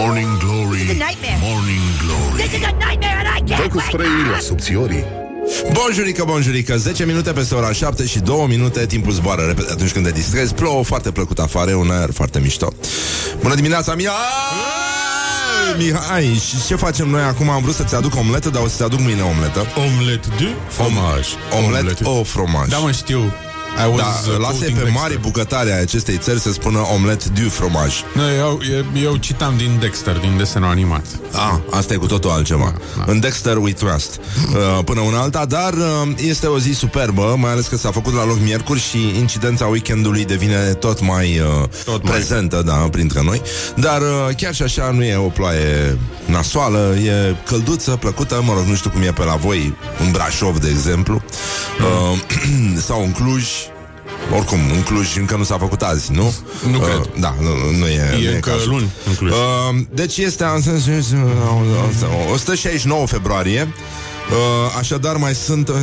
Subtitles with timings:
[0.00, 1.38] Morning Glory This is a nightmare.
[1.40, 4.32] Morning Glory This is a nightmare and I Dă can't cu wake spray up!
[4.32, 5.04] la subțiorii
[5.72, 10.04] Bonjurică, bonjurică 10 minute peste ora 7 și 2 minute Timpul zboară repede atunci când
[10.04, 12.72] te distrezi Plouă foarte plăcut afară, e un aer foarte mișto
[13.40, 14.10] Bună dimineața, Mia!
[15.78, 17.50] Mihai, și ce facem noi acum?
[17.50, 21.26] Am vrut să-ți aduc omletă, dar o să-ți aduc mâine omletă Omlet de fromaj.
[21.64, 23.32] Omlet o fromaj Da, mă, știu.
[23.86, 25.00] I was, Da, uh, lase quoting pe Dexter.
[25.00, 29.54] mari bucătare a acestei țări să spună omlet du fromaj Nu, eu, eu, eu citam
[29.56, 31.04] din Dexter, din desenul animat.
[31.32, 32.72] Ah, asta e cu totul altceva.
[33.06, 34.20] În Dexter we trust.
[34.48, 38.14] Uh, până una alta, dar uh, este o zi superbă, mai ales că s-a făcut
[38.14, 42.12] la loc miercuri și incidența weekendului devine tot mai uh, Tot mai.
[42.12, 43.42] prezentă, da, printre noi.
[43.76, 48.64] Dar uh, chiar și așa nu e o ploaie nasoală, e călduță, plăcută, mă rog,
[48.64, 49.74] nu știu cum e pe la voi,
[50.04, 51.22] în Brașov, de exemplu,
[52.12, 52.18] uh,
[52.86, 53.44] sau în Cluj.
[54.36, 56.34] Oricum, în Cluj încă nu s-a făcut azi, nu?
[56.70, 56.96] Nu cred.
[56.96, 58.70] Uh, da, nu, nu e, nu E încă cazul.
[58.70, 59.30] luni în Cluj.
[59.30, 59.36] Uh,
[59.94, 60.44] deci este
[62.32, 63.68] 169 februarie
[64.30, 65.74] Uh, așadar mai sunt uh,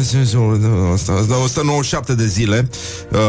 [1.43, 2.69] 197 de zile
[3.11, 3.19] uh,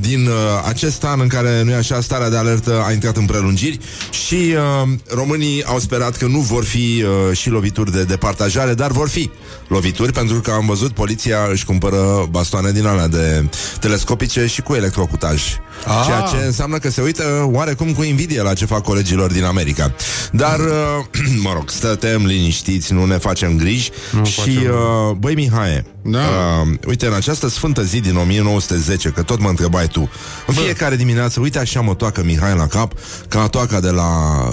[0.00, 0.34] din uh,
[0.68, 3.78] acest an în care nu e așa starea de alertă a intrat în prelungiri
[4.10, 8.90] și uh, românii au sperat că nu vor fi uh, și lovituri de departajare, dar
[8.90, 9.30] vor fi
[9.68, 13.48] lovituri pentru că am văzut poliția își cumpără bastoane din alea de
[13.80, 15.42] telescopice și cu electrocutaj.
[15.86, 16.02] Ah.
[16.06, 19.94] Ceea ce înseamnă că se uită oarecum cu invidie la ce fac colegilor din America.
[20.32, 21.04] Dar, uh,
[21.44, 24.70] mă rog, stătem liniștiți, nu ne facem griji Nu și, facem.
[24.70, 26.18] uh, băi Mihai, Da.
[26.18, 30.10] uh, uite, în această sfântă zi din 1910, că tot mă întrebai tu,
[30.46, 32.92] în fiecare dimineață, uite așa mă toacă Mihai la cap,
[33.28, 34.08] ca toaca de la,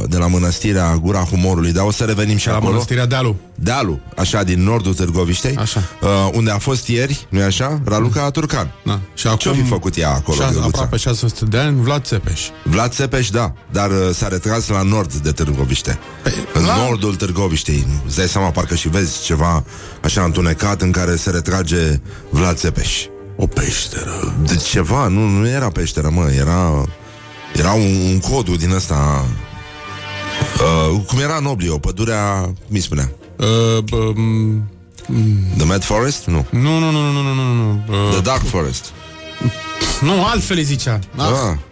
[0.10, 2.72] de la mănăstirea Gura Humorului, dar o să revenim și La acolo.
[2.72, 3.36] Mănăstirea Dealu.
[3.56, 5.84] Dealul, așa, din nordul Târgoviștei, Așa.
[6.02, 8.72] uh, unde a fost ieri, nu-i așa, Raluca Turcan.
[8.86, 9.00] Da.
[9.14, 10.68] Și acum Ce-o fi făcut ea acolo, șase, Găluța?
[10.68, 12.42] aproape 600 de ani, Vlad Țepeș.
[12.64, 16.00] Vlad Țepeș, da, dar uh, s-a retras la nord de Târgoviște.
[16.54, 17.88] În la- nordul Târgoviștei.
[18.06, 19.64] Îți dai seama, parcă și vezi ceva
[20.04, 22.00] așa întunecat în care se retrage
[22.30, 23.06] Vlad Țepeș.
[23.36, 24.34] O peșteră.
[24.44, 26.86] De ceva, nu, nu era peșteră, mă, era...
[27.56, 29.26] Era un, un codul din ăsta...
[30.92, 33.12] Uh, cum era în Oblio, pădurea, mi spunea.
[33.38, 34.62] Uh, bă, m-
[35.58, 36.26] The Mad Forest?
[36.26, 36.46] Nu.
[36.50, 37.84] nu, nu, nu, nu, nu, nu, nu.
[37.90, 38.86] Uh, The Dark Forest.
[40.02, 41.00] nu, altfel îi zicea.
[41.16, 41.26] Ah,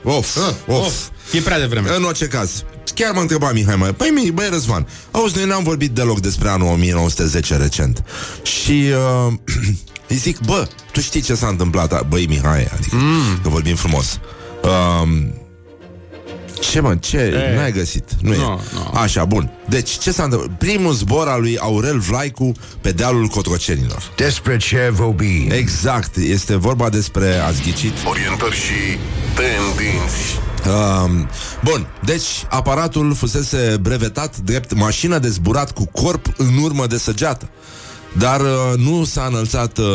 [0.03, 0.85] of, Ah, of.
[0.85, 0.93] of.
[1.31, 1.89] E prea devreme.
[1.95, 2.63] În orice caz,
[2.95, 6.49] chiar m-a întrebat Mihai mai, păi mi, băi Răzvan, auzi, noi n-am vorbit deloc despre
[6.49, 8.03] anul 1910 recent.
[8.43, 8.85] Și
[9.27, 9.33] uh,
[10.07, 13.39] îi zic, bă, tu știi ce s-a întâmplat, băi Mihai, adică, mm.
[13.43, 14.19] că vorbim frumos.
[14.63, 15.09] Uh,
[16.59, 17.17] ce mă, ce?
[17.17, 17.55] E.
[17.55, 18.09] N-ai găsit.
[18.21, 18.37] Nu e.
[18.37, 18.91] Nu, nu.
[18.93, 19.51] Așa, bun.
[19.69, 20.57] Deci, ce s-a întâmplat?
[20.57, 24.11] Primul zbor al lui Aurel Vlaicu pe dealul Cotrocenilor.
[24.15, 28.97] Despre ce vorbim Exact, este vorba despre, ați ghicit, Orientări și
[29.35, 31.29] tendinți Um,
[31.63, 37.49] bun, deci aparatul fusese brevetat drept mașină de zburat cu corp în urmă de săgeată.
[38.17, 39.85] Dar uh, nu s-a înălțat uh,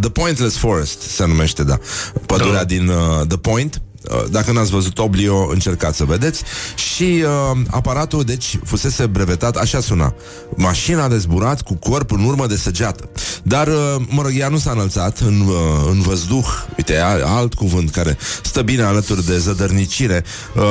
[0.00, 1.78] The Pointless Forest se numește, da.
[2.26, 2.64] Pădurea Da.
[2.64, 3.74] din uh, The Point.
[3.74, 3.93] Uh,
[4.30, 6.42] Dacă n-ați văzut Oblio, încercați să vedeți.
[6.74, 7.22] Și
[7.52, 10.14] uh, aparatul, deci, fusese brevetat, așa suna.
[10.56, 13.08] Mașina de zburat cu corp în urmă de săgeată.
[13.42, 15.54] Dar, uh, mă rog, ea nu s-a înălțat în, uh,
[15.90, 16.46] în văzduh.
[16.76, 20.24] Uite, a- alt cuvânt care stă bine alături de zădărnicire.
[20.56, 20.62] Uh,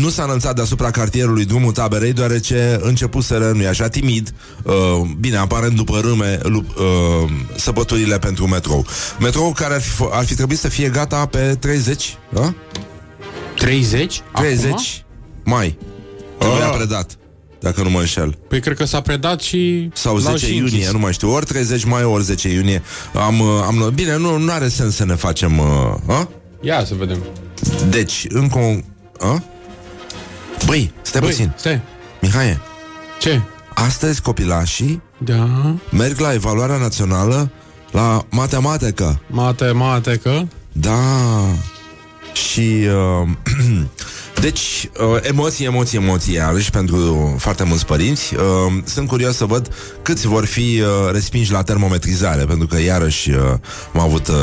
[0.00, 4.72] nu s-a înălțat deasupra cartierului drumul taberei, deoarece începuseră, nu așa, timid, uh,
[5.20, 8.86] bine, aparent după râme, lup, uh, săpăturile pentru metrou.
[9.20, 12.54] Metrou care ar fi, f- ar fi trebuit să fie gata pe 30, da?
[13.56, 14.22] 30?
[14.32, 14.82] 30 Acum?
[15.44, 15.78] mai.
[16.38, 16.74] Trebuia Ah.
[16.76, 17.10] predat,
[17.60, 18.38] dacă nu mă înșel.
[18.48, 19.90] Păi cred că s-a predat și...
[19.94, 20.90] Sau l-au 10 și iunie, închis.
[20.92, 21.30] nu mai știu.
[21.32, 22.82] Ori 30 mai, ori 10 iunie.
[23.14, 25.58] Am, uh, am bine, nu, nu are sens să ne facem...
[25.58, 25.66] Uh,
[26.06, 26.28] a?
[26.60, 27.18] Ia să vedem.
[27.88, 28.82] Deci, încă un...
[29.20, 29.42] A?
[30.66, 31.52] Băi, stai Băi, puțin.
[31.56, 31.80] stai.
[32.20, 32.58] Mihai,
[33.20, 33.40] Ce?
[33.74, 37.50] astăzi copilașii Da, merg la evaluarea națională
[37.92, 39.20] la matematică.
[39.26, 40.48] matematică.
[40.72, 40.98] Da.
[42.36, 42.60] Și
[43.20, 43.28] uh,
[44.46, 48.34] deci uh, emoții, emoții, emoții iarăși pentru foarte mulți părinți.
[48.34, 48.42] Uh,
[48.84, 49.68] sunt curios să văd
[50.02, 53.36] câți vor fi uh, respinși la termometrizare, pentru că iarăși uh,
[53.94, 54.34] am avut uh,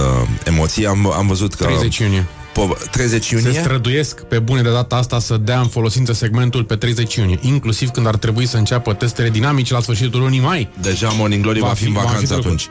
[0.44, 0.86] emoții.
[0.86, 2.26] Am, am văzut că 30 iunie.
[2.52, 3.60] Po- 30 Se iunie.
[3.60, 7.90] străduiesc pe bune de data asta să dea în folosință segmentul pe 30 iunie, inclusiv
[7.90, 10.70] când ar trebui să înceapă testele dinamice la sfârșitul lunii mai.
[10.82, 12.46] Deja Morning Glory va, Va fi în fi- va fi vacanță trecut.
[12.46, 12.68] atunci.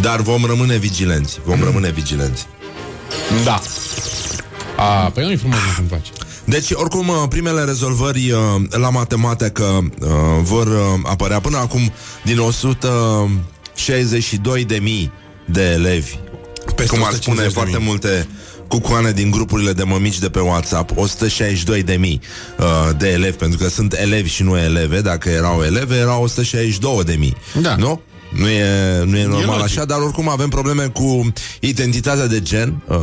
[0.00, 1.40] Dar vom rămâne vigilenți.
[1.44, 2.46] Vom rămâne vigilenți.
[3.44, 3.60] Da.
[4.76, 6.10] A, păi nu-i frumos cum face.
[6.44, 8.38] Deci, oricum, uh, primele rezolvări uh,
[8.70, 10.08] la matematică uh,
[10.42, 11.92] vor uh, apărea până acum
[12.22, 15.12] din 162 de mii
[15.44, 16.18] de elevi.
[16.76, 17.16] Peste cum ar 150.000.
[17.18, 18.28] spune foarte multe
[18.68, 22.20] cucoane din grupurile de mămici de pe WhatsApp, 162 de mii
[22.58, 27.04] uh, de elevi, pentru că sunt elevi și nu eleve, dacă erau eleve, erau 162
[27.04, 27.36] de mii.
[27.60, 27.76] Da.
[27.76, 28.00] Nu?
[28.32, 28.64] Nu e,
[29.04, 29.62] nu e normal logic.
[29.62, 32.98] așa, dar oricum avem probleme cu identitatea de gen, uh,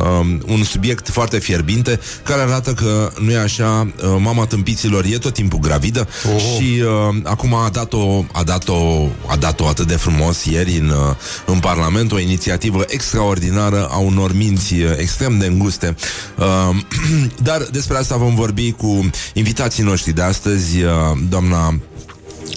[0.46, 5.34] un subiect foarte fierbinte, care arată că nu e așa, uh, mama tâmpiților e tot
[5.34, 6.40] timpul gravidă Oh.
[6.40, 11.16] și uh, acum a dat-o, a dat-o, a dat-o atât de frumos ieri în, uh,
[11.46, 15.96] în Parlament, o inițiativă extraordinară a unor minți uh, extrem de înguste.
[16.38, 16.76] Uh,
[17.48, 20.90] dar despre asta vom vorbi cu invitații noștri de astăzi, uh,
[21.28, 21.74] doamna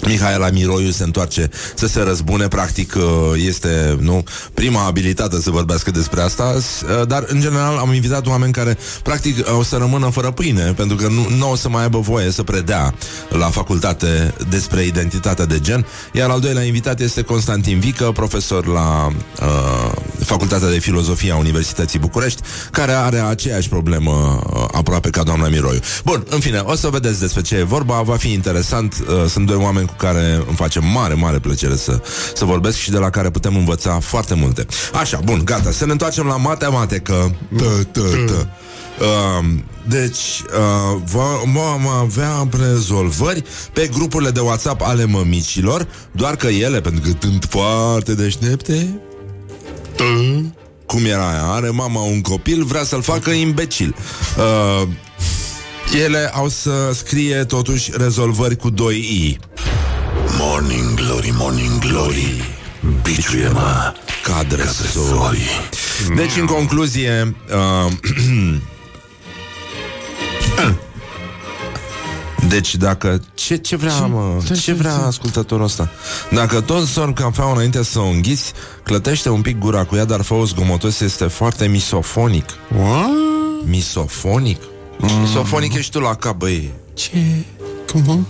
[0.02, 3.02] Mihaela Miroiu se întoarce să se răzbune, practic uh,
[3.46, 4.24] este nu
[4.54, 8.78] prima abilitate să vorbească despre asta, s- uh, dar în general am invitat oameni care
[9.02, 11.98] practic uh, o să rămână fără pâine, pentru că nu, nu o să mai aibă
[11.98, 12.94] voie să predea
[13.28, 19.06] la facultate despre identitatea de gen, iar al doilea invitat este Constantin Vică, profesor la
[19.42, 19.92] uh,
[20.24, 24.10] Facultatea de Filozofie a Universității București, care are aceeași problemă
[24.54, 25.78] uh, aproape ca doamna Miroiu.
[26.04, 29.46] Bun, în fine, o să vedeți despre ce e vorba, va fi interesant, uh, sunt
[29.46, 32.00] doi oameni cu care îmi face mare, mare plăcere să,
[32.34, 34.66] să vorbesc și de la care putem învăța foarte multe.
[34.92, 37.36] Așa, bun, gata, să ne întoarcem la matematică.
[37.56, 38.48] Tă, tă, tă.
[39.00, 39.44] Uh,
[39.88, 43.42] deci uh, vom vom avea rezolvări
[43.72, 49.00] pe grupurile de WhatsApp ale mămicilor, doar că ele, pentru că sunt foarte deștepte,
[50.86, 53.94] cum era aia, are mama un copil, vrea să-l facă imbecil.
[54.38, 54.88] Uh,
[56.04, 59.38] ele au să scrie totuși rezolvări cu 2 i.
[60.46, 62.44] Morning Glory, Morning Glory
[63.02, 65.06] Biciuie-mă Cadre sori.
[65.06, 65.40] Sorry
[66.16, 67.36] Deci, în concluzie,
[67.86, 67.92] uh,
[72.48, 73.20] Deci dacă...
[73.34, 74.42] Ce, ce vrea, mă?
[74.60, 75.90] Ce vrea ascultătorul ăsta?
[76.30, 78.52] Dacă tot sorb cafea înainte să o înghiți,
[78.82, 82.48] clătește un pic gura cu ea, dar fă zgomotos este foarte misofonic.
[82.78, 83.10] What?
[83.64, 84.60] Misofonic?
[85.20, 86.70] Misofonic ești tu la cap, băi.
[86.94, 87.10] Ce?
[87.92, 88.26] Cum?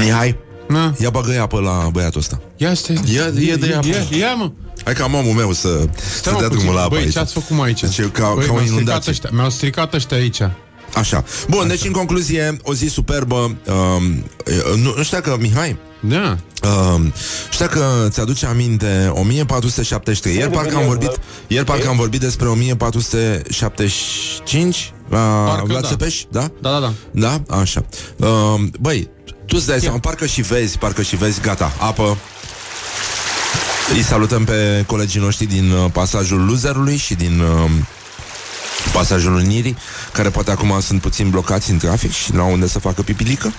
[0.00, 0.36] Mihai,
[0.68, 2.40] Na, ia bagă apă la băiatul ăsta.
[2.56, 3.00] ia stai.
[3.14, 3.86] Ia- ia de apă.
[3.86, 4.50] Ia, ia, mă.
[4.84, 6.62] Hai ca mamul meu să, să Stai, mă, dea puțin.
[6.62, 7.12] drumul la apă Băi, aici.
[7.12, 7.80] ce ați făcut mă aici?
[7.80, 9.10] Deci e ca, Băi, ca o mi-au stricat inundație.
[9.10, 10.40] ăștia, mi-au stricat ăștia aici.
[10.94, 11.24] Așa.
[11.48, 13.34] Bun, deci în concluzie, o zi superbă.
[13.34, 13.54] Um,
[14.76, 16.36] nu, nu știu dacă, Mihai, Da.
[16.94, 17.12] Um,
[17.50, 21.10] știu că ți-aduce aminte 1473 Ieri parcă am vorbit
[21.46, 25.88] Ieri parcă am vorbit despre 1475 La Parcă Vlad da.
[25.88, 26.50] Țepeș, da?
[26.60, 26.92] Da, da, da.
[27.10, 27.42] Da?
[27.56, 27.84] Așa
[28.16, 29.08] um, Băi,
[29.50, 32.16] tu îți dai seama, parcă și vezi Parcă și vezi, gata, apă
[33.94, 37.70] Îi salutăm pe colegii noștri din uh, pasajul Luzerului și din uh,
[38.92, 39.76] pasajul Unirii,
[40.12, 43.52] care poate acum sunt puțin blocați în trafic și nu au unde să facă pipilică.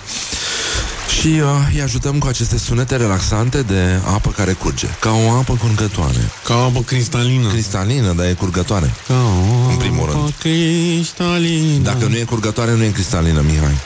[1.20, 1.44] Și uh,
[1.74, 4.86] îi ajutăm cu aceste sunete relaxante de apă care curge.
[5.00, 6.30] Ca o apă curgătoare.
[6.44, 7.48] Ca o apă cristalină.
[7.48, 8.94] Cristalină, dar e curgătoare.
[9.08, 10.18] Ca o În primul rând.
[10.18, 11.82] apă cristalină.
[11.82, 13.76] Dacă nu e curgătoare, nu e cristalină, Mihai.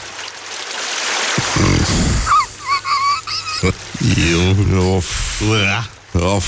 [4.31, 5.07] Eu, of,
[6.13, 6.45] of.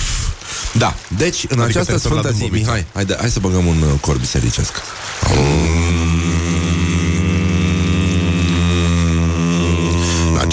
[0.73, 2.71] Da, deci în Adică această te-ai sfântă tot zi, la Dâmbovița.
[2.71, 4.73] Mihai, haide, hai să băgăm un uh, cor bisericesc.
[5.21, 6.08] În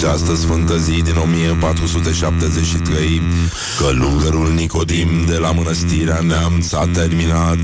[0.06, 3.22] această sfântă zi din 1473
[3.78, 7.58] Călugărul Nicodim de la mănăstirea Neamț a terminat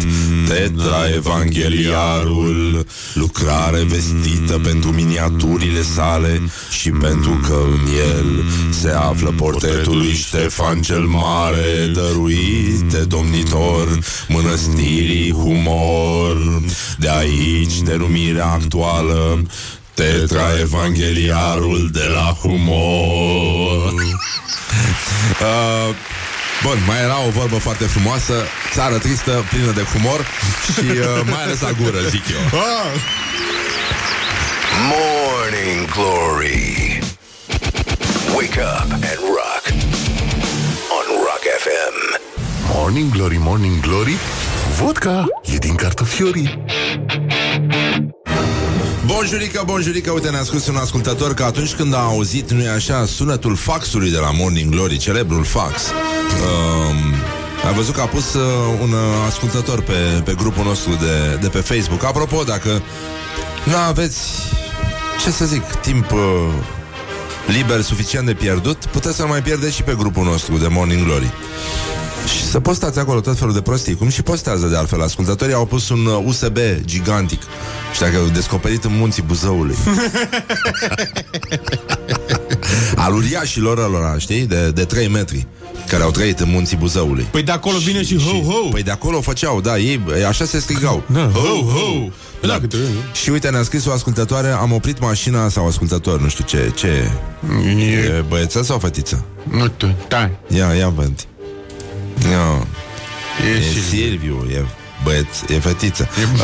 [0.49, 9.97] Tetra Evangheliarul Lucrare vestită pentru miniaturile sale Și pentru că în el se află portretul
[9.97, 16.63] lui Ștefan cel Mare Dăruit de domnitor mănăstirii Humor.
[16.99, 19.43] De aici denumirea actuală
[19.95, 23.93] Tetra Evangheliarul de la Humor.
[25.41, 25.95] Uh,
[26.63, 28.33] Bun, mai era o vorbă foarte frumoasă
[28.73, 30.27] Țară tristă, plină de humor
[30.75, 32.61] Și uh, mai ales la gură, zic eu.
[34.91, 36.99] Morning Glory.
[38.35, 39.63] Wake up and rock
[40.97, 42.21] On Rock FM
[42.75, 44.17] Morning Glory, Morning Glory.
[44.79, 46.65] Vodka e din cartofiorii
[49.15, 53.57] Bonjurică, bonjurică, uite ne-a spus un ascultător că atunci când a auzit, nu-i așa, sunetul
[53.57, 57.15] faxului de la Morning Glory, celebrul fax um,
[57.69, 58.43] a văzut că a pus uh,
[58.81, 62.05] un uh, ascultător pe, pe grupul nostru de, de pe Facebook.
[62.05, 62.83] Apropo, dacă
[63.65, 64.19] nu aveți,
[65.23, 66.19] ce să zic, timp uh,
[67.47, 71.33] liber suficient de pierdut Puteți să mai pierdeți și pe grupul nostru de Morning Glory
[72.27, 75.65] și să postați acolo tot felul de prostii Cum și postează de altfel Ascultătorii au
[75.67, 77.41] pus un uh, USB gigantic
[77.95, 79.77] Și dacă au descoperit în munții Buzăului
[82.97, 84.47] Al uriașilor ălora, știi?
[84.47, 85.47] De, de 3 metri
[85.89, 87.27] care au trăit în munții Buzăului.
[87.31, 88.69] Păi de acolo vine și ho-ho.
[88.71, 91.03] Păi de acolo făceau, da, ei așa se strigau.
[91.13, 92.09] Da, ho-ho.
[92.41, 92.47] Da.
[92.49, 92.77] Da, câte,
[93.13, 97.11] Și uite, ne-a scris o ascultătoare, am oprit mașina sau ascultător, nu știu ce, ce
[97.67, 99.25] E, e băieță sau fetiță?
[99.51, 100.31] nu știu, da.
[100.57, 101.13] Ia, ia văd.
[102.31, 102.67] Ia,
[103.45, 103.83] E, e și...
[103.89, 104.65] Silviu, e
[105.03, 106.09] băieț, e fetiță.
[106.35, 106.41] Uh,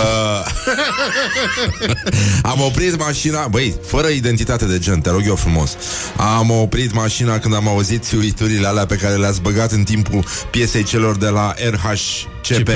[2.53, 5.77] am oprit mașina, băi, fără identitate de gen, te rog eu frumos.
[6.17, 10.83] Am oprit mașina când am auzit țiuiturile alea pe care le-ați băgat în timpul piesei
[10.83, 12.69] celor de la RHCP.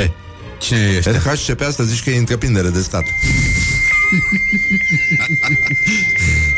[0.59, 1.11] Cine ești?
[1.11, 3.05] RHCP asta zici că e întreprindere de stat.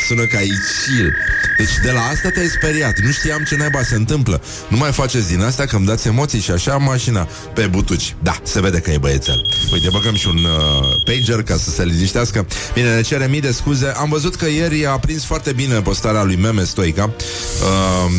[0.07, 1.15] Sună ca Icil.
[1.57, 2.99] Deci de la asta te-ai speriat.
[2.99, 4.43] Nu știam ce naiba se întâmplă.
[4.69, 8.15] Nu mai faceți din asta că îmi dați emoții și așa am mașina pe butuci.
[8.23, 9.47] Da, se vede că e băiețel.
[9.73, 12.47] Uite, băgăm și un uh, pager ca să se liniștească.
[12.75, 13.93] Bine, ne cere mii de scuze.
[13.97, 17.05] Am văzut că ieri a prins foarte bine postarea lui Meme Stoica.
[17.05, 18.13] Uh,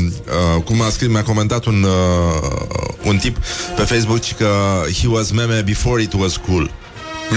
[0.55, 2.61] uh, cum a scris, mi-a comentat un, uh,
[3.03, 3.37] un tip
[3.75, 6.71] pe Facebook că he was meme before it was cool.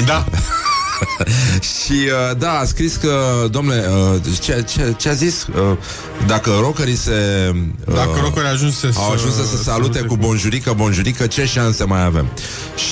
[0.07, 0.25] Da.
[1.73, 5.47] Și uh, da, a scris că, domnule, uh, ce, ce, ce a zis?
[5.47, 5.77] Uh,
[6.27, 7.13] dacă rockerii se...
[7.85, 8.99] Uh, Dacă rockerii ajunse să...
[8.99, 12.29] au ajuns să se salute cu bonjurică, bonjurică, ce șanse mai avem?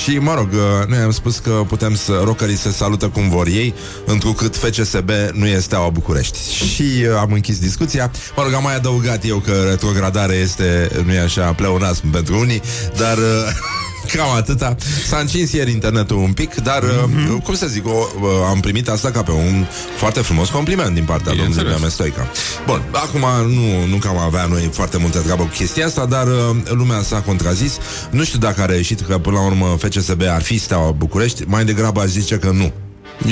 [0.01, 2.21] Și, mă rog, uh, noi am spus că putem să...
[2.23, 3.73] Rockerii se salută cum vor ei,
[4.05, 6.37] întrucât FCSB nu este Steaua București.
[6.53, 8.11] Și uh, am închis discuția.
[8.35, 12.61] Mă rog, am mai adăugat eu că retrogradare este, nu e așa, pleonasm pentru unii,
[12.97, 13.17] dar...
[13.17, 13.23] Uh,
[14.15, 14.75] Cam atâta.
[15.05, 17.33] S-a încins ieri internetul un pic, dar, mm-hmm.
[17.33, 19.65] uh, cum să zic, o, uh, am primit asta ca pe un
[19.97, 21.79] foarte frumos compliment din partea domnului Bineînțeles.
[21.79, 22.27] Meme Stoica.
[22.65, 26.27] Bun, acum nu, nu că am avea noi foarte multă treabă cu chestia asta, dar
[26.27, 27.77] uh, lumea s-a contrazis.
[28.09, 31.65] Nu știu dacă a reieșit că până la urmă FCSB ar fi Steaua București, mai
[31.65, 32.71] degrabă aș zice că nu.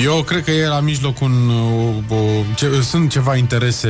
[0.04, 1.50] Eu cred că e la mijloc un...
[2.08, 2.18] O, o,
[2.56, 3.88] ce, sunt ceva interese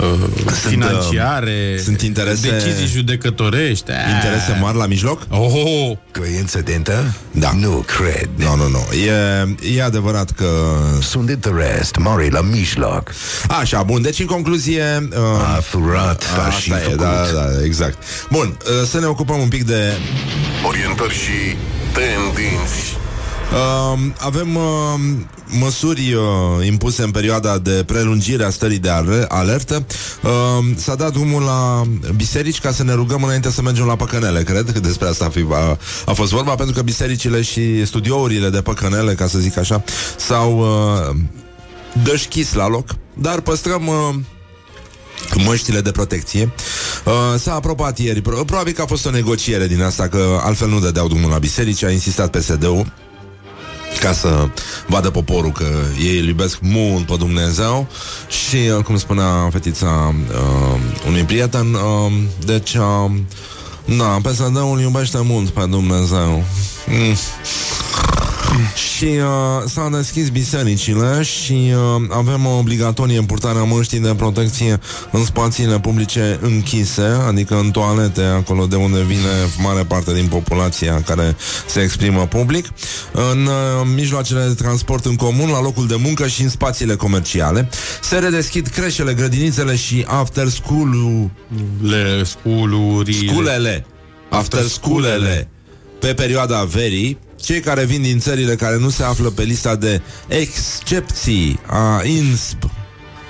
[0.00, 3.90] uh, financiare, sunt interese- decizii judecătorești.
[3.90, 3.96] Ah.
[4.14, 5.26] Interese mari la mijloc?
[5.30, 7.14] Oh, Coincidentă?
[7.30, 7.50] Da.
[7.58, 8.28] Nu cred.
[8.34, 8.82] Nu, nu, nu.
[9.06, 10.46] E, e adevărat că...
[11.00, 13.12] Sunt interest mare la mijloc.
[13.60, 15.08] Așa, bun, deci în concluzie...
[15.10, 16.98] Uh, A furat, a și Asta e, făcut.
[17.00, 18.02] da, da, exact.
[18.30, 19.92] Bun, uh, să ne ocupăm un pic de
[20.66, 21.56] Orientări și
[21.92, 22.96] tendinți.
[23.52, 24.62] Uh, avem uh,
[25.60, 29.86] măsuri uh, impuse în perioada de prelungire a stării de ale- alertă.
[30.22, 30.30] Uh,
[30.76, 31.82] s-a dat drumul la
[32.16, 34.42] biserici ca să ne rugăm înainte să mergem la păcănele.
[34.42, 38.48] Cred că despre asta a, fi, a, a fost vorba, pentru că bisericile și studiourile
[38.50, 39.84] de păcănele, ca să zic așa,
[40.16, 41.16] s-au uh,
[42.02, 43.86] dășchis la loc, dar păstrăm...
[43.86, 44.14] Uh,
[45.44, 46.50] măștile de protecție.
[47.04, 48.20] Uh, s-a aprobat ieri.
[48.20, 51.38] Pro- Probabil că a fost o negociere din asta, că altfel nu dădeau drumul la
[51.38, 51.84] biserici.
[51.84, 52.92] A insistat PSD-ul
[54.00, 54.48] ca să
[54.86, 55.66] vadă poporul că
[56.02, 57.86] ei îl iubesc mult pe Dumnezeu
[58.28, 62.12] și, uh, cum spunea fetița uh, unui prieten, uh,
[62.44, 63.10] deci, uh,
[63.96, 66.44] da, PSD-ul iubește mult pe Dumnezeu.
[66.86, 67.16] Mm.
[68.74, 74.78] Și uh, s-au deschis bisericile și uh, avem o obligatorie purtarea măștii de protecție
[75.12, 79.28] în spațiile publice închise, adică în toalete, acolo de unde vine
[79.62, 81.36] mare parte din populația care
[81.66, 82.66] se exprimă public,
[83.12, 87.68] în uh, mijloacele de transport în comun, la locul de muncă și în spațiile comerciale.
[88.02, 90.90] Se redeschid creșele, grădinițele și after school
[91.82, 93.32] le sculurile.
[93.32, 93.86] Sculele
[94.30, 95.48] After sculele
[95.98, 100.02] Pe perioada verii Cei care vin din țările care nu se află pe lista de
[100.28, 102.62] excepții a INSP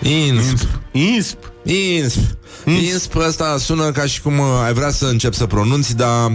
[0.02, 1.52] INSP Insp.
[1.62, 2.18] INSP
[2.64, 6.30] INSP ăsta sună ca și cum uh, ai vrea să încep să pronunți, dar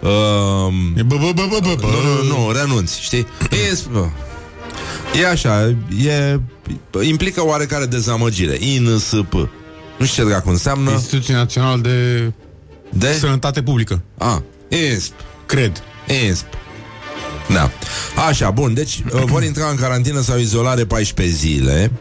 [0.00, 1.86] uh, E bă, bă, bă, bă, bă, bă.
[1.86, 3.26] nu, nu, nu, renunți, știi?
[3.70, 3.90] INSP
[5.20, 6.40] E așa, e,
[7.02, 9.32] implică oarecare dezamăgire INSP
[9.98, 12.32] Nu știu ce dracu înseamnă Institutul Național de
[12.92, 13.12] De?
[13.12, 14.02] Sănătate Publică.
[14.18, 15.12] A, INSP
[15.46, 15.82] Cred.
[16.26, 16.46] INSP
[17.52, 17.70] Da.
[18.28, 21.92] Așa, bun, deci uh, vor intra în carantină sau izolare 14 zile.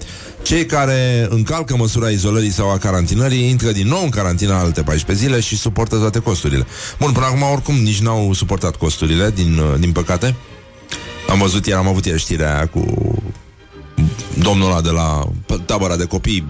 [0.42, 5.26] Cei care încalcă măsura izolării sau a carantinării intră din nou în carantină alte 14
[5.26, 6.66] zile și suportă toate costurile.
[7.00, 10.36] Bun, până acum oricum nici n-au suportat costurile, din, uh, din păcate.
[11.30, 12.86] Am văzut ieri, am avut ieri știrea aia cu
[14.34, 15.28] domnul ăla de la
[15.66, 16.46] tabăra de copii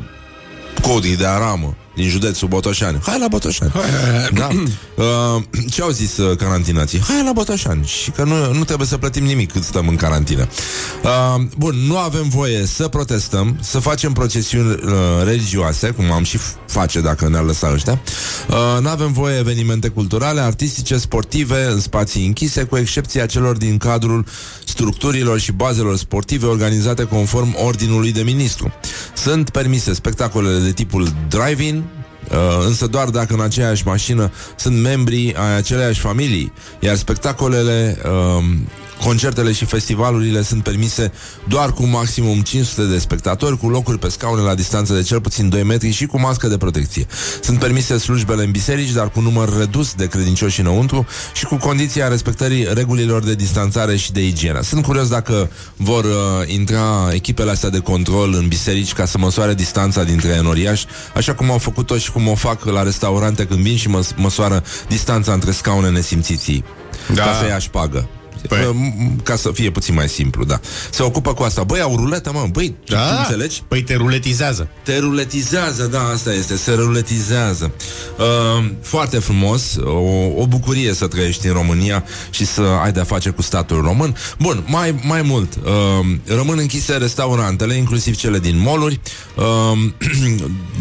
[0.81, 2.99] Codi de Aramă din județul Botoșani.
[3.03, 3.71] Hai la Botoșani.
[4.33, 4.47] Da.
[4.95, 7.01] Uh, ce au zis uh, carantinații?
[7.07, 7.85] Hai la Botoșani.
[7.85, 10.47] Și că nu, nu trebuie să plătim nimic cât stăm în carantină.
[11.03, 14.79] Uh, bun, nu avem voie să protestăm, să facem procesiuni uh,
[15.23, 18.01] religioase, cum am și f- face dacă ne-ar lăsa ăștia.
[18.49, 23.77] Uh, nu avem voie evenimente culturale, artistice, sportive, în spații închise, cu excepția celor din
[23.77, 24.25] cadrul
[24.65, 28.73] structurilor și bazelor sportive organizate conform ordinului de ministru.
[29.15, 31.83] Sunt permise spectacolele de tipul drive-in, uh,
[32.65, 38.43] însă doar dacă în aceeași mașină sunt membrii ai aceleiași familii, iar spectacolele uh,
[39.03, 41.11] Concertele și festivalurile sunt permise
[41.47, 45.49] doar cu maximum 500 de spectatori, cu locuri pe scaune la distanță de cel puțin
[45.49, 47.05] 2 metri și cu mască de protecție.
[47.41, 52.07] Sunt permise slujbele în biserici, dar cu număr redus de credincioși înăuntru și cu condiția
[52.07, 54.61] respectării regulilor de distanțare și de igienă.
[54.61, 56.11] Sunt curios dacă vor uh,
[56.45, 60.85] intra echipele astea de control în biserici ca să măsoare distanța dintre enoriași,
[61.15, 64.63] așa cum au făcut-o și cum o fac la restaurante când vin și măs- măsoară
[64.87, 66.63] distanța între scaune nesimțiții.
[67.13, 67.23] Da.
[67.23, 68.07] Ca să ia șpagă.
[68.47, 68.93] Păi.
[69.23, 70.59] Ca să fie puțin mai simplu, da.
[70.89, 71.63] Se ocupă cu asta.
[71.63, 73.07] Băi, au ruletă, mă, băi, Da.
[73.09, 73.63] tu înțelegi?
[73.67, 74.67] Păi te ruletizează.
[74.83, 77.71] Te ruletizează, da, asta este, se ruletizează.
[78.17, 83.29] Uh, foarte frumos, o, o bucurie să trăiești în România și să ai de-a face
[83.29, 84.15] cu statul român.
[84.39, 85.71] Bun, mai, mai mult, uh,
[86.25, 88.99] rămân închise restaurantele, inclusiv cele din moluri.
[89.35, 89.43] Uh,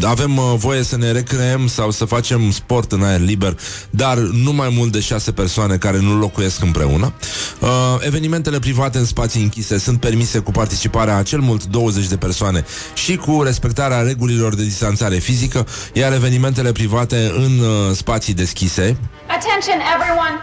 [0.13, 3.57] avem uh, voie să ne recreăm sau să facem sport în aer liber,
[3.89, 7.13] dar nu mai mult de șase persoane care nu locuiesc împreună.
[7.59, 7.69] Uh,
[7.99, 12.65] evenimentele private în spații închise sunt permise cu participarea a cel mult 20 de persoane
[12.93, 18.97] și cu respectarea regulilor de distanțare fizică, iar evenimentele private în uh, spații deschise,
[19.27, 20.35] Attention, everyone.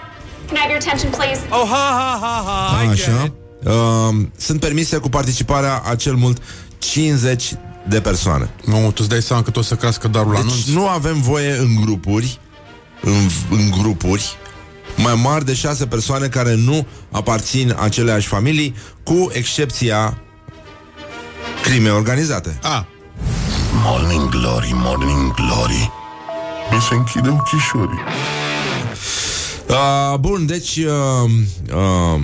[0.47, 1.40] Can I have your attention, please?
[1.50, 2.42] Oh, ha, ha, ha,
[2.76, 2.83] ha.
[2.83, 3.33] I get așa, it.
[3.66, 6.42] uh, sunt permise cu participarea a cel mult
[6.78, 7.52] 50
[7.88, 8.50] de persoane.
[8.64, 10.66] Nu, tu îți dai seama că tot o să crească darul la Deci anunț?
[10.66, 12.38] nu avem voie în grupuri,
[13.02, 13.12] în,
[13.50, 14.37] în grupuri,
[14.97, 20.23] mai mari de șase persoane care nu aparțin aceleași familii, cu excepția
[21.63, 22.59] crime organizate.
[22.63, 22.87] A,
[23.85, 25.91] Morning Glory, Morning Glory
[26.73, 28.01] Mi se închide ochișorii
[29.73, 31.31] Uh, bun, deci uh,
[31.75, 32.21] uh,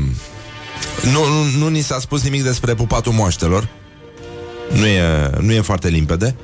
[1.13, 3.69] nu, nu, nu ni s-a spus nimic despre pupatul moaștelor.
[4.73, 6.37] Nu e, nu e foarte limpede.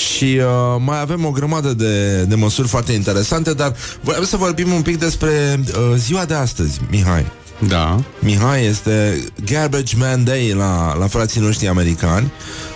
[0.00, 4.72] Și uh, mai avem o grămadă de, de măsuri foarte interesante, dar voiam să vorbim
[4.72, 7.26] un pic despre uh, ziua de astăzi, Mihai.
[7.68, 8.00] da.
[8.18, 12.32] Mihai, este Garbage Man Day la, la frații noștri americani.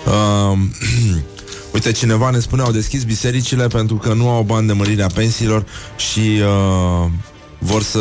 [0.07, 0.59] Uh,
[1.75, 5.65] uite, cineva ne spune au deschis bisericile pentru că nu au bani de mărirea pensiilor
[5.97, 7.11] și uh,
[7.59, 8.01] vor să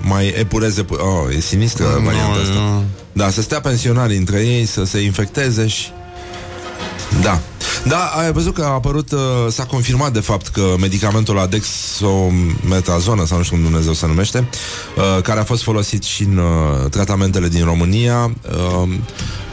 [0.00, 0.82] mai epureze...
[0.82, 2.52] pu- Oh, e sinistră Nu, varianta asta.
[2.54, 2.84] nu.
[3.12, 5.86] Da, să stea pensionarii între ei, să se infecteze și...
[7.22, 7.40] Da.
[7.86, 9.18] Da, ai văzut că a apărut, uh,
[9.48, 14.48] s-a confirmat de fapt că medicamentul Adexometazonă, sau nu știu cum Dumnezeu se numește,
[14.96, 18.34] uh, care a fost folosit și în uh, tratamentele din România,
[18.82, 18.88] uh,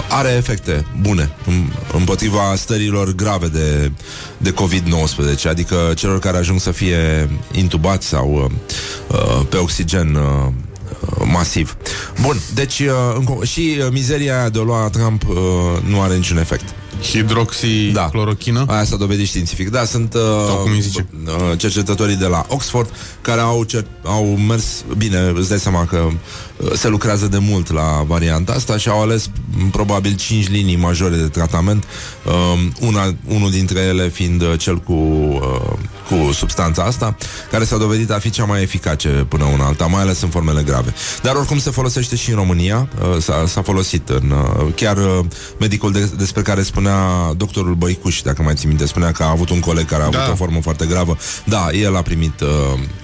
[0.09, 3.91] are efecte bune în- împotriva stărilor grave de,
[4.37, 8.51] de COVID-19, adică celor care ajung să fie intubați sau uh,
[9.19, 10.21] uh, pe oxigen uh,
[11.19, 11.77] uh, masiv.
[12.21, 12.87] Bun, deci uh,
[13.21, 15.35] înco- și uh, mizeria aia de o lua Trump uh,
[15.87, 16.63] nu are niciun efect.
[17.01, 18.65] Hidroxiclorochină?
[18.67, 19.69] Aia s-a dovedit științific.
[19.69, 21.07] Da, sunt uh, Sau cum îi zice.
[21.25, 22.89] uh, cercetătorii de la Oxford
[23.21, 26.11] care au, cer- au mers bine, îți dai seama că uh,
[26.73, 31.15] se lucrează de mult la varianta asta și au ales m, probabil 5 linii majore
[31.15, 31.83] de tratament,
[32.25, 32.33] uh,
[32.79, 35.77] una, unul dintre ele fiind uh, cel cu, uh,
[36.09, 37.15] cu substanța asta,
[37.51, 40.61] care s-a dovedit a fi cea mai eficace până una alta, mai ales în formele
[40.61, 40.93] grave.
[41.21, 45.19] Dar oricum se folosește și în România, uh, s-a, s-a folosit în, uh, chiar uh,
[45.59, 46.97] medicul de, despre care spunea
[47.37, 50.19] doctorul Băicuș, dacă mai ții minte, spunea că a avut un coleg care a Da.
[50.19, 51.17] avut o formă foarte gravă.
[51.45, 52.47] Da, el a primit uh,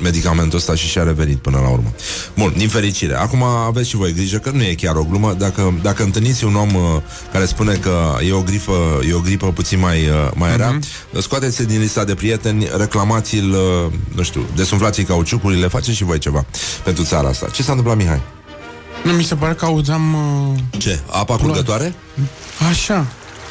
[0.02, 1.94] medicamentul ăsta și și-a revenit până la urmă.
[2.38, 3.16] Bun, din fericire.
[3.16, 5.34] Acum aveți și voi grijă că nu e chiar o glumă.
[5.34, 6.82] Dacă, dacă întâlniți un om uh,
[7.32, 10.80] care spune că e o gripă, e o gripă puțin mai, uh, mai rea,
[11.20, 16.20] scoateți din lista de prieteni, reclamați-l, uh, nu știu, desumflați cauciucului, le faceți și voi
[16.20, 16.46] ceva
[16.84, 17.48] pentru țara asta.
[17.50, 18.22] Ce s-a întâmplat, Mihai?
[19.04, 20.14] Nu, mi se pare că auzeam...
[20.14, 20.80] Uh...
[20.82, 21.00] Ce?
[21.12, 21.94] Apa curgătoare?
[22.70, 23.06] Așa.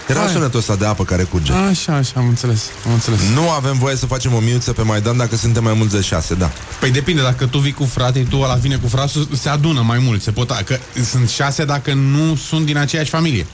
[0.09, 0.31] Era Hai.
[0.33, 1.53] sunetul ăsta de apă care curge.
[1.53, 3.21] Așa, așa, am înțeles, am înțeles.
[3.35, 6.35] Nu avem voie să facem o miuță pe Maidan dacă suntem mai mulți de șase,
[6.35, 6.51] da.
[6.81, 9.99] Păi depinde, dacă tu vii cu frate, tu ăla vine cu frasul, se adună mai
[9.99, 10.79] mult, se pot, că
[11.11, 13.47] sunt șase dacă nu sunt din aceeași familie.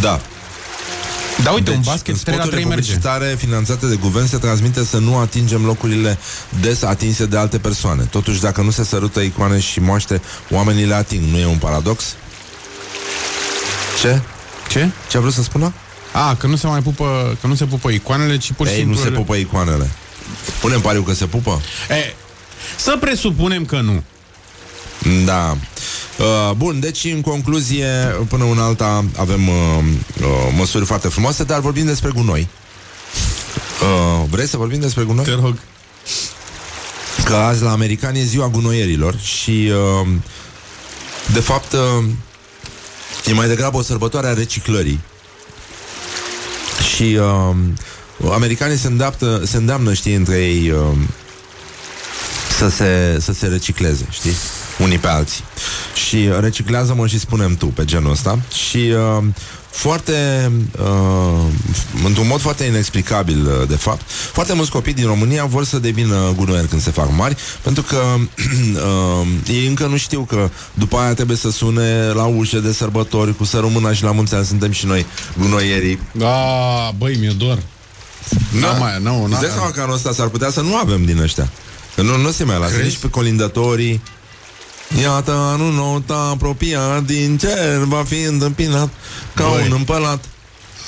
[0.00, 0.20] Da.
[1.42, 2.90] Da, uite, Deci, un basket în 3 la 3 spoturile merge.
[2.92, 6.18] publicitare finanțate de guvern se transmite să nu atingem locurile
[6.60, 8.02] des atinse de alte persoane.
[8.02, 11.24] Totuși, dacă nu se sărută icoane și moaște, oamenii le ating.
[11.30, 12.04] Nu e un paradox?
[14.00, 14.20] Ce?
[14.68, 14.90] Ce?
[15.10, 15.72] Ce a vrut să spună?
[16.12, 18.78] A, că nu se mai pupă, că nu se pupă icoanele, ci pur și Ei,
[18.78, 18.96] simplu...
[18.96, 19.90] nu se ele- pupă icoanele.
[20.60, 21.60] Punem pariu că se pupă?
[21.90, 22.14] E,
[22.76, 24.02] să presupunem că nu.
[25.24, 25.56] Da.
[26.18, 27.86] Uh, bun, deci în concluzie,
[28.28, 29.54] până una alta avem uh,
[30.20, 30.26] uh,
[30.56, 32.48] măsuri foarte frumoase, dar vorbim despre gunoi.
[33.82, 35.24] Uh, vrei să vorbim despre gunoi?
[35.24, 35.58] Te rog.
[37.24, 40.08] că azi la americani e ziua gunoierilor și uh,
[41.32, 42.04] de fapt uh,
[43.28, 45.00] e mai degrabă o sărbătoare a reciclării.
[46.94, 50.96] Și uh, americanii se, îndeaptă, se îndeamnă, știi, între ei uh,
[52.58, 54.36] să, se, să se recicleze, știi?
[54.78, 55.44] Unii pe alții.
[56.06, 58.38] Și reciclează-mă și spunem tu pe genul ăsta.
[58.68, 59.24] Și uh,
[59.70, 60.50] foarte,
[60.80, 61.44] uh,
[62.04, 66.32] într-un mod foarte inexplicabil, uh, de fapt, foarte mulți copii din România vor să devină
[66.36, 67.96] gunoieri când se fac mari, pentru că
[69.20, 73.36] uh, ei încă nu știu că după aia trebuie să sune la ușă de sărbători
[73.36, 75.06] cu sărămâna și la mulți ani suntem și noi
[75.38, 76.00] gunoierii.
[76.12, 76.34] Da,
[76.98, 77.58] băi, mi-e dor.
[78.60, 81.04] Da, mai- nu, Îți n-a- dai seama că anul ăsta s-ar putea să nu avem
[81.04, 81.48] din ăștia.
[81.94, 82.88] Că nu, nu se mai lasă Crezi?
[82.88, 84.02] nici pe colindătorii.
[84.96, 88.88] Iată, anul nou ta apropiat din cer va fi întâmpinat
[89.34, 89.66] ca Băi.
[89.66, 90.24] un împălat.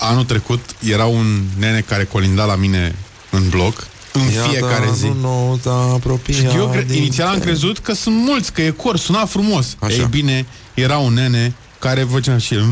[0.01, 2.95] Anul trecut era un nene care colinda la mine
[3.31, 5.05] în bloc în Iată, fiecare zi.
[5.05, 7.43] anul nou ta apropiat Și eu cre- din inițial am cer.
[7.43, 9.77] crezut că sunt mulți, că e cor, suna frumos.
[9.79, 9.95] Așa.
[9.95, 12.67] Ei bine, era un nene care făcea și el,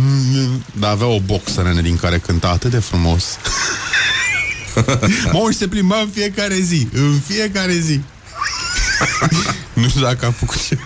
[0.72, 3.24] dar avea o boxă nene din care cânta atât de frumos.
[5.32, 8.00] mă și se plimba în fiecare zi, în fiecare zi.
[9.80, 10.78] nu știu dacă a făcut ce.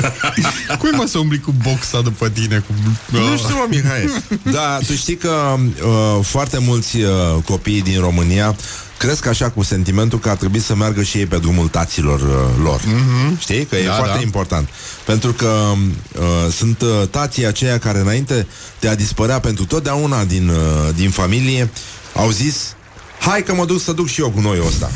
[0.78, 2.64] Cum e mă să umbli cu boxa după tine?
[2.66, 2.74] Cu...
[3.10, 4.22] Nu știu, mă, Mihai.
[4.56, 7.10] Da, tu știi că uh, foarte mulți uh,
[7.44, 8.56] copii din România
[8.96, 12.62] cresc așa cu sentimentul că ar trebui să meargă și ei pe drumul taților uh,
[12.62, 12.80] lor.
[12.80, 13.38] Mm-hmm.
[13.38, 13.64] Știi?
[13.64, 14.22] Că e Da, foarte da.
[14.22, 14.68] important.
[15.04, 15.72] Pentru că
[16.18, 18.46] uh, sunt uh, tații aceia care înainte
[18.80, 21.70] de a dispărea pentru totdeauna din, uh, din familie
[22.14, 22.74] au zis
[23.18, 24.90] Hai că mă duc să duc și eu cu noi ăsta.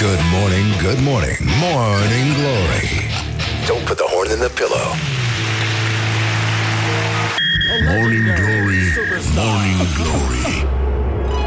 [0.00, 3.35] Good morning, good morning, morning glory.
[3.66, 4.86] Don't put the horn in the pillow.
[7.84, 8.82] Morning Glory,
[9.34, 10.66] Morning Glory.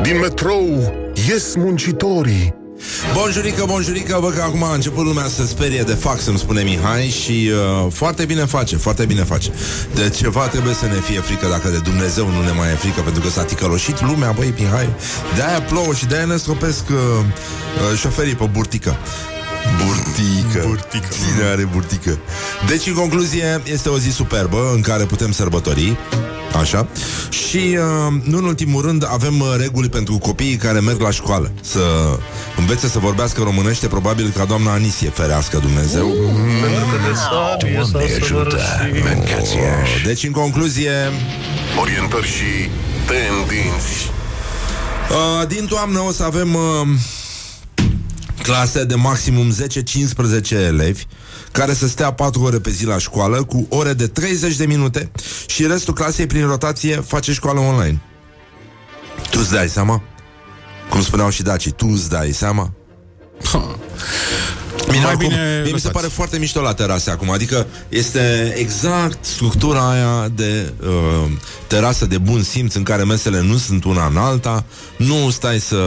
[0.01, 0.93] Din metrou
[1.27, 2.53] ies muncitorii.
[3.13, 7.09] Bonjurică, bonjurică, văd că acum a început lumea să sperie de fax, îmi spune Mihai
[7.09, 9.51] Și uh, foarte bine face, foarte bine face.
[9.93, 13.01] De ceva trebuie să ne fie frică Dacă de Dumnezeu nu ne mai e frică
[13.01, 14.89] Pentru că s-a ticăloșit lumea, băi, Mihai.
[15.35, 18.97] De-aia plouă și de-aia ne stropesc uh, uh, șoferii pe burtică
[19.85, 20.67] Burtică.
[20.67, 21.07] burtică.
[21.13, 22.17] Cine are burtică?
[22.67, 25.97] Deci, în concluzie, este o zi superbă în care putem sărbători.
[26.59, 26.87] Așa.
[27.29, 31.51] Și, uh, nu în ultimul rând, avem uh, reguli pentru copiii care merg la școală.
[31.61, 31.79] Să
[32.57, 36.07] învețe să vorbească românește, probabil ca doamna Anisie, ferească Dumnezeu.
[37.31, 38.59] Doamne ajută,
[39.03, 39.89] mâncați-aș.
[39.95, 40.91] Uh, Deci, în concluzie,
[41.81, 42.69] Orientări și
[43.05, 44.11] tendinți
[45.09, 46.87] Uh, din toamnă o să avem uh,
[48.43, 51.03] clase de maximum 10-15 elevi
[51.51, 55.11] care să stea 4 ore pe zi la școală cu ore de 30 de minute
[55.47, 58.01] și restul clasei prin rotație face școală online.
[59.29, 60.01] Tu îți dai seama?
[60.89, 62.73] Cum spuneau și dacii, tu îți dai seama?
[64.89, 65.93] Bine, Mai acum, bine mie mi se lăsați.
[65.93, 71.31] pare foarte mișto la terase acum Adică este exact structura aia de uh,
[71.67, 74.63] terasă de bun simț În care mesele nu sunt una în alta
[74.97, 75.77] Nu stai să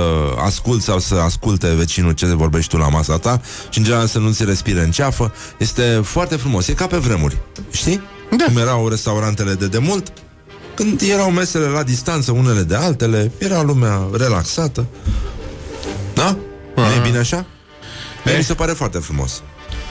[0.44, 4.18] asculți sau să asculte vecinul ce vorbești tu la masa ta Și în general să
[4.18, 7.36] nu ți respire în ceafă Este foarte frumos, e ca pe vremuri
[7.70, 8.00] Știi?
[8.36, 8.44] Da.
[8.44, 10.12] Cum erau restaurantele de demult
[10.74, 14.86] Când erau mesele la distanță unele de altele Era lumea relaxată
[16.14, 16.36] Da?
[16.76, 17.46] Nu e bine așa?
[18.24, 19.42] Mie mi se pare foarte frumos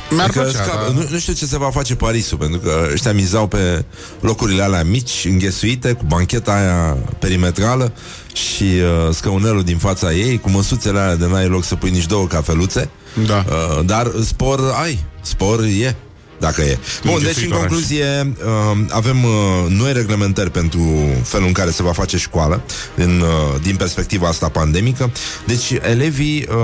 [0.10, 0.92] Mi-ar Adică plăcea, scap, da.
[0.94, 3.86] nu, nu știu ce se va face Parisul Pentru că ăștia mizau pe
[4.20, 7.94] locurile alea mici Înghesuite Cu bancheta aia perimetrală
[8.34, 12.06] Și uh, scăunelul din fața ei Cu măsuțele alea de n-ai loc să pui nici
[12.06, 12.90] două cafeluțe
[13.26, 13.46] Da.
[13.48, 15.96] uh, Dar spor ai Spor e
[16.42, 16.66] dacă e.
[16.66, 17.66] Bun, deci în Înghesuitoare.
[17.68, 19.32] concluzie uh, avem uh,
[19.70, 20.82] noi reglementări pentru
[21.24, 22.62] felul în care se va face școală
[22.96, 25.12] din, uh, din perspectiva asta pandemică.
[25.46, 26.56] Deci elevii uh,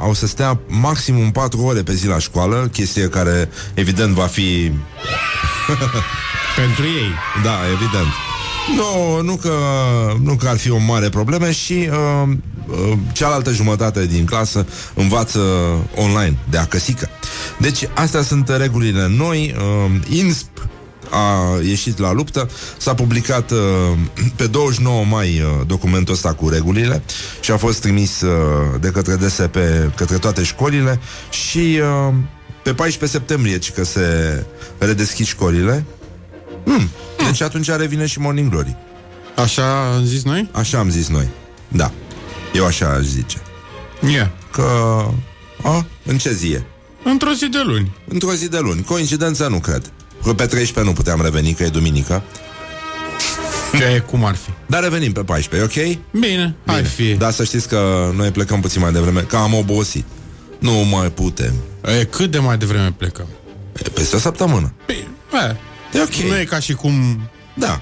[0.00, 4.72] au să stea maximum 4 ore pe zi la școală, chestie care evident va fi
[6.56, 7.10] Pentru ei.
[7.42, 8.33] da, evident.
[8.72, 9.52] Nu, nu că,
[10.22, 12.28] nu că ar fi o mare problemă și uh,
[12.66, 15.40] uh, cealaltă jumătate din clasă învață
[15.94, 17.08] online, de acăsică.
[17.58, 19.54] Deci, astea sunt regulile noi.
[19.58, 20.68] Uh, INSP
[21.10, 22.50] a ieșit la luptă.
[22.76, 23.58] S-a publicat uh,
[24.36, 27.02] pe 29 mai uh, documentul ăsta cu regulile
[27.40, 29.56] și a fost trimis uh, de către DSP
[29.96, 31.00] către toate școlile
[31.30, 32.14] și uh,
[32.62, 34.02] pe 14 septembrie, ci că se
[34.78, 35.84] redeschid școlile.
[36.64, 36.88] Hmm.
[37.24, 38.76] Deci atunci revine și Morning Glory.
[39.36, 40.48] Așa am zis noi?
[40.52, 41.28] Așa am zis noi.
[41.68, 41.92] Da.
[42.54, 43.36] Eu așa aș zice.
[44.08, 44.28] Yeah.
[44.52, 44.62] Că...
[45.62, 45.86] A?
[46.04, 46.62] În ce zi e?
[47.04, 47.92] Într-o zi de luni.
[48.08, 48.82] Într-o zi de luni.
[48.82, 49.92] Coincidență nu cred.
[50.24, 52.22] Că pe 13 nu puteam reveni, că e duminică.
[53.78, 54.50] Ce, cum ar fi?
[54.66, 55.96] Dar revenim pe 14, ok?
[56.20, 56.88] Bine, hai Bine.
[56.88, 57.14] fi.
[57.14, 60.04] Dar să știți că noi plecăm puțin mai devreme, că am obosit.
[60.58, 61.54] Nu mai putem.
[62.00, 63.26] E, cât de mai devreme plecăm?
[63.84, 64.72] E peste o săptămână.
[64.86, 65.56] Bine, e,
[65.94, 66.14] E ok.
[66.14, 67.20] nu e ca și cum...
[67.54, 67.80] Da.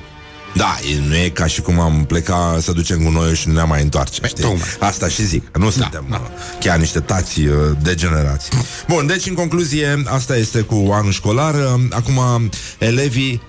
[0.54, 3.54] Da, e, nu e ca și cum am pleca să ducem cu noi și nu
[3.54, 4.42] ne-am mai întoarce, știi?
[4.42, 4.68] tocmai.
[4.80, 6.30] Asta și zic, nu suntem da.
[6.60, 8.48] chiar niște tați uh, degenerați.
[8.88, 11.54] Bun, deci în concluzie, asta este cu anul școlar.
[11.54, 13.42] Uh, Acum, elevii...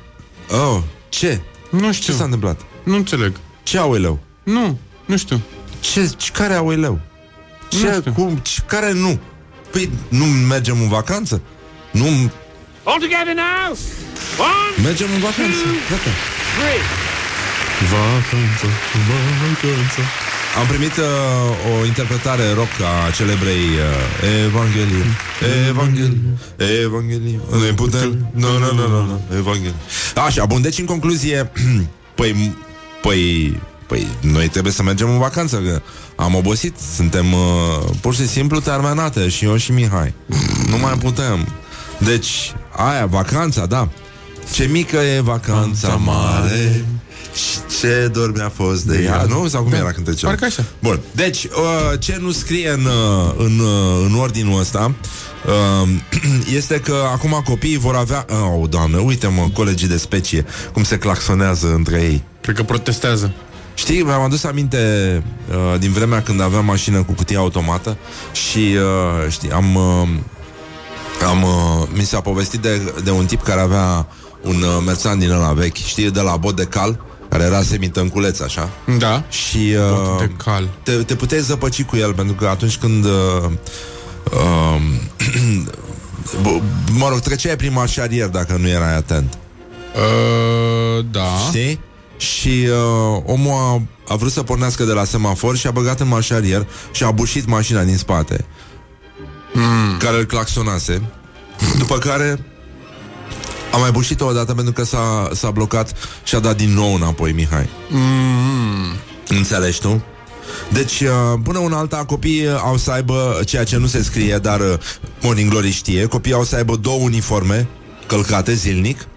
[0.50, 1.42] Oh, ce?
[1.72, 2.14] Nu Ce știu.
[2.14, 2.60] s-a întâmplat?
[2.84, 3.36] Nu înțeleg.
[3.64, 4.20] Ce au eleu?
[4.44, 5.42] Nu, nu știu.
[5.80, 7.00] Ce, ce care au eleu?
[7.70, 8.14] Ce, Nu știu.
[8.14, 9.20] cum, ce, care nu?
[9.72, 11.42] Păi nu mergem în vacanță?
[11.92, 12.32] Nu
[12.86, 13.68] All together now.
[14.52, 15.64] One, mergem în vacanță.
[15.90, 16.12] Gata.
[16.56, 16.82] three.
[17.94, 18.68] Vacanță,
[19.10, 20.02] vacanță.
[20.60, 21.06] Am primit uh,
[21.82, 22.74] o interpretare rock
[23.08, 25.06] a celebrei uh, Evanghelie.
[25.68, 26.18] Evanghelie.
[26.84, 27.40] Evanghelie.
[27.66, 28.30] Ne putem.
[28.34, 29.22] Nu, nu, nu, nu, nu.
[29.38, 29.76] Evanghelie.
[30.26, 31.52] Așa, bun, deci în concluzie,
[32.20, 32.56] păi,
[33.02, 35.82] păi, păi, noi trebuie să mergem în vacanță, că
[36.16, 37.40] am obosit, suntem uh,
[38.02, 40.14] pur și simplu terminate, și eu și Mihai.
[40.70, 41.48] Nu mai putem.
[41.98, 43.90] Deci, aia, vacanța, da.
[44.54, 46.86] Ce mică e vacanța mare
[47.34, 49.26] și ce dor mi-a fost de ea.
[49.28, 49.48] Nu?
[49.48, 50.30] Sau cum era cântecel?
[50.30, 50.64] Parcă așa.
[50.80, 54.94] Bun, deci, uh, ce nu scrie în, uh, în, uh, în ordinul ăsta
[55.46, 55.90] uh,
[56.58, 58.26] este că acum copiii vor avea...
[58.30, 62.24] Oh, doamne, uite-mă, colegii de specie, cum se claxonează între ei.
[62.42, 63.34] Cred că protestează.
[63.74, 64.78] Știi, mi-am adus aminte
[65.50, 67.98] uh, din vremea când aveam mașină cu cutie automată
[68.32, 69.76] și, uh, știi, am...
[69.76, 70.08] Uh,
[71.28, 74.08] am uh, mi s-a povestit de, de un tip care avea
[74.42, 77.00] un uh, merțan din ăla vechi, știi, de la bot de cal,
[77.30, 78.70] care era semitănculeț, așa.
[78.98, 79.24] Da.
[79.30, 80.70] Și Bot uh, de cal.
[80.84, 83.12] te, te puteai zăpăci cu el Pentru că atunci când uh,
[84.34, 84.82] uh,
[86.42, 89.38] b- Mă rog, treceai prin marșarier Dacă nu erai atent
[89.96, 91.26] Uh, da.
[91.48, 91.80] Știi?
[92.18, 93.82] Și uh, omul a,
[94.14, 97.48] a vrut să pornească de la semafor Și a băgat în marșarier Și a bușit
[97.48, 98.46] mașina din spate
[99.54, 99.98] mm.
[99.98, 101.02] Care îl claxonase
[101.78, 102.46] După care
[103.72, 107.32] a mai bușit-o odată pentru că s-a, s-a blocat și a dat din nou înapoi
[107.32, 107.70] Mihai.
[107.90, 108.96] Mm.
[109.28, 110.04] Înțelegi tu?
[110.72, 111.10] Deci, uh,
[111.44, 114.74] până una alta, copiii au să aibă ceea ce nu se scrie, dar uh,
[115.22, 117.68] Morning Glory știe, copiii au să aibă două uniforme
[118.08, 119.08] călcate zilnic,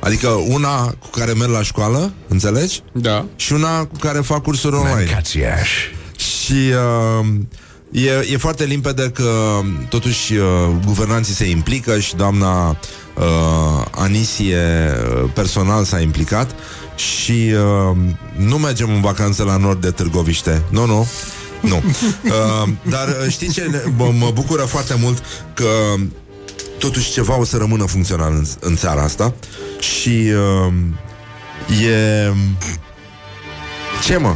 [0.00, 2.82] adică una cu care merg la școală, înțelegi?
[2.92, 3.24] Da.
[3.36, 4.94] Și una cu care fac cursuri online.
[4.94, 5.70] Mancațiaș.
[6.16, 6.72] Și
[7.20, 7.26] uh,
[8.04, 10.44] e, e foarte limpede că totuși uh,
[10.84, 16.50] guvernanții se implică și doamna uh, Anisie uh, personal s-a implicat
[16.94, 17.52] și
[17.90, 17.96] uh,
[18.36, 20.62] nu mergem în vacanță la nord de Târgoviște.
[20.70, 21.06] Nu, nu.
[21.60, 21.82] Nu.
[22.26, 25.22] Uh, dar uh, știi ce ne- mă, mă bucură foarte mult
[25.54, 25.68] că
[26.78, 29.34] totuși ceva o să rămână funcțional în, în țara asta
[29.78, 30.32] și
[30.66, 30.72] uh,
[31.86, 32.32] e...
[34.04, 34.34] Ce mă?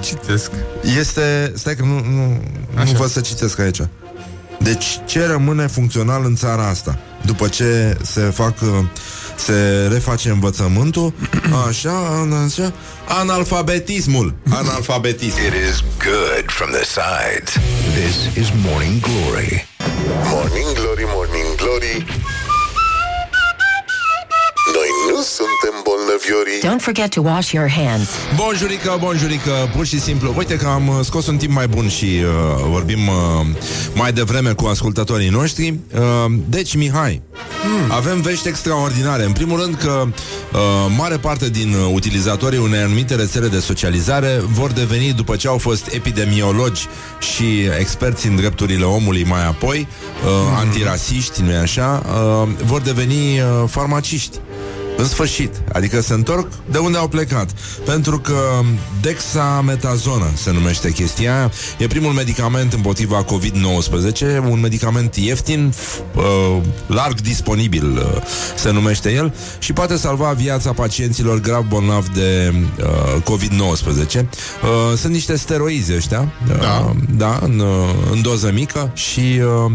[0.00, 0.50] Citesc.
[0.98, 1.52] Este...
[1.56, 2.42] Stai că nu, nu,
[2.84, 3.80] nu văd să citesc aici.
[4.58, 6.98] Deci ce rămâne funcțional în țara asta?
[7.24, 8.60] După ce se fac...
[8.60, 8.68] uh,
[9.36, 11.12] Se reface învățământul
[11.68, 11.92] Așa,
[12.44, 12.72] așa
[13.08, 17.52] Analfabetismul Analfabetism It is good from the sides.
[18.00, 19.66] This is Morning Glory.
[20.24, 22.04] Morning Glory, Morning Glory
[26.02, 28.08] suntem bolnăviorii Don't forget to wash your hands.
[28.36, 30.34] Bonjurică, bonjurică, pur și simplu.
[30.36, 33.46] Uite că am uh, scos un timp mai bun și uh, vorbim uh,
[33.94, 35.78] mai devreme cu ascultătorii noștri.
[35.94, 36.00] Uh,
[36.48, 37.22] Deci, Mihai,
[37.88, 39.24] avem vești extraordinare.
[39.24, 40.58] În primul rând că uh,
[40.96, 45.58] mare parte din uh, utilizatorii unei anumite rețele de socializare Vor deveni, după ce au
[45.58, 46.86] fost epidemiologi
[47.34, 47.44] și
[47.78, 49.86] experți în drepturile omului mai apoi
[50.24, 52.02] uh, Antirasiști, nu-i așa?
[52.06, 54.38] Uh, vor deveni uh, farmaciști
[54.96, 57.50] în sfârșit, adică se întorc de unde au plecat.
[57.84, 58.34] Pentru că
[59.00, 61.50] dexametazonă se numește chestia aia.
[61.78, 68.22] E primul medicament împotriva COVID-19 Un medicament ieftin, f- uh, larg disponibil uh,
[68.56, 74.26] se numește el Și poate salva viața pacienților grav bolnavi de uh, COVID-19 uh,
[74.96, 76.94] Sunt niște steroizi ăștia Da.
[77.16, 79.72] da, în, uh, în doză mică și uh,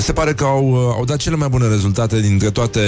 [0.00, 2.80] se pare că au, uh, au dat cele mai bune rezultate dintre toate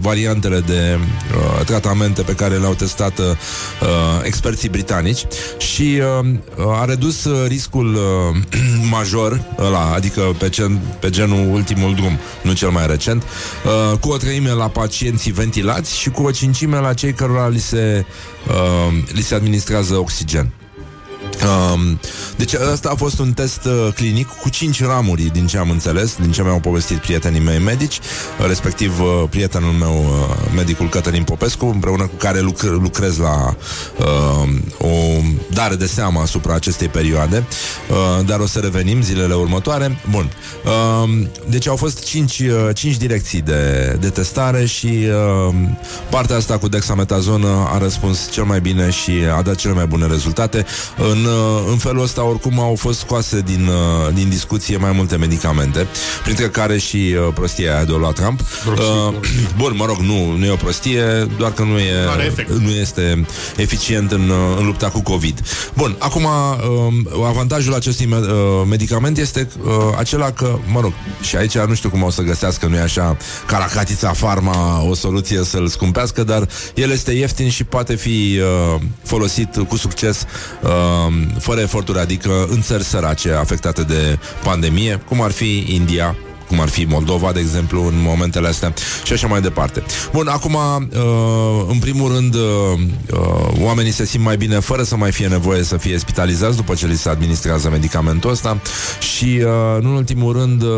[0.00, 3.26] variantele de uh, tratamente pe care le-au testat uh,
[4.22, 5.24] experții britanici
[5.58, 6.00] și
[6.58, 8.60] uh, a redus uh, riscul uh,
[8.96, 14.08] major, ăla, adică pe, gen, pe genul ultimul drum, nu cel mai recent, uh, cu
[14.08, 18.04] o treime la pacienții ventilați și cu o cincime la cei cărora li se,
[18.48, 20.52] uh, li se administrează oxigen.
[21.44, 22.00] Um,
[22.36, 26.16] deci ăsta a fost un test uh, clinic cu cinci ramuri, din ce am înțeles,
[26.20, 27.98] din ce mi-au povestit prietenii mei medici,
[28.40, 33.56] uh, respectiv uh, prietenul meu, uh, medicul Cătălin Popescu, împreună cu care lucr- lucrez la
[33.98, 35.20] uh, o
[35.52, 37.44] dare de seamă asupra acestei perioade,
[37.90, 39.98] uh, dar o să revenim zilele următoare.
[40.10, 40.32] Bun.
[40.64, 44.86] Uh, deci au fost 5, uh, 5 direcții de, de testare și
[45.48, 45.54] uh,
[46.10, 50.06] partea asta cu dexametazonă a răspuns cel mai bine și a dat cele mai bune
[50.06, 50.66] rezultate.
[50.96, 51.33] În, uh,
[51.70, 55.86] în felul ăsta, oricum, au fost scoase din, uh, din discuție mai multe medicamente,
[56.22, 58.40] printre care și uh, prostia aia de la Trump.
[58.40, 59.14] Uh,
[59.56, 61.02] bun, mă rog, nu, nu e o prostie,
[61.38, 62.50] doar că nu, e, Are efect.
[62.50, 65.40] nu este eficient în, uh, în lupta cu COVID.
[65.74, 68.26] Bun, acum uh, avantajul acestui me- uh,
[68.68, 72.66] medicament este uh, acela că, mă rog, și aici nu știu cum o să găsească,
[72.66, 73.16] nu e așa,
[73.46, 78.38] Caracatița Pharma o soluție să-l scumpească, dar el este ieftin și poate fi
[78.74, 80.24] uh, folosit cu succes
[80.62, 86.60] uh, fără eforturi, adică în țări sărace afectate de pandemie, cum ar fi India, cum
[86.60, 89.82] ar fi Moldova, de exemplu, în momentele astea și așa mai departe.
[90.12, 92.40] Bun, acum, uh, în primul rând, uh,
[93.12, 96.74] uh, oamenii se simt mai bine fără să mai fie nevoie să fie spitalizați după
[96.74, 98.60] ce li se administrează medicamentul ăsta
[99.00, 100.68] și, uh, în ultimul rând, uh,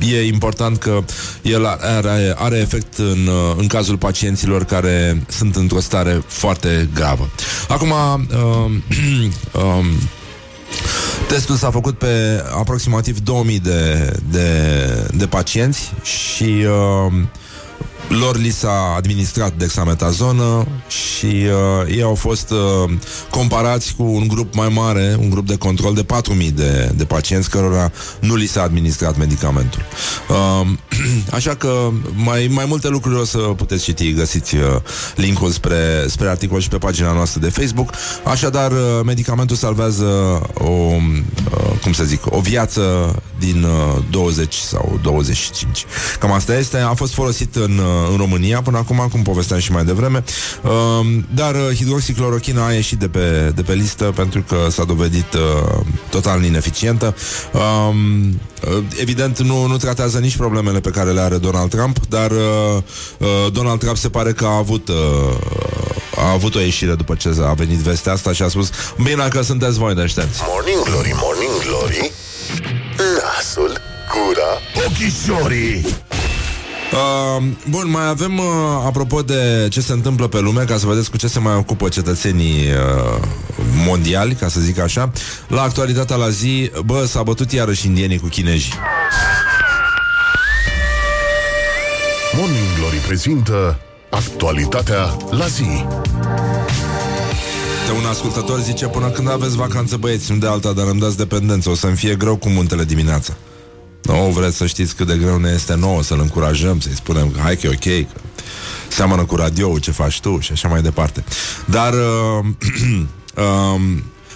[0.00, 0.98] uh, e important că
[1.42, 7.28] el are, are efect în, uh, în cazul pacienților care sunt într-o stare foarte gravă.
[7.68, 8.70] Acum, uh,
[9.62, 9.86] um,
[11.28, 14.48] Testul s-a făcut pe aproximativ 2000 de, de,
[15.14, 17.12] de pacienți și uh,
[18.08, 22.90] lor li s-a administrat dexametazonă și uh, ei au fost uh,
[23.30, 27.50] comparați cu un grup mai mare, un grup de control de 4000 de, de pacienți
[27.50, 29.80] cărora nu li s-a administrat medicamentul.
[30.28, 30.68] Uh,
[31.36, 34.62] așa că mai, mai multe lucruri o să puteți citi, găsiți uh,
[35.16, 37.90] linkul spre, spre articol și pe pagina noastră de Facebook.
[38.24, 40.04] Așadar, uh, medicamentul salvează
[40.54, 45.84] o, uh, cum să zic, o viață din uh, 20 sau 25.
[46.18, 46.78] Cam asta este.
[46.78, 50.24] A fost folosit în, uh, în România până acum, cum povesteam și mai devreme.
[50.62, 55.34] Uh, dar uh, hidroxiclorochina a ieșit de pe, de pe listă pentru că s-a dovedit
[55.34, 55.80] uh,
[56.10, 57.16] total ineficientă.
[57.52, 62.30] Um, uh, evident, nu, nu tratează nici problemele pe care le are Donald Trump, dar
[62.30, 62.38] uh,
[63.18, 64.94] uh, Donald Trump se pare că a avut uh,
[66.16, 68.70] a avut o ieșire după ce a venit vestea asta și a spus
[69.02, 72.12] Bine că sunteți voi deștepți Morning Glory, Morning Glory
[72.96, 73.80] Nasul,
[74.12, 74.50] gura,
[74.86, 76.03] ochișorii
[76.92, 78.44] Uh, bun, mai avem, uh,
[78.86, 81.88] apropo de ce se întâmplă pe lume, ca să vedeți cu ce se mai ocupă
[81.88, 83.22] cetățenii uh,
[83.84, 85.12] mondiali, ca să zic așa,
[85.48, 88.72] la actualitatea la zi, bă, s-a bătut iarăși indienii cu chinezii.
[92.36, 93.78] Morning Glory prezintă
[94.10, 95.84] Actualitatea la zi
[97.86, 101.16] De un ascultător zice, până când aveți vacanță băieți, nu de alta, dar îmi dați
[101.16, 103.36] dependență, o să-mi fie greu cu muntele dimineața.
[104.04, 107.40] Nu vreți să știți cât de greu ne este nouă să-l încurajăm, să-i spunem că
[107.40, 108.20] hai că e ok, că
[108.88, 111.24] seamănă cu radio ce faci tu și așa mai departe.
[111.64, 112.44] Dar, uh,
[113.44, 113.80] uh,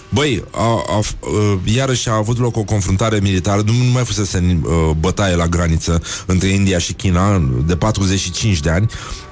[0.09, 4.59] băi, a, a, uh, iarăși a avut loc o confruntare militară, nu, nu mai fusese
[4.63, 8.89] uh, bătaie la graniță între India și China de 45 de ani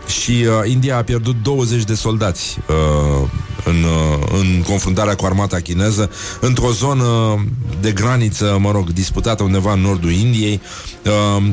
[0.07, 3.27] și uh, India a pierdut 20 de soldați uh,
[3.65, 7.05] în, uh, în confruntarea cu armata chineză într-o zonă
[7.81, 10.61] de graniță, mă rog, disputată undeva în nordul Indiei.
[11.05, 11.43] Uh,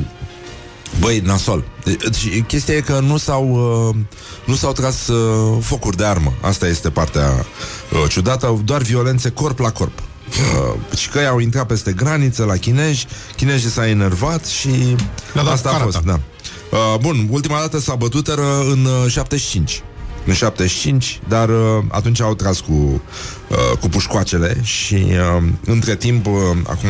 [1.01, 1.65] Băi, nasol.
[1.85, 3.49] Deci, chestia e că nu s-au,
[3.89, 3.95] uh,
[4.45, 6.33] nu s-au tras uh, focuri de armă.
[6.41, 7.47] Asta este partea
[7.93, 9.99] uh, ciudată, doar violențe corp la corp.
[10.29, 14.69] Uh, și că ei au intrat peste graniță la chinezi, chinezii s-au enervat și
[15.33, 15.91] Le-a dat asta a carata.
[15.91, 16.21] fost, da.
[16.71, 19.83] Uh, bun, ultima dată s-a bătut era în uh, 75
[20.27, 23.03] în 75, dar uh, atunci au tras cu,
[23.49, 26.33] uh, cu pușcoacele și uh, între timp, uh,
[26.67, 26.89] acum,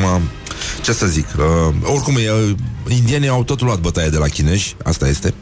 [0.82, 2.50] ce să zic, uh, oricum, uh,
[2.88, 5.34] indienii au tot luat bătaie de la chinezi, asta este.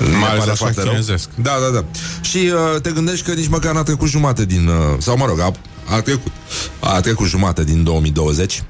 [0.00, 0.90] Mi-e ales pare așa foarte rău.
[0.90, 1.28] chinezesc.
[1.34, 1.84] Da, da, da.
[2.20, 2.36] Și
[2.74, 4.66] uh, te gândești că nici măcar n-a trecut jumate din...
[4.66, 5.52] Uh, sau, mă rog, a,
[5.84, 6.32] a, trecut,
[6.80, 8.62] a trecut jumate din 2020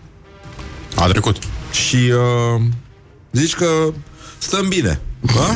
[0.95, 1.37] A trecut.
[1.71, 2.63] și uh,
[3.33, 3.67] zici că
[4.39, 5.01] stăm bine.
[5.35, 5.55] Ha?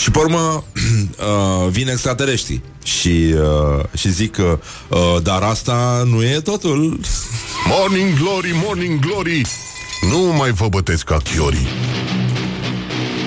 [0.00, 0.38] Și pe urmă
[1.64, 4.58] uh, vin extraterestri și, uh, și zic că
[4.88, 7.00] uh, dar asta nu e totul.
[7.78, 9.42] Morning Glory, Morning Glory
[10.10, 11.66] Nu mai vă bătesc ca chiorii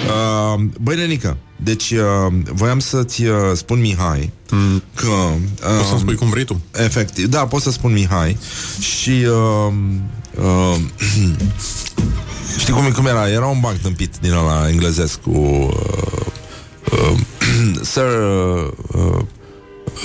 [0.04, 4.84] Uh, băi, Nenică, deci uh, voiam să-ți uh, spun, Mihai, mm.
[4.94, 5.08] că...
[5.08, 6.62] Uh, Poți să-mi spui cum vrei tu?
[6.76, 8.38] Efectiv, da, pot să spun Mihai
[8.80, 9.74] Și uh,
[10.36, 10.76] uh,
[12.60, 13.30] Știi cum, cum era?
[13.30, 16.24] Era un banc tâmpit din ăla englezesc Cu uh,
[16.94, 17.18] uh,
[17.94, 18.04] Sir
[18.94, 19.20] uh,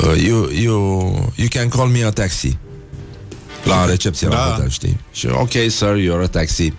[0.02, 2.58] uh, you, you, you can call me a taxi
[3.64, 4.36] La recepție Da.
[4.36, 5.00] la hotel, știi?
[5.12, 6.72] Și ok, sir, you're a taxi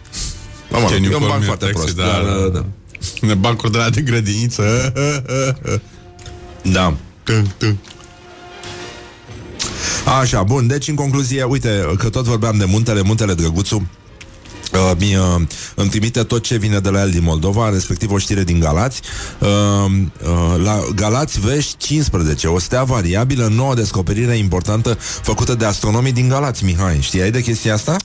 [0.69, 1.79] Mă, mă, Can you e un call banc me a foarte taxi?
[1.81, 2.65] prost Da, dar, da, uh, da.
[3.21, 4.93] Ne bancuri de la de grădiniță.
[6.61, 6.93] da.
[7.23, 7.75] Tung, tung.
[10.21, 13.87] Așa, bun, deci în concluzie, uite, că tot vorbeam de muntele, muntele Drăguțu,
[14.73, 15.41] Uh, mi, uh,
[15.75, 19.01] îmi trimite tot ce vine de la el din Moldova, respectiv o știre din Galați.
[19.39, 26.11] Uh, uh, la Galați vești 15, o stea variabilă, nouă descoperire importantă făcută de astronomii
[26.11, 26.97] din Galați, Mihai.
[27.01, 27.95] Știai de chestia asta?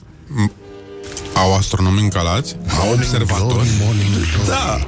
[1.33, 2.55] Au astronomi în Galați?
[2.81, 3.67] Au observatori?
[4.47, 4.79] Da.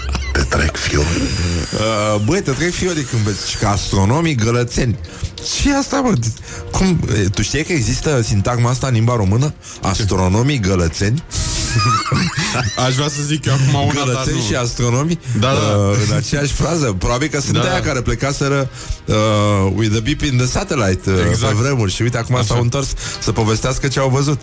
[0.50, 1.06] Te trec fiori.
[1.72, 4.98] Uh, băi, te trec fiori când vezi că astronomii gălățeni.
[5.60, 6.14] Ce asta, mă?
[6.70, 7.00] Cum?
[7.24, 9.54] e, Tu știi că există sintagma asta în limba română?
[9.82, 11.22] Astronomii gălățeni?
[12.86, 14.42] Aș vrea să zic eu acum una, dar Gălățeni nu.
[14.42, 15.76] și astronomii Da, da.
[15.76, 17.86] uh, În aceeași frază Probabil că sunt Da, aia da.
[17.86, 18.68] care plecaseră
[19.04, 19.14] uh,
[19.74, 21.52] With the beep in the satellite uh, Exact.
[21.52, 22.44] Pe vremuri Și uite, acum Așa.
[22.44, 22.88] s-au întors
[23.20, 24.40] Să povestească ce au văzut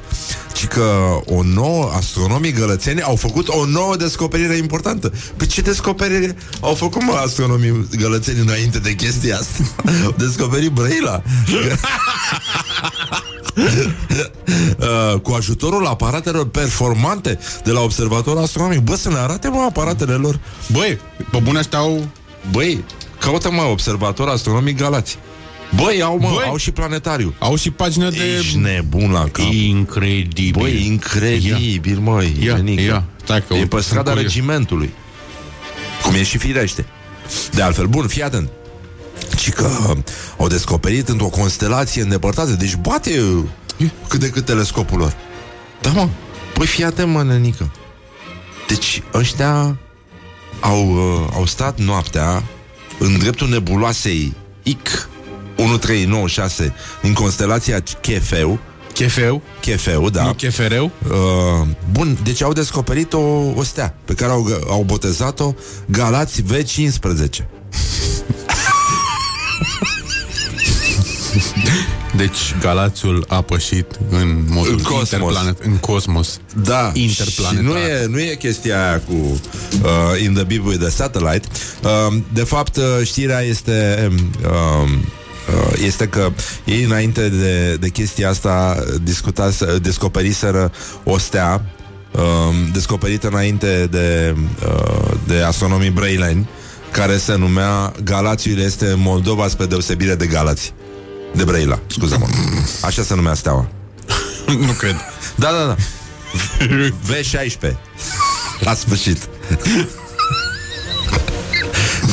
[0.55, 0.83] Și că
[1.25, 7.03] o nouă Astronomii gălățeni au făcut o nouă descoperire importantă Pe ce descoperire au făcut
[7.03, 9.63] mă astronomii gălățeni Înainte de chestia asta
[10.05, 11.21] Au descoperit Brăila
[13.57, 18.79] Uh, cu ajutorul aparatelor performante de la observatorul astronomic.
[18.79, 20.39] Bă, să ne arate, mă, aparatele lor.
[20.71, 20.97] Băi,
[21.31, 22.07] pe bune ăștia au...
[22.51, 22.83] Băi,
[23.19, 25.17] caută, mă, observator astronomic Galați.
[25.75, 26.45] Băi, au, mă, Băi.
[26.47, 27.33] au și planetariu.
[27.39, 28.17] Au și pagină de...
[28.37, 29.45] Ești nebun la cap.
[29.51, 30.61] Incredibil.
[30.61, 32.81] Băi, incredibil, măi, Ia, Genică.
[32.81, 33.03] ia.
[33.23, 34.33] Stai că E sunt pe strada curios.
[34.33, 34.93] regimentului.
[36.03, 36.85] Cum e și firește.
[37.51, 38.49] De altfel, bun, fii atent.
[39.37, 39.69] Și că
[40.37, 42.51] au descoperit într-o constelație îndepărtată.
[42.51, 43.21] Deci bate
[44.07, 45.15] cât de cât telescopul lor.
[45.81, 46.09] Da, mă.
[46.53, 47.71] Păi fii atent, mă, nenică.
[48.67, 49.77] Deci ăștia
[50.59, 52.43] au, uh, au stat noaptea
[52.99, 55.09] în dreptul nebuloasei IC
[55.57, 58.59] 1396 din constelația Chefeu
[58.97, 60.91] Chefeu, Chefeu, da nu chefereu.
[61.07, 63.19] Uh, bun, deci au descoperit o,
[63.55, 65.53] o stea pe care au, au botezat-o
[65.85, 67.45] Galați V15.
[72.17, 75.11] Deci Galațiul a pășit în modul În cosmos.
[75.11, 76.39] interplanet, în cosmos.
[76.63, 77.63] Da, Interplanetar.
[77.63, 81.47] și nu e, nu e chestia aia cu uh, In the Beep with the Satellite.
[81.83, 84.09] Uh, de fapt, uh, știrea este
[84.43, 86.29] uh, uh, este că
[86.65, 90.71] ei înainte de, de chestia asta discutase, descoperiseră
[91.03, 91.65] o stea
[92.11, 92.21] uh,
[92.73, 94.35] descoperită înainte de,
[94.67, 96.49] uh, de astronomii brăileni
[96.91, 100.73] care se numea Galațiul este Moldova spre deosebire de Galați.
[101.35, 102.25] De Brăila, scuze-mă.
[102.81, 103.67] Așa se numea steaua.
[104.67, 104.95] nu cred.
[105.35, 105.75] Da, da, da.
[107.07, 107.73] V16.
[108.59, 109.29] La sfârșit.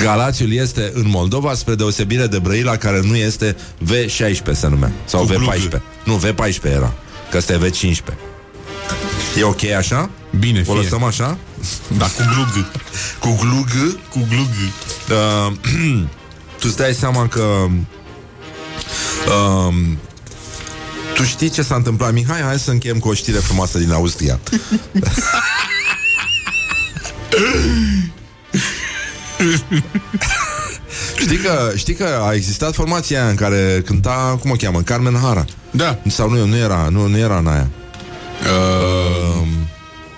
[0.03, 4.93] Galațiul este în Moldova spre deosebire de Brăila care nu este V16 se numea.
[5.05, 5.37] Sau Cu V14.
[5.37, 5.83] glugă.
[6.05, 6.93] Nu, V14 era.
[7.31, 8.15] Că ăsta e V15.
[9.39, 10.11] E ok așa?
[10.39, 10.83] Bine, O fie.
[10.83, 11.39] lăsăm așa?
[11.99, 12.67] Da, cu glug.
[13.19, 13.69] Cu glug
[14.11, 14.49] Cu glug.
[15.11, 15.53] uh,
[16.61, 17.67] Tu îți dai seama că
[19.29, 19.75] uh,
[21.14, 24.39] Tu știi ce s-a întâmplat Mihai, hai să încheiem cu o știre frumoasă din Austria
[31.16, 35.18] Știi că, știi că a existat formația aia în care cânta, cum o cheamă, Carmen
[35.22, 35.99] Hara Da.
[36.09, 37.68] Sau nu, nu era, nu, nu era în aia
[38.43, 39.47] Uh,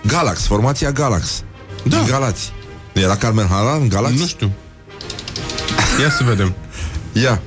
[0.07, 1.43] Galax, formația Galax
[1.85, 1.97] Da.
[1.97, 2.53] Din Galați
[2.93, 4.15] Nu era Carmen Hara în Galax?
[4.19, 4.53] nu știu.
[6.01, 6.55] Ia să vedem.
[7.13, 7.41] Ia,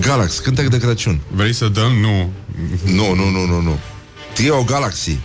[0.00, 1.92] Galax, cântec de Crăciun Vrei să dăm?
[1.92, 2.32] Nu.
[2.84, 3.78] Nu, nu, nu, nu, nu
[4.34, 5.18] Trio Galaxy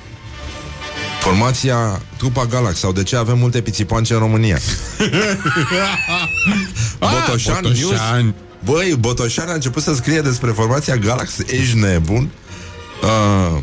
[1.20, 4.57] Formația Trupa Galax Sau de ce avem multe pițipoance în România
[6.99, 7.63] Botoșan, Ah, Botoșan.
[7.63, 8.34] News
[8.65, 12.30] Băi, Botoșan a început să scrie despre formația Galax Ești nebun
[13.03, 13.59] uh,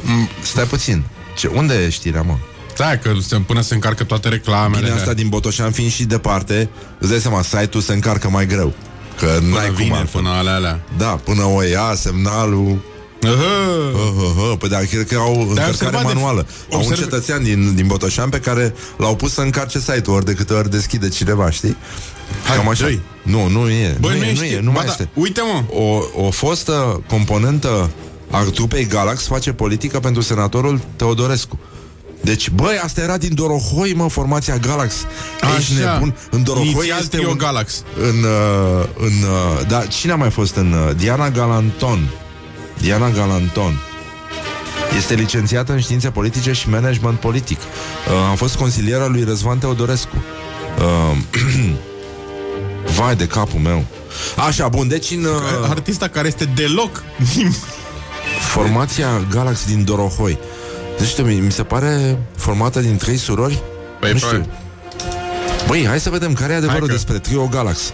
[0.00, 1.02] m- Stai puțin
[1.36, 2.36] ce, Unde e știrea, mă?
[2.74, 4.82] Stai că se, până se încarcă toate reclamele.
[4.82, 8.72] Bine, asta din Botoșan fiind și departe Îți dai seama, site-ul se încarcă mai greu
[9.18, 10.20] Că până n-ai cum vine, altfel.
[10.20, 10.84] până alea alea.
[10.96, 12.78] Da, până o ia semnalul
[13.24, 16.46] Uh, Uh, uh, uh, păi dar cred că au încărcare observat de- manuală.
[16.72, 20.24] Au un observ- cetățean din, din Botoșan pe care l-au pus să încarce site-ul ori
[20.24, 21.76] de câte ori deschide cineva, știi?
[22.44, 22.84] Hai, Cam așa.
[22.84, 23.00] dă-i.
[23.22, 23.96] Nu, nu e.
[24.00, 25.08] Băi, nu, e, nu, e, nu Ba mai da, este.
[25.14, 25.78] Uite, mă.
[25.80, 27.90] O, o fostă componentă
[28.30, 31.58] a trupei Galax face politică pentru senatorul Teodorescu.
[32.24, 34.94] Deci, băi, asta era din Dorohoi, mă, formația Galax.
[35.58, 35.92] Ești Așa.
[35.92, 36.16] nebun.
[36.30, 37.82] În Dorohoi Inițial este Trio un, Galax.
[38.00, 42.08] în, uh, în uh, da, cine a mai fost în uh, Diana Galanton
[42.80, 43.80] Diana Galanton
[44.96, 50.16] este licențiată în științe politice și management politic uh, a fost consiliera lui Răzvan Teodorescu
[50.78, 51.16] uh,
[52.96, 53.84] vai de capul meu
[54.46, 57.02] așa, bun, deci în uh, Artista care este deloc
[58.52, 60.38] formația Galax din Dorohoi
[60.98, 63.62] nu știu, mi, mi se pare formată din trei surori
[64.00, 64.42] Păi, nu probabil.
[64.42, 67.92] știu Băi, hai să vedem care e adevărul Hai că- despre Trio Galax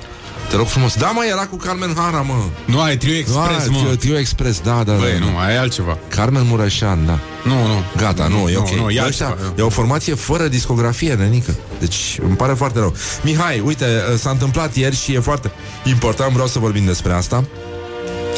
[0.51, 0.95] Te rog frumos.
[0.97, 2.35] Da, mă, era cu Carmen Hara, mă.
[2.65, 3.79] Nu, ai Trio Express, da, mă.
[3.79, 5.25] Trio, Trio Express, da, da, Băi, da.
[5.31, 5.99] nu, ai altceva.
[6.09, 7.19] Carmen Mureșan, da.
[7.45, 7.83] Nu, nu.
[7.97, 8.71] Gata, nu, e Nu, ok.
[8.71, 9.53] nu, e Ăștia- altceva.
[9.59, 11.55] e o formație fără discografie, nenică.
[11.81, 12.95] Deci îmi pare foarte rău.
[13.23, 13.87] Mihai, uite,
[14.19, 15.51] s-a întâmplat ieri și e foarte
[15.85, 17.45] important, vreau să vorbim despre asta.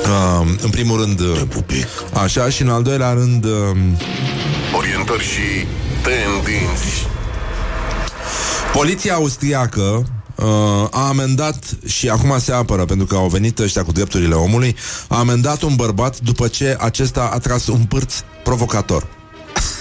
[0.02, 1.86] Uh, în primul rând, uh, Pupic.
[2.22, 3.50] așa, și în al doilea rând, uh,
[4.76, 5.66] Orientări și
[6.02, 7.06] tendinți.
[8.72, 10.44] Poliția austriacă uh,
[10.90, 14.76] a amendat și acum se apără pentru că au venit ăștia cu drepturile omului,
[15.08, 18.14] a amendat un bărbat după ce acesta a tras un pârț
[18.44, 19.06] provocator.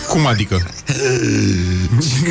[0.08, 0.70] Cum adică?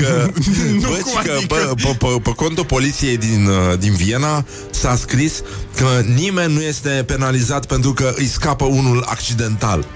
[0.00, 0.30] Că,
[0.80, 1.46] Nu, bă, cum ci că, adică?
[1.46, 5.42] bă, pe, pe, pe contul poliției din, uh, din Viena s-a scris
[5.76, 9.86] că nimeni nu este penalizat pentru că îi scapă unul accidental.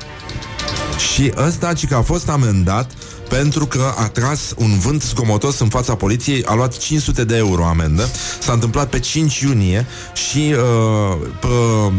[0.99, 2.91] Și ăsta, ci că a fost amendat
[3.29, 7.65] pentru că a tras un vânt zgomotos în fața poliției, a luat 500 de euro
[7.65, 8.09] amendă.
[8.41, 11.93] S-a întâmplat pe 5 iunie și uh, pe, uh,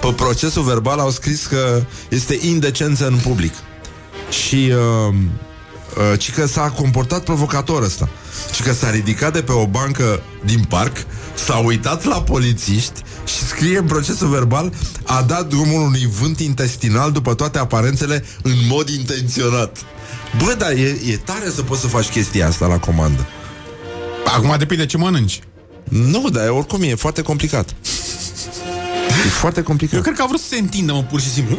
[0.00, 3.52] pe procesul verbal au scris că este indecență în public.
[4.30, 4.72] Și
[5.08, 5.14] uh,
[5.98, 8.08] uh, ci că s-a comportat provocator ăsta.
[8.54, 10.96] Și că s-a ridicat de pe o bancă din parc,
[11.34, 14.72] s-a uitat la polițiști și scrie în procesul verbal
[15.04, 19.76] a dat drumul unui vânt intestinal după toate aparențele în mod intenționat.
[20.44, 23.26] Bă, dar e, e tare să poți să faci chestia asta la comandă.
[24.24, 25.40] Acum depinde ce mănânci.
[25.88, 27.74] Nu, dar oricum e foarte complicat.
[29.26, 29.94] E foarte complicat.
[29.94, 31.58] Eu cred că a vrut să se întindă, mă, pur și simplu.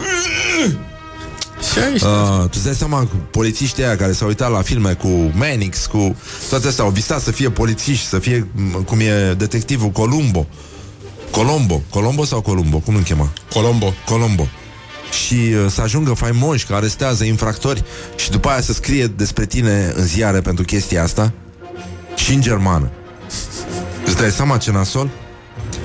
[1.71, 2.01] Și aici.
[2.01, 5.85] Uh, tu îți dai seama cu polițiștii aia care s-au uitat la filme cu Manix,
[5.85, 6.15] cu
[6.49, 10.47] toate astea, au visat să fie polițiști, să fie m, cum e detectivul Columbo.
[11.31, 11.81] Colombo.
[11.89, 12.77] Colombo sau Columbo?
[12.77, 13.31] Cum îl chema?
[13.53, 13.93] Colombo.
[14.05, 14.47] Colombo.
[15.25, 17.83] Și uh, să ajungă faimoși că arestează infractori
[18.15, 21.31] și după aia să scrie despre tine în ziare pentru chestia asta
[22.15, 22.91] și în germană.
[24.05, 25.09] Îți dai seama ce nasol?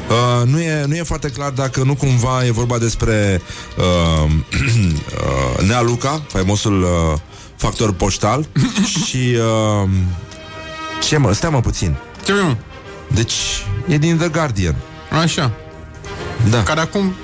[0.08, 3.40] Uh, nu, e, nu e foarte clar dacă nu cumva e vorba despre
[3.76, 3.84] uh,
[4.30, 7.18] uh, Nea Luca, faimosul uh,
[7.56, 8.46] factor poștal
[9.06, 9.36] și
[9.82, 9.88] uh,
[11.02, 11.96] ce mă, stai mă puțin.
[12.24, 12.56] Ce mă?
[13.14, 13.34] Deci
[13.88, 14.76] e din The Guardian.
[15.22, 15.52] Așa.
[16.50, 16.62] Da.
[16.62, 17.14] Care acum...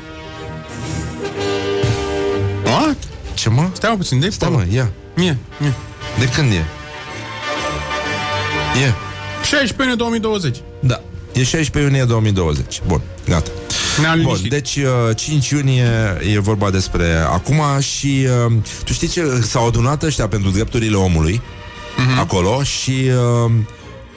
[2.64, 2.96] What?
[3.34, 3.68] Ce mă?
[3.72, 4.90] Stai mă puțin, de Stai mă, ia.
[5.16, 5.74] Mie, mie.
[6.18, 6.64] De când e?
[8.84, 8.94] E.
[9.44, 10.56] 16 iunie 2020.
[10.80, 11.00] Da.
[11.40, 12.80] E 16 iunie 2020.
[12.86, 13.50] Bun, gata.
[14.00, 14.50] Ne-am Bun, liniștit.
[14.50, 15.88] deci uh, 5 iunie
[16.34, 18.52] e vorba despre acum și uh,
[18.84, 21.40] tu știi ce s-au adunat ăștia pentru drepturile omului
[21.96, 22.18] Mhm.
[22.18, 23.50] acolo și uh,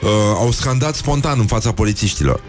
[0.00, 2.40] uh, au scandat spontan în fața polițiștilor.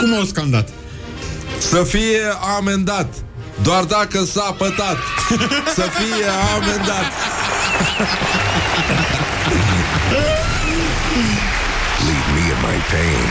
[0.00, 0.68] Cum au scandat?
[1.58, 2.18] Să fie
[2.58, 3.14] amendat.
[3.62, 4.96] Doar dacă s-a pătat.
[5.76, 6.26] Să fie
[6.56, 7.12] amendat.
[11.12, 13.26] Leave me in my pain.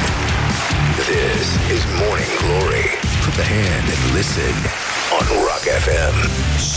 [1.09, 2.85] This is Morning Glory.
[3.25, 4.53] Put the hand and listen
[5.19, 6.15] on Rock FM.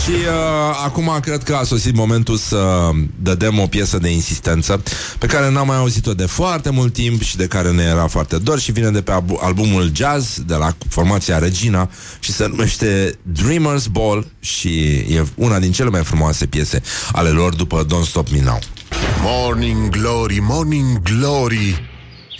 [0.03, 2.89] Și uh, acum cred că a sosit momentul să
[3.21, 4.83] dădem o piesă de insistență
[5.19, 8.37] pe care n-am mai auzit-o de foarte mult timp și de care ne era foarte
[8.37, 11.89] dor și vine de pe abu- albumul Jazz de la formația Regina
[12.19, 16.81] și se numește Dreamers Ball și e una din cele mai frumoase piese
[17.11, 18.59] ale lor după Don't Stop Me Now.
[19.27, 21.89] Morning Glory, Morning Glory.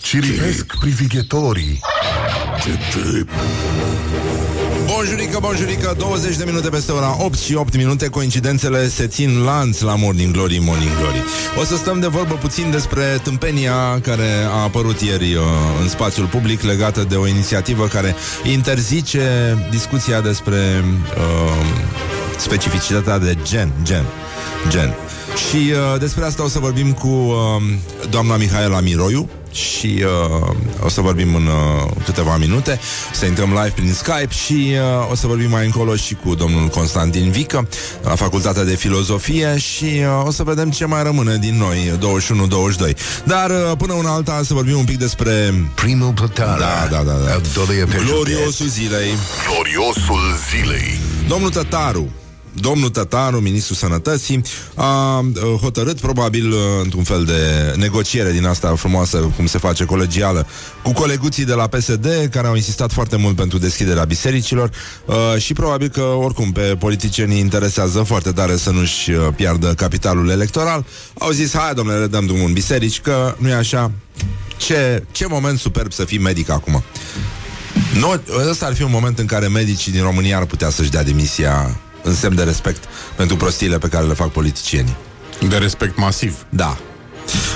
[0.02, 1.80] Cirivesc privighetorii.
[4.86, 8.08] Bonjurică, bonjurică, 20 de minute peste ora 8 și 8 minute.
[8.10, 11.24] Coincidențele se țin lanț la Morning Glory, Morning Glory.
[11.60, 15.42] O să stăm de vorbă puțin despre tâmpenia care a apărut ieri uh,
[15.82, 20.84] în spațiul public Legată de o inițiativă care interzice discuția despre
[21.18, 21.66] uh,
[22.38, 24.04] specificitatea de gen, gen,
[24.70, 24.96] gen
[25.36, 27.62] și uh, despre asta o să vorbim cu uh,
[28.10, 30.04] doamna Mihaela Miroiu și
[30.42, 30.48] uh,
[30.84, 32.80] o să vorbim în uh, câteva minute,
[33.12, 36.36] o să intrăm live prin Skype și uh, o să vorbim mai încolo și cu
[36.36, 37.68] domnul Constantin Vică
[38.04, 41.92] la Facultatea de Filozofie și uh, o să vedem ce mai rămâne din noi
[42.92, 42.96] 21-22.
[43.24, 46.58] Dar uh, până una alta să vorbim un pic despre Primo Platana.
[46.58, 47.32] da, da, da, da.
[47.32, 49.10] Al doilea pe gloriosul zilei.
[49.50, 52.10] Gloriosul zilei Domnul Tătaru
[52.60, 54.42] Domnul Tătaru, ministrul sănătății,
[54.76, 59.86] a uh, hotărât, probabil, uh, într-un fel de negociere din asta frumoasă, cum se face
[59.86, 60.48] colegială,
[60.84, 64.70] cu coleguții de la PSD, care au insistat foarte mult pentru deschiderea bisericilor
[65.06, 70.30] uh, și probabil că, oricum, pe politicienii interesează foarte tare să nu-și uh, piardă capitalul
[70.30, 70.86] electoral.
[71.20, 73.92] Au zis, hai, domnule, le dăm drumul în biserici, că nu e așa.
[74.58, 76.84] Ce, ce moment superb să fii medic acum.
[78.00, 81.04] Nu, ăsta ar fi un moment în care medicii din România ar putea să-și dea
[81.04, 82.84] demisia în semn de respect
[83.16, 84.96] pentru prostiile pe care le fac politicienii.
[85.50, 86.46] De respect masiv.
[86.50, 86.78] Da.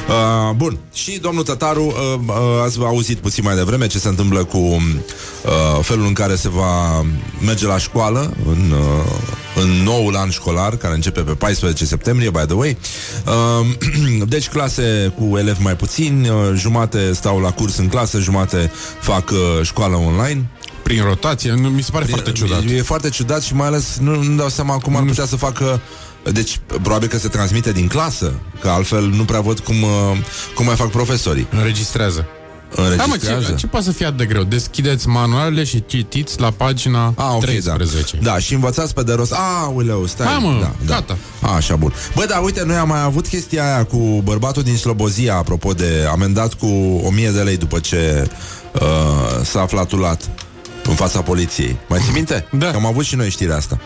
[0.07, 4.43] Uh, bun, și domnul Tătaru, uh, uh, ați auzit puțin mai devreme ce se întâmplă
[4.43, 4.81] cu uh,
[5.81, 7.05] felul în care se va
[7.45, 12.45] merge la școală în, uh, în noul an școlar, care începe pe 14 septembrie, by
[12.45, 12.77] the way.
[13.25, 18.71] Uh, deci clase cu elevi mai puțini, uh, jumate stau la curs în clasă, jumate
[18.99, 20.49] fac uh, școală online.
[20.89, 22.63] Prin rotație, nu, mi se pare foarte ciudat.
[22.69, 25.35] E, e foarte ciudat și mai ales nu, nu dau seama cum ar putea să
[25.35, 25.81] facă
[26.31, 29.89] deci, probabil că se transmite din clasă, că altfel nu prea văd cum, uh,
[30.55, 31.47] cum mai fac profesorii.
[31.51, 32.25] Înregistrează.
[32.75, 33.45] Da, mă, Înregistrează.
[33.49, 34.43] ce, ce poate să fie atât de greu?
[34.43, 38.17] Deschideți manualele și citiți la pagina Ah, ok, 13.
[38.21, 38.31] da.
[38.31, 39.33] Da, și învățați pe de rost.
[39.33, 40.27] Ah, uleu, stai.
[40.27, 40.93] Hai, mă, da, da.
[40.93, 41.17] gata.
[41.41, 41.93] A, așa, bun.
[42.15, 46.07] Bă, da, uite, noi am mai avut chestia aia cu bărbatul din Slobozia, apropo de
[46.11, 46.65] amendat cu
[47.05, 48.27] 1000 de lei după ce
[48.73, 48.81] uh,
[49.43, 50.29] s-a flatulat
[50.89, 51.77] în fața poliției.
[51.89, 52.45] Mai ții minte?
[52.51, 52.69] Da.
[52.69, 53.79] Că am avut și noi știrea asta.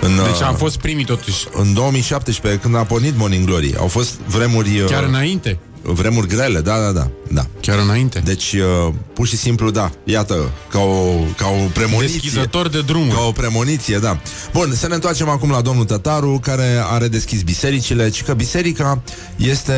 [0.00, 1.46] În, Deci uh, am fost primii totuși.
[1.52, 5.58] în 2017, când a pornit Morning Glory, au fost vremuri uh, Chiar înainte.
[5.82, 7.46] vremuri grele, da, da, da, da.
[7.60, 8.18] Chiar înainte.
[8.24, 11.04] Deci, uh, pur și simplu, da, iată, ca o,
[11.36, 12.18] ca o premoniție.
[12.22, 13.14] Deschizător de drumuri.
[13.14, 14.18] Ca o premoniție, da.
[14.52, 19.02] Bun, să ne întoarcem acum la domnul Tătaru, care are deschis bisericile, ci că biserica
[19.36, 19.72] este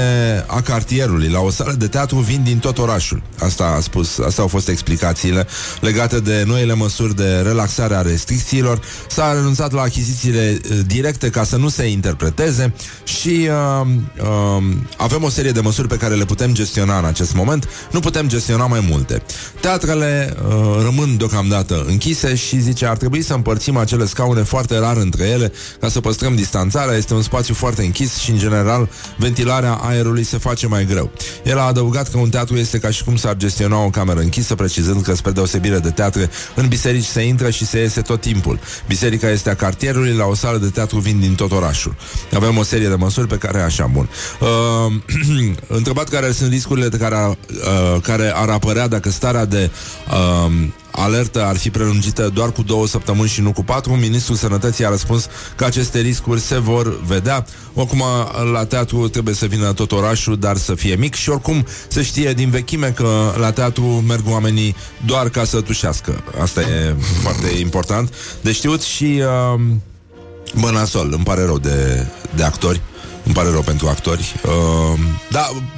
[0.47, 1.29] a cartierului.
[1.29, 3.23] La o sală de teatru vin din tot orașul.
[3.39, 5.47] Asta a spus, asta au fost explicațiile
[5.81, 8.81] legate de noile măsuri de relaxare a restricțiilor.
[9.09, 12.73] S-a renunțat la achizițiile uh, directe ca să nu se interpreteze
[13.05, 13.49] și
[13.81, 13.87] uh,
[14.21, 14.63] uh,
[14.97, 17.47] avem o serie de măsuri pe care le putem gestiona în acest moment.
[17.91, 19.23] Nu putem gestiona mai multe.
[19.61, 24.97] Teatrele uh, rămân deocamdată închise și zice ar trebui să împărțim acele scaune foarte rar
[24.97, 26.97] între ele ca să păstrăm distanțarea.
[26.97, 31.11] Este un spațiu foarte închis și în general ventilarea aerului se face mai greu.
[31.45, 34.55] El a adăugat că un teatru este ca și cum s-ar gestiona o cameră închisă,
[34.55, 38.59] precizând că spre deosebire de teatre, în biserici se intră și se iese tot timpul.
[38.87, 41.97] Biserica este a cartierului, la o sală de teatru vin din tot orașul.
[42.35, 44.09] Avem o serie de măsuri pe care așa bun.
[44.41, 44.93] Uh,
[45.79, 49.71] întrebat care sunt riscurile de care, ar, uh, care ar apărea dacă starea de
[50.11, 50.53] uh,
[50.91, 54.89] alertă ar fi prelungită doar cu două săptămâni și nu cu patru, ministrul sănătății a
[54.89, 55.27] răspuns
[55.57, 57.47] că aceste riscuri se vor vedea.
[57.75, 58.03] Oricum,
[58.53, 62.33] la teatru trebuie să vină tot orașul, dar să fie mic și oricum se știe
[62.33, 64.77] din vechime că la teatru merg oamenii
[65.07, 66.25] doar ca să tușească.
[66.41, 69.23] Asta e foarte important de știut și
[69.55, 69.61] uh,
[70.61, 72.81] bă, nasol, îmi pare rău de, de actori.
[73.25, 74.35] Îmi pare rău pentru actori.
[74.45, 74.99] Uh,
[75.31, 75.78] da, uh,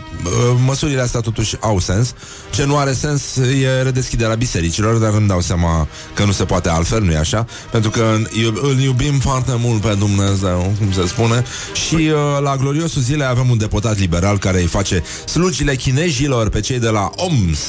[0.65, 2.15] măsurile astea totuși au sens.
[2.55, 6.69] Ce nu are sens e redeschiderea bisericilor, dar îmi dau seama că nu se poate
[6.69, 7.47] altfel, nu-i așa?
[7.71, 11.45] Pentru că iub- îl iubim foarte mult pe Dumnezeu, cum se spune.
[11.87, 12.13] Și uh,
[12.43, 16.89] la gloriosul zilei avem un deputat liberal care îi face slugile chinezilor pe cei de
[16.89, 17.61] la OMS.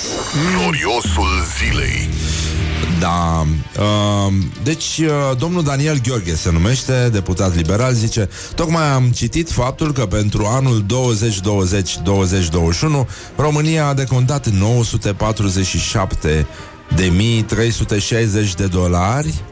[0.57, 2.09] Gloriosul zilei.
[3.01, 3.45] Da.
[3.79, 4.33] Uh,
[4.63, 10.05] deci, uh, domnul Daniel Gheorghe se numește, deputat liberal, zice Tocmai am citit faptul că
[10.05, 10.85] pentru anul 2020-2021
[13.35, 16.47] România a decontat 947
[16.95, 19.43] de 1360 de dolari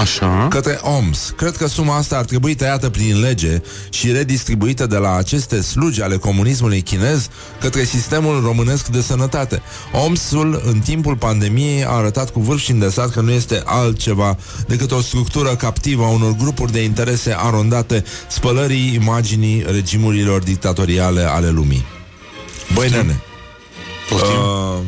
[0.00, 0.46] Așa.
[0.50, 1.32] către OMS.
[1.36, 6.02] Cred că suma asta ar trebui tăiată prin lege și redistribuită de la aceste slugi
[6.02, 7.28] ale comunismului chinez
[7.60, 9.62] către sistemul românesc de sănătate.
[9.92, 14.92] OMS-ul, în timpul pandemiei, a arătat cu vârf și îndesat că nu este altceva decât
[14.92, 21.84] o structură captivă a unor grupuri de interese arondate spălării imaginii regimurilor dictatoriale ale lumii.
[22.74, 23.22] Băi, nene,
[24.12, 24.78] uh,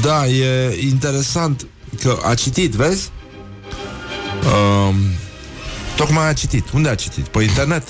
[0.00, 1.66] da, e interesant
[2.02, 3.10] că a citit, vezi?
[4.44, 4.94] Uh,
[5.96, 6.70] tocmai a citit.
[6.70, 7.26] Unde a citit?
[7.28, 7.82] Pe internet.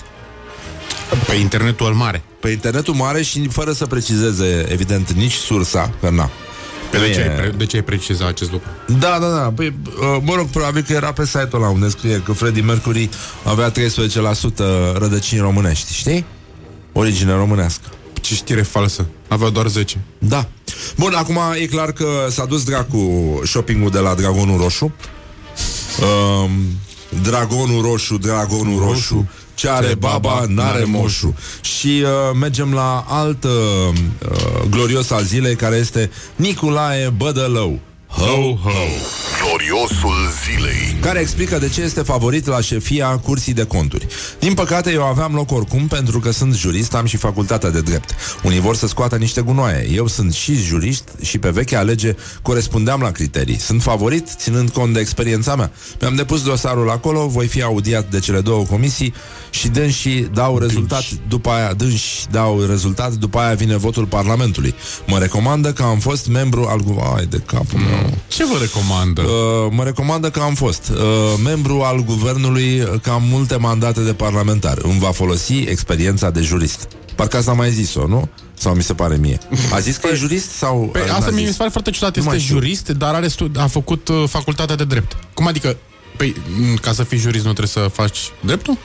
[1.26, 2.22] Pe internetul al mare.
[2.40, 6.30] Pe internetul mare și fără să precizeze, evident, nici sursa, că na.
[6.90, 8.68] Pe de, Nu ce e- ai, pre- de ce ai precizat acest lucru?
[8.98, 9.52] Da, da, da.
[9.56, 13.08] Păi, uh, mă rog, probabil că era pe site-ul ăla unde scrie că Freddie Mercury
[13.44, 16.24] avea 13% rădăcini românești, știi?
[16.92, 17.86] Origine românească.
[18.20, 19.06] Ce știre falsă.
[19.28, 19.98] Avea doar 10.
[20.18, 20.48] Da.
[20.96, 23.00] Bun, acum e clar că s-a dus dracu
[23.44, 24.94] shoppingul de la Dragonul Roșu.
[26.00, 26.50] Um,
[27.22, 31.34] Dragonul Roșu, Dragonul Roșu, Roșu ce are baba, n-are moșu.
[31.60, 37.80] Și uh, mergem la alt uh, uh, glorios al zilei, care este Nicolae Bădălău.
[38.08, 38.70] Ho, ho!
[39.42, 40.96] Gloriosul zilei.
[41.00, 44.06] care explică de ce este favorit la șefia cursii de conturi.
[44.38, 48.14] Din păcate, eu aveam loc oricum pentru că sunt jurist, am și facultatea de drept.
[48.42, 49.88] Unii vor să scoată niște gunoaie.
[49.94, 53.58] Eu sunt și jurist și pe vechea lege corespundeam la criterii.
[53.58, 55.70] Sunt favorit, ținând cont de experiența mea.
[56.00, 59.14] Mi-am depus dosarul acolo, voi fi audiat de cele două comisii
[59.50, 64.74] și dânsii dau rezultat după aia, dânsi dau rezultat, după aia vine votul Parlamentului.
[65.06, 66.80] Mă recomandă că am fost membru al...
[66.80, 67.95] gu- Ai de capul meu.
[68.28, 69.22] Ce vă recomandă?
[69.22, 70.98] Uh, mă recomandă că am fost uh,
[71.44, 74.78] membru al guvernului uh, că am multe mandate de parlamentar.
[74.82, 76.88] Îmi va folosi experiența de jurist.
[77.14, 78.28] Parcă asta a mai zis-o, nu?
[78.54, 79.38] Sau mi se pare mie.
[79.72, 80.88] A zis că e jurist sau...
[80.92, 81.40] Păi n-a asta zis?
[81.40, 82.10] mi se pare foarte ciudat.
[82.14, 82.54] Nu Este mai știu.
[82.54, 85.16] jurist, dar are stu- a făcut uh, facultatea de drept.
[85.34, 85.76] Cum adică?
[86.16, 88.76] Păi, m, ca să fii jurist nu trebuie să faci dreptul?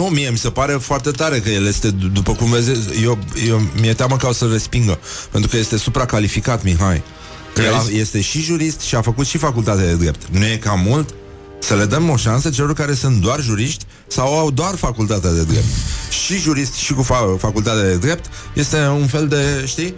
[0.00, 2.70] Nu, mie mi se pare foarte tare că el este, d- după cum vezi,
[3.02, 4.98] eu, eu mi-e teamă că o să-l respingă,
[5.30, 7.02] pentru că este supracalificat, Mihai.
[7.54, 7.96] Că el a- Crezi?
[8.00, 10.20] este și jurist și a făcut și facultatea de drept.
[10.30, 11.14] Nu e cam mult?
[11.58, 15.42] Să le dăm o șansă celor care sunt doar juriști sau au doar facultatea de
[15.44, 15.64] drept.
[16.24, 18.24] Și jurist și cu fa- facultatea de drept
[18.54, 19.94] este un fel de, știi?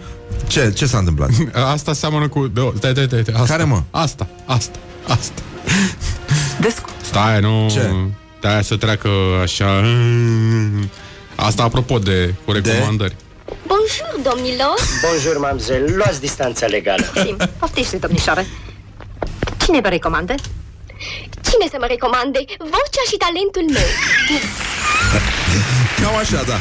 [0.46, 1.30] Ce, ce s-a întâmplat?
[1.74, 2.46] Asta seamănă cu...
[2.46, 3.46] De, de, de, de, de, asta.
[3.46, 3.82] Care, mă?
[3.90, 4.78] Asta, asta,
[5.08, 5.42] asta.
[6.60, 7.68] Descu- Stai, nu...
[7.70, 7.90] Ce?
[8.42, 9.08] Stai să treacă
[9.42, 9.84] așa...
[11.34, 13.16] Asta apropo de cu recomandări.
[13.66, 14.74] Bonjour, domnilor!
[15.10, 15.96] Bonjour, mamzelle.
[15.96, 17.04] Luați distanța legală.
[17.14, 18.44] Sim, poftește, domnișoară.
[19.64, 20.34] Cine vă recomandă?
[21.48, 22.38] Cine să mă recomande?
[22.58, 23.88] Vocea și talentul meu.
[26.02, 26.58] Cam așa, da.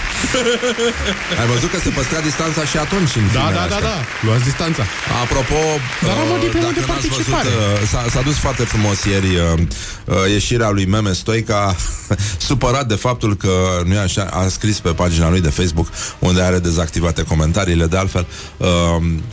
[1.41, 3.79] Ai văzut că se păstra distanța și atunci în Da, filmele da, da, astea.
[3.89, 3.97] da.
[4.27, 4.83] Luați distanța.
[5.23, 5.59] Apropo,
[6.07, 7.49] Dar am o uh, diplomă dacă de n-ați văzut, participare.
[7.81, 9.59] uh, s-a, s-a dus foarte frumos ieri uh,
[10.05, 11.75] uh, ieșirea lui Meme Stoica,
[12.49, 13.53] supărat de faptul că,
[13.85, 15.87] nu e așa, a scris pe pagina lui de Facebook,
[16.19, 18.25] unde are dezactivate comentariile, de altfel,
[18.57, 18.67] uh,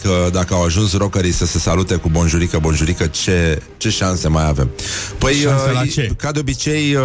[0.03, 4.47] că dacă au ajuns rockerii să se salute cu bonjurică, bonjurică, ce, ce șanse mai
[4.49, 4.69] avem?
[5.19, 6.11] Păi, Șanse la uh, ce?
[6.19, 7.03] ca de obicei, uh,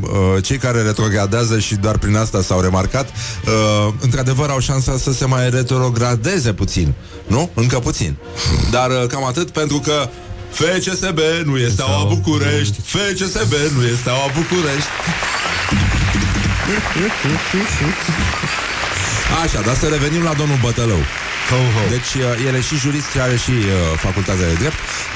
[0.00, 5.12] uh, cei care retrogradează și doar prin asta s-au remarcat, uh, într-adevăr au șansa să
[5.12, 6.94] se mai retrogradeze puțin.
[7.26, 7.50] Nu?
[7.54, 8.16] Încă puțin.
[8.70, 10.08] Dar uh, cam atât pentru că
[10.50, 14.88] FCSB nu este steaua București FCSB nu este steaua București
[19.44, 20.98] Așa, dar să revenim la domnul Bătălău
[21.50, 21.88] Ho, ho.
[21.90, 24.74] deci uh, el e și jurist și are și uh, facultatea de drept.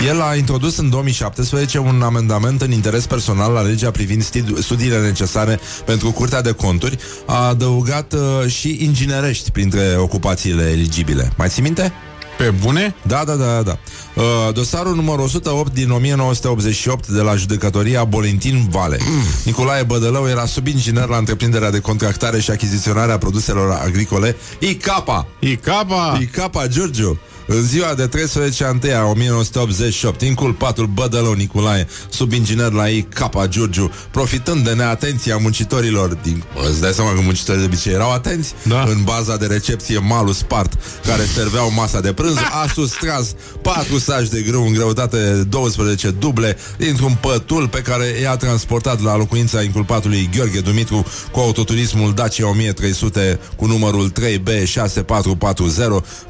[0.09, 5.01] El a introdus în 2017 un amendament în interes personal la legea privind studi- studiile
[5.01, 6.99] necesare pentru Curtea de Conturi.
[7.26, 11.33] A adăugat uh, și inginerești printre ocupațiile eligibile.
[11.37, 11.93] Mai ții minte?
[12.39, 12.95] Pe bune?
[13.03, 13.78] Da, da, da, da.
[14.14, 14.24] Uh,
[14.55, 18.99] dosarul numărul 108 din 1988 de la judecătoria Bolintin Vale.
[19.45, 25.26] Nicolae Bădălău era subinginer la întreprinderea de contractare și achiziționare a produselor agricole ICAPA.
[25.39, 26.18] Icapa!
[26.20, 27.18] Icapa Giurgiu
[27.51, 33.47] în ziua de 13 a 1 a 1988, inculpatul Bădălău Nicolae, subinginer la ei Capa
[33.47, 36.45] Giurgiu, profitând de neatenția muncitorilor din...
[36.71, 38.55] Îți dai seama că muncitorii de obicei erau atenți?
[38.63, 38.83] Da.
[38.83, 44.29] În baza de recepție Malus Spart, care serveau masa de prânz, a sustras 4 saci
[44.29, 49.63] de grâu în greutate de 12 duble dintr-un pătul pe care i-a transportat la locuința
[49.63, 54.19] inculpatului Gheorghe Dumitru cu autoturismul Dacia 1300 cu numărul 3B6440,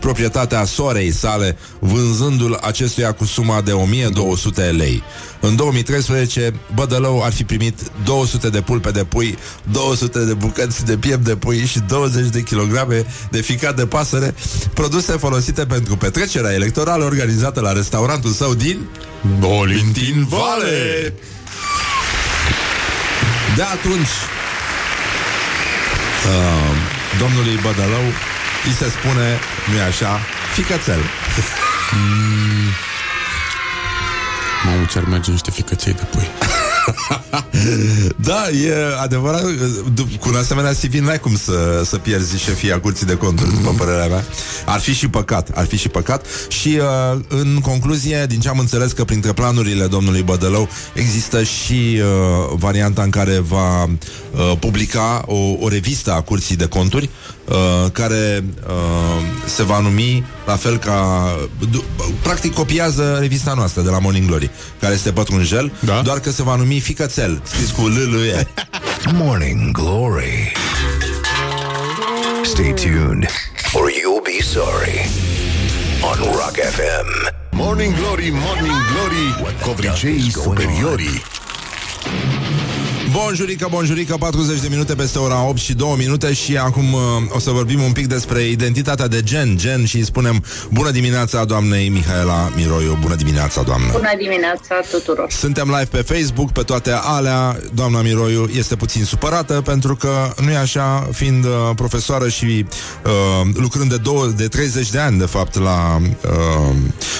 [0.00, 5.02] proprietatea sorei sale, vânzându-l acestuia cu suma de 1200 lei.
[5.40, 9.38] În 2013, Bădălău ar fi primit 200 de pulpe de pui,
[9.70, 14.34] 200 de bucăți de piept de pui și 20 de kilograme de ficat de pasăre,
[14.74, 18.88] produse folosite pentru petrecerea electorală organizată la restaurantul său din
[19.38, 21.14] Bolintin Vale.
[23.56, 24.14] De atunci,
[26.26, 26.76] uh,
[27.18, 28.04] domnului Bădălău
[28.66, 29.38] îi se spune,
[29.70, 30.20] nu-i așa,
[30.62, 30.98] ficățel.
[34.64, 36.28] Mamă, ce ar merge niște ficăței de pui.
[38.16, 39.42] Da, e adevărat
[39.94, 43.74] du- Cu un asemenea CV n-ai cum să, să pierzi șefia curții de conturi După
[43.78, 44.24] părerea mea
[44.66, 48.58] Ar fi și păcat Ar fi și păcat Și uh, în concluzie, din ce am
[48.58, 55.22] înțeles Că printre planurile domnului Bădălău Există și uh, varianta în care Va uh, publica
[55.26, 57.10] o, o revistă a curții de conturi
[57.48, 58.72] uh, Care uh,
[59.46, 61.28] se va numi La fel ca
[61.70, 61.84] du-
[62.22, 66.00] Practic copiază revista noastră De la Morning Glory Care este pătrunjel Da.
[66.04, 68.46] Doar că se va numi Ficățel Scris cu l l e
[69.12, 70.52] Morning Glory.
[72.42, 73.26] Stay tuned,
[73.72, 75.08] or you'll be sorry.
[76.02, 77.34] On Rock FM.
[77.50, 81.22] Morning Glory, Morning Glory Covriceii superiorii
[83.12, 87.38] Bonjurică, bonjurică, 40 de minute peste ora 8 și 2 minute și acum uh, o
[87.38, 91.88] să vorbim un pic despre identitatea de gen, gen și îi spunem bună dimineața doamnei
[91.88, 93.88] Mihaela Miroiu, bună dimineața doamnă.
[93.92, 95.30] Bună dimineața tuturor!
[95.30, 100.50] Suntem live pe Facebook, pe toate alea, doamna Miroiu este puțin supărată pentru că nu
[100.50, 102.66] e așa, fiind uh, profesoară și
[103.04, 106.76] uh, lucrând de, două, de 30 de ani, de fapt, la uh,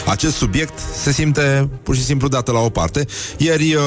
[0.07, 3.07] acest subiect, se simte pur și simplu dată la o parte.
[3.37, 3.83] Ieri, uh,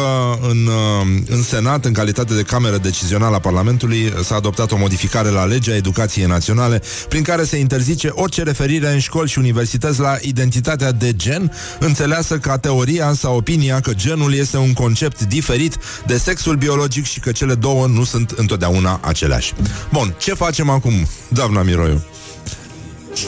[0.50, 4.78] în, uh, în Senat, în în calitate de cameră decizională a Parlamentului, s-a adoptat o
[4.78, 10.00] modificare la legea educației naționale, prin care se interzice orice referire în școli și universități
[10.00, 15.78] la identitatea de gen, înțeleasă ca teoria sau opinia că genul este un concept diferit
[16.06, 19.54] de sexul biologic și că cele două nu sunt întotdeauna aceleași.
[19.92, 20.94] Bun, ce facem acum,
[21.28, 22.04] doamna Miroiu?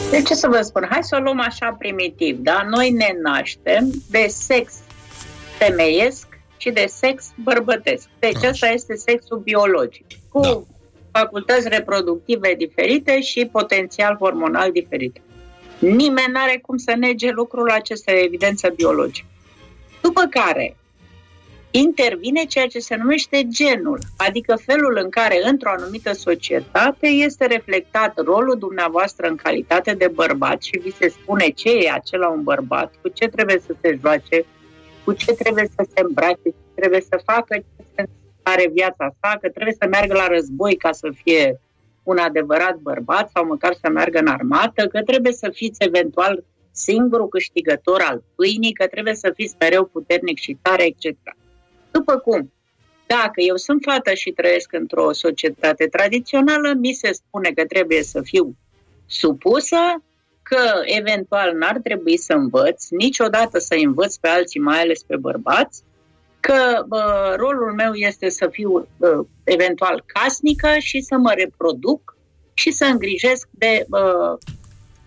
[0.10, 0.88] De ce să vă spun?
[0.90, 2.66] Hai să o luăm așa primitiv, da?
[2.70, 4.74] Noi ne naștem de sex
[5.58, 6.23] femeiesc
[6.64, 8.10] și de sex bărbătesc.
[8.20, 8.50] Deci Așa.
[8.50, 10.62] ăsta este sexul biologic, cu Da.
[11.12, 15.22] facultăți reproductive diferite și potențial hormonal diferit.
[15.80, 19.28] Nimeni nu are cum să nege lucrul acesta, e evidență biologică.
[20.02, 20.76] După care
[21.72, 28.24] intervine ceea ce se numește genul, adică felul în care într-o anumită societate este reflectat
[28.24, 32.94] rolul dumneavoastră în calitate de bărbat și vi se spune ce e acela un bărbat,
[33.02, 34.46] cu ce trebuie să se joace,
[35.04, 38.10] cu ce trebuie să se îmbrace, ce trebuie să facă, ce sens
[38.44, 41.60] are viața sa, că trebuie să meargă la război ca să fie
[42.04, 47.28] un adevărat bărbat sau măcar să meargă în armată, că trebuie să fiți eventual singurul
[47.28, 51.18] câștigător al pâinii, că trebuie să fiți mereu puternic și tare, etc.
[51.92, 52.52] După cum,
[53.06, 58.22] dacă eu sunt fată și trăiesc într-o societate tradițională, mi se spune că trebuie să
[58.22, 58.56] fiu
[59.06, 59.78] supusă,
[60.54, 65.84] că eventual n-ar trebui să învăț, niciodată să învăț pe alții, mai ales pe bărbați,
[66.40, 72.18] că bă, rolul meu este să fiu bă, eventual casnică și să mă reproduc
[72.54, 74.38] și să îngrijesc de bă,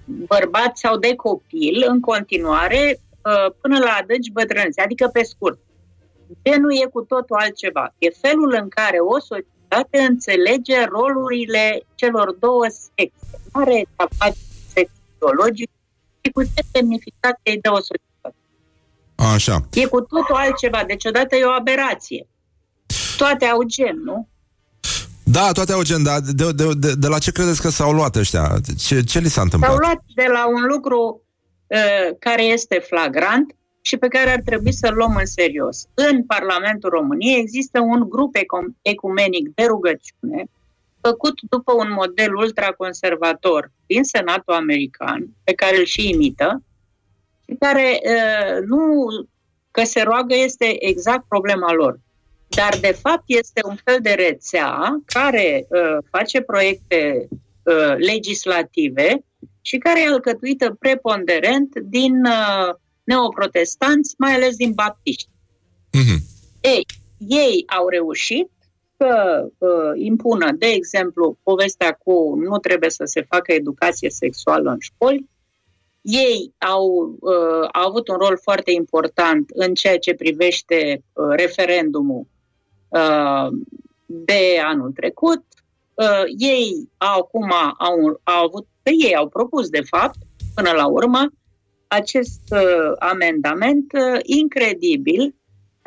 [0.04, 5.58] bărbați sau de copil în continuare bă, până la adânci bătrâneți, adică pe scurt.
[6.44, 7.94] Genul e cu totul altceva.
[7.98, 13.38] E felul în care o societate înțelege rolurile celor două sexe.
[13.52, 14.38] Nu are a face
[15.18, 15.70] cu sex biologic,
[16.20, 18.34] ci cu ce semnificație îi dă o societate.
[19.34, 19.68] Așa.
[19.72, 20.84] E cu totul altceva.
[20.86, 22.26] Deci odată e o aberație.
[23.16, 24.28] Toate au gen, nu?
[25.24, 28.16] Da, toate au gen, dar de, de, de, de la ce credeți că s-au luat
[28.16, 28.60] ăștia?
[28.78, 29.70] Ce, ce li s-a întâmplat?
[29.70, 31.22] S-au luat de la un lucru
[31.66, 35.84] uh, care este flagrant și pe care ar trebui să-l luăm în serios.
[35.94, 40.44] În Parlamentul României există un grup ecum- ecumenic de rugăciune
[41.08, 46.62] făcut după un model ultraconservator din Senatul American, pe care îl și imită,
[47.48, 49.06] și care uh, nu
[49.70, 52.00] că se roagă este exact problema lor.
[52.48, 59.24] Dar, de fapt, este un fel de rețea care uh, face proiecte uh, legislative
[59.60, 65.28] și care e alcătuită preponderent din uh, neoprotestanți, mai ales din baptiști.
[65.92, 66.22] Mhm.
[66.60, 66.86] Ei,
[67.18, 68.50] ei au reușit
[68.98, 74.78] să uh, impună, de exemplu, povestea cu nu trebuie să se facă educație sexuală în
[74.78, 75.28] școli.
[76.02, 82.26] Ei au, uh, au avut un rol foarte important în ceea ce privește uh, referendumul
[82.88, 83.48] uh,
[84.06, 85.42] de anul trecut.
[85.94, 90.18] Uh, ei au, acum au, au avut, ei au propus, de fapt,
[90.54, 91.32] până la urmă,
[91.86, 95.34] acest uh, amendament uh, incredibil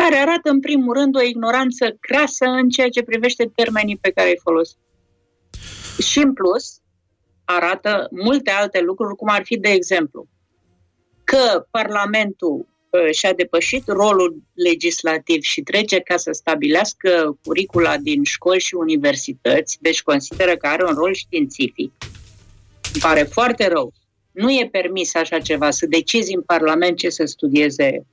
[0.10, 4.30] care arată în primul rând o ignoranță crasă în ceea ce privește termenii pe care
[4.30, 4.80] îi folosim.
[6.02, 6.80] Și în plus
[7.46, 10.28] arată multe alte lucruri, cum ar fi, de exemplu,
[11.24, 18.60] că Parlamentul uh, și-a depășit rolul legislativ și trece ca să stabilească curicula din școli
[18.60, 21.92] și universități, deci consideră că are un rol științific.
[22.94, 23.94] Îmi pare foarte rău.
[24.32, 28.06] Nu e permis așa ceva, să decizi în Parlament ce să studieze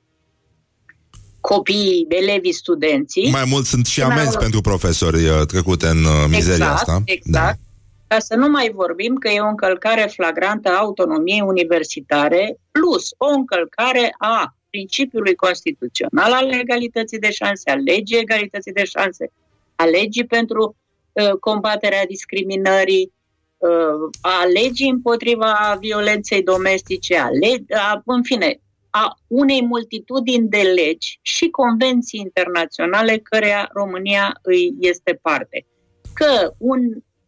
[1.53, 3.31] copiii, elevii, studenții.
[3.31, 6.73] Mai mult sunt și În amenzi al- pentru profesori uh, trecute în uh, mizeria exact,
[6.73, 7.01] asta.
[7.05, 7.59] Exact.
[8.07, 13.27] Ca să nu mai vorbim că e o încălcare flagrantă a autonomiei universitare, plus o
[13.27, 19.31] încălcare a principiului constituțional al egalității de șanse, a legii egalității de șanse,
[19.75, 20.75] a legii pentru
[21.11, 23.11] uh, combaterea discriminării,
[23.57, 28.59] uh, a legii împotriva violenței domestice, a le- a, în fine,
[28.89, 35.65] a unei multitudini de legi și convenții internaționale căreia România îi este parte.
[36.13, 36.79] Că un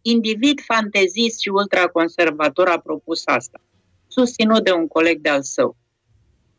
[0.01, 3.62] individ fantezist și ultraconservator a propus asta,
[4.07, 5.78] susținut de un coleg de-al său.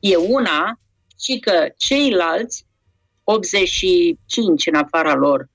[0.01, 0.81] E una
[1.19, 2.67] și că ceilalți,
[3.25, 5.49] 85 în afara lor,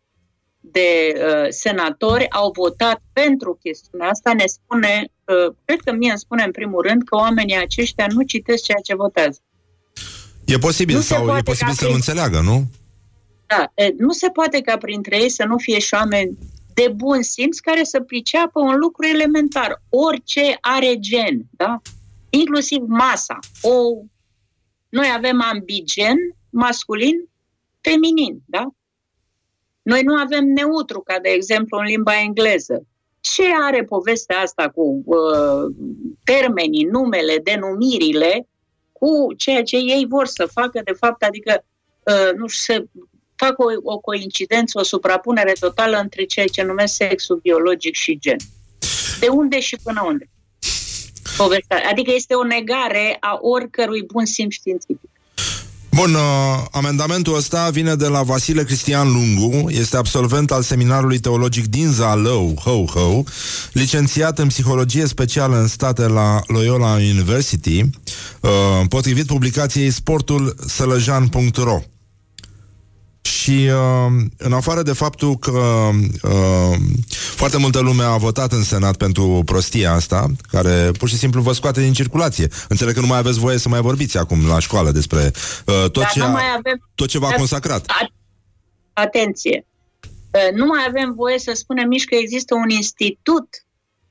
[0.59, 5.14] de uh, senatori au votat pentru chestiunea asta, ne spune, uh,
[5.65, 8.95] cred că mie îmi spune în primul rând că oamenii aceștia nu citesc ceea ce
[8.95, 9.39] votează.
[10.45, 12.63] E posibil Nu se sau e poate posibil ca să nu prin- înțeleagă, nu?
[13.45, 16.37] Da, e, nu se poate ca printre ei să nu fie și oameni
[16.73, 19.81] de bun simț care să priceapă un lucru elementar.
[19.89, 21.81] Orice are gen, da?
[22.29, 23.39] Inclusiv masa.
[23.61, 23.71] O...
[24.89, 26.17] Noi avem ambigen
[26.49, 27.29] masculin,
[27.81, 28.67] feminin, da?
[29.81, 32.85] Noi nu avem neutru, ca de exemplu în limba engleză.
[33.33, 35.75] Ce are povestea asta cu uh,
[36.23, 38.47] termenii, numele, denumirile,
[38.91, 41.65] cu ceea ce ei vor să facă, de fapt, adică,
[42.03, 42.85] uh, nu știu, să
[43.35, 48.37] facă o, o coincidență, o suprapunere totală între ceea ce numesc sexul biologic și gen.
[49.19, 50.29] De unde și până unde?
[51.37, 51.89] Povestea.
[51.89, 55.14] Adică este o negare a oricărui bun simț științific.
[55.95, 56.19] Bun, uh,
[56.71, 62.53] amendamentul ăsta vine de la Vasile Cristian Lungu, este absolvent al seminarului teologic din Zalău,
[62.63, 63.23] ho, ho,
[63.71, 68.49] licențiat în psihologie specială în state la Loyola University, uh,
[68.89, 70.55] potrivit publicației sportul
[73.25, 75.89] și uh, în afară de faptul că
[76.23, 76.77] uh,
[77.35, 81.51] foarte multă lume a votat în Senat pentru prostia asta, care pur și simplu vă
[81.51, 82.47] scoate din circulație.
[82.69, 85.31] Înțeleg că nu mai aveți voie să mai vorbiți acum la școală despre
[85.65, 86.89] uh, tot, ce a, mai avem...
[86.95, 87.85] tot ce v-a consacrat.
[88.93, 89.65] Atenție!
[90.33, 93.47] Uh, nu mai avem voie să spunem nici că există un institut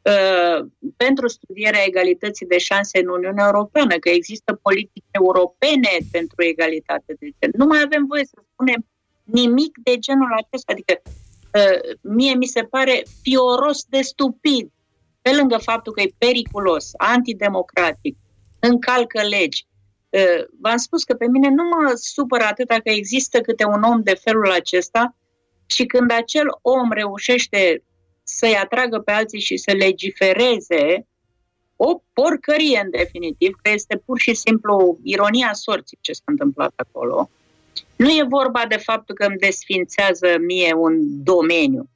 [0.02, 7.16] uh, pentru studierea egalității de șanse în Uniunea Europeană, că există politici europene pentru egalitate
[7.18, 7.50] de gen.
[7.56, 8.86] Nu mai avem voie să spunem
[9.24, 10.72] nimic de genul acesta.
[10.72, 14.70] Adică uh, mie mi se pare fioros de stupid,
[15.22, 18.16] pe lângă faptul că e periculos, antidemocratic,
[18.60, 19.66] încalcă legi.
[20.08, 24.02] Uh, v-am spus că pe mine nu mă supără atâta că există câte un om
[24.02, 25.16] de felul acesta
[25.66, 27.82] și când acel om reușește
[28.22, 31.06] să-i atragă pe alții și să legifereze
[31.76, 37.30] o porcărie în definitiv, că este pur și simplu ironia sorții ce s-a întâmplat acolo,
[37.96, 41.88] nu e vorba de faptul că îmi desfințează mie un domeniu.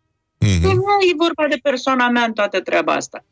[0.45, 0.61] Mm-hmm.
[0.63, 3.25] Nu, nu e vorba de persoana mea în toată treaba asta.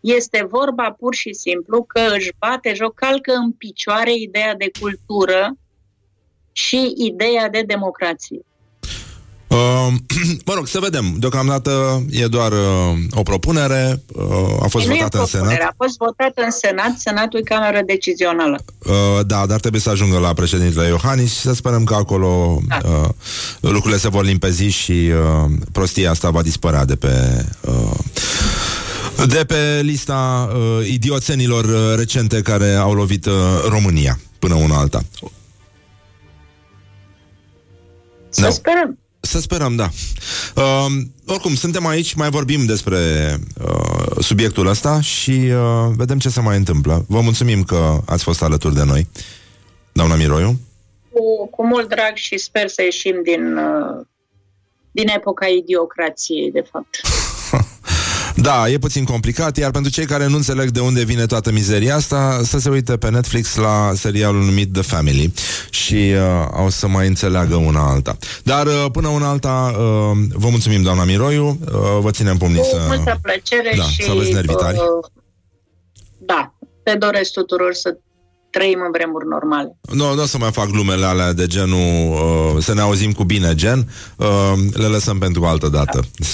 [0.00, 5.56] Este vorba pur și simplu că își bate joc, calcă în picioare ideea de cultură
[6.52, 8.40] și ideea de democrație.
[9.54, 9.92] Uh,
[10.44, 11.14] mă rog, să vedem.
[11.18, 14.02] Deocamdată e doar uh, o propunere.
[14.12, 15.60] Uh, a fost nu votată în Senat.
[15.60, 16.98] A fost votată în Senat.
[16.98, 18.64] Senatul e cameră decizională.
[18.78, 18.94] Uh,
[19.26, 22.78] da, dar trebuie să ajungă la președintele Iohannis și să sperăm că acolo da.
[22.84, 23.08] uh,
[23.60, 27.44] lucrurile se vor limpezi și uh, prostia asta va dispărea de pe...
[27.60, 27.98] Uh,
[29.26, 33.32] de pe lista uh, idioțenilor uh, recente care au lovit uh,
[33.68, 35.02] România până una alta.
[38.28, 38.50] Să no.
[38.50, 38.98] sperăm.
[39.24, 39.88] Să sperăm, da.
[40.56, 40.86] Uh,
[41.26, 42.98] oricum, suntem aici, mai vorbim despre
[43.64, 47.04] uh, subiectul ăsta și uh, vedem ce se mai întâmplă.
[47.08, 49.08] Vă mulțumim că ați fost alături de noi,
[49.92, 50.60] doamna Miroiu.
[51.10, 54.06] Cu, cu mult drag și sper să ieșim din, uh,
[54.90, 57.00] din epoca idiocrației, de fapt.
[58.36, 61.94] Da, e puțin complicat, iar pentru cei care nu înțeleg de unde vine toată mizeria
[61.94, 65.32] asta, să se uite pe Netflix la serialul numit The Family
[65.70, 68.16] și uh, o să mai înțeleagă una alta.
[68.42, 72.84] Dar uh, până una alta, uh, vă mulțumim, doamna Miroiu, uh, vă ținem pumnii să...
[72.86, 74.02] multă plăcere da, și...
[74.02, 74.76] Să aveți nervi tari.
[74.76, 75.10] Uh,
[76.18, 77.96] da, te doresc tuturor să
[78.56, 79.76] trăim în vremuri normale.
[79.92, 83.24] Nu, nu o să mai fac glumele alea de genul uh, să ne auzim cu
[83.24, 83.88] bine, gen.
[84.16, 86.00] Uh, le lăsăm pentru altă dată.
[86.00, 86.26] Da.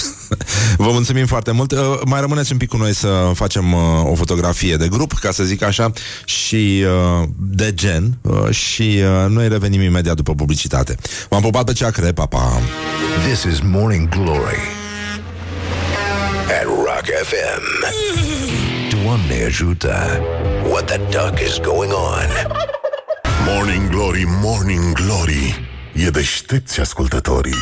[0.83, 1.71] Vă mulțumim foarte mult.
[1.71, 3.79] Uh, mai rămâneți un pic cu noi să facem uh,
[4.11, 5.91] o fotografie de grup, ca să zic așa,
[6.25, 8.17] și uh, de gen.
[8.21, 10.95] Uh, și uh, noi revenim imediat după publicitate.
[11.29, 12.39] M-am pupat pe ceacre, papa.
[12.39, 12.61] Pa.
[13.27, 14.61] This is Morning Glory
[16.59, 18.50] at Rock FM.
[19.03, 20.21] Doamne ajută!
[20.63, 22.27] What the duck is going on?
[23.47, 27.55] Morning Glory, Morning Glory E deștepți ascultătorii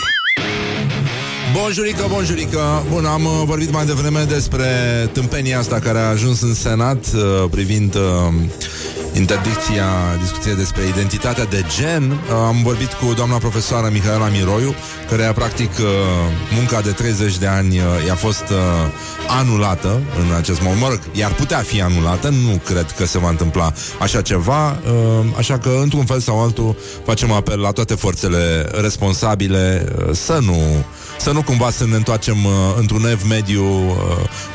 [1.53, 4.65] Bonjurică, bonjurică Bun, am uh, vorbit mai devreme despre
[5.11, 8.33] tâmpenia asta care a ajuns în Senat uh, privind uh,
[9.13, 9.85] interdicția
[10.21, 12.11] discuției despre identitatea de gen.
[12.11, 14.75] Uh, am vorbit cu doamna profesoară Mihaela Miroiu,
[15.09, 15.85] care a practic uh,
[16.55, 18.57] munca de 30 de ani uh, i-a fost uh,
[19.39, 20.81] anulată în acest moment.
[20.81, 25.25] Mă rog, iar putea fi anulată, nu cred că se va întâmpla așa ceva, uh,
[25.37, 26.75] așa că într-un fel sau altul
[27.05, 30.85] facem apel la toate forțele responsabile uh, să nu
[31.19, 33.95] să nu cumva să ne întoarcem uh, într-un ev mediu uh,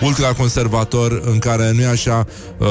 [0.01, 2.27] ultraconservator în care nu e așa
[2.59, 2.67] uh,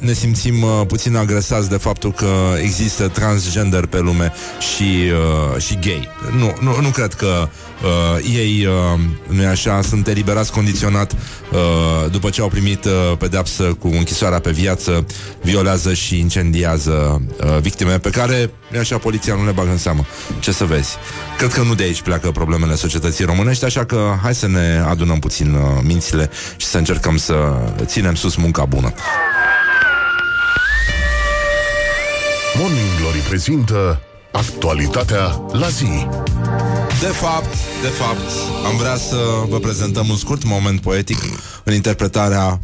[0.00, 2.26] ne simțim uh, puțin agresați de faptul că
[2.62, 4.32] există transgender pe lume
[4.74, 5.10] și,
[5.54, 6.08] uh, și gay.
[6.38, 7.48] Nu, nu, nu cred că
[7.82, 12.92] uh, ei, uh, nu e așa, sunt eliberați condiționat uh, după ce au primit uh,
[13.18, 15.06] pedeapsă cu închisoarea pe viață,
[15.42, 20.06] violează și incendiază uh, victime pe care, nu așa, poliția nu le bagă în seamă.
[20.40, 20.96] Ce să vezi?
[21.38, 25.18] Cred că nu de aici pleacă problemele societății românești, așa că hai să ne adunăm
[25.18, 27.34] puțin uh, mințile și să încercăm să
[27.84, 28.92] ținem sus munca bună.
[32.58, 34.00] Morning Glory prezintă
[34.32, 36.06] actualitatea la zi.
[37.00, 38.30] De fapt, de fapt,
[38.64, 39.16] am vrea să
[39.48, 41.18] vă prezentăm un scurt moment poetic
[41.64, 42.60] în interpretarea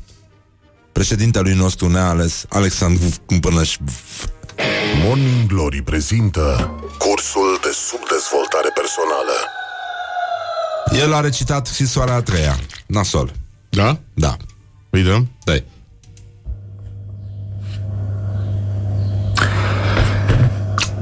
[0.93, 3.77] președintelui nostru neales, Alexandru Cumpănăș.
[5.05, 9.37] Morning Glory prezintă cursul de subdezvoltare personală.
[11.05, 12.59] El a recitat scrisoarea a treia.
[12.87, 13.33] Nasol.
[13.71, 13.99] Da?
[14.15, 14.37] Da.
[14.91, 15.31] Îi dăm?
[15.45, 15.53] Da.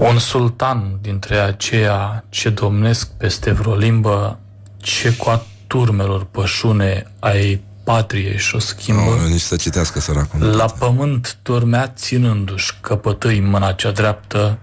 [0.01, 4.39] Un sultan dintre aceia ce domnesc peste vreo limbă,
[4.77, 10.41] ce coa turmelor pășune ai patriei și o schimbă, Nu, nici să citească săracul.
[10.57, 14.59] la pământ dormea ținându-și căpătâi mâna cea dreaptă,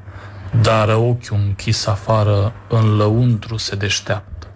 [0.61, 4.47] dar ochiul închis afară în lăuntru se deșteaptă.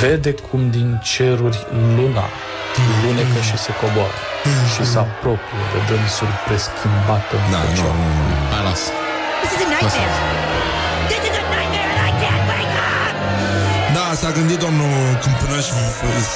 [0.00, 2.24] Vede cum din ceruri luna
[3.04, 4.18] lunecă și se coboară
[4.74, 7.92] și se apropie de dânsul preschimbată în Da, nu, fecioară.
[7.92, 8.54] nu, nu.
[8.54, 8.80] Hai, las.
[9.42, 10.12] This is a nightmare.
[11.10, 13.14] This is a nightmare and I can't wake up.
[13.94, 15.64] Da, s-a gândit domnul Câmpânăș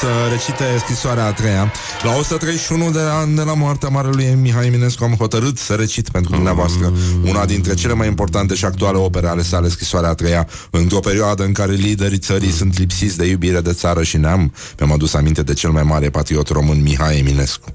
[0.00, 1.72] să recite scrisoarea a treia.
[2.02, 6.32] La 131 de ani de la moartea marelui Mihai Eminescu am hotărât să recit pentru
[6.34, 6.92] dumneavoastră
[7.24, 11.44] una dintre cele mai importante și actuale opere ale sale, scrisoarea a treia, într-o perioadă
[11.44, 14.54] în care liderii țării sunt lipsiți de iubire de țară și neam.
[14.78, 17.74] Mi-am adus aminte de cel mai mare patriot român, Mihai Eminescu.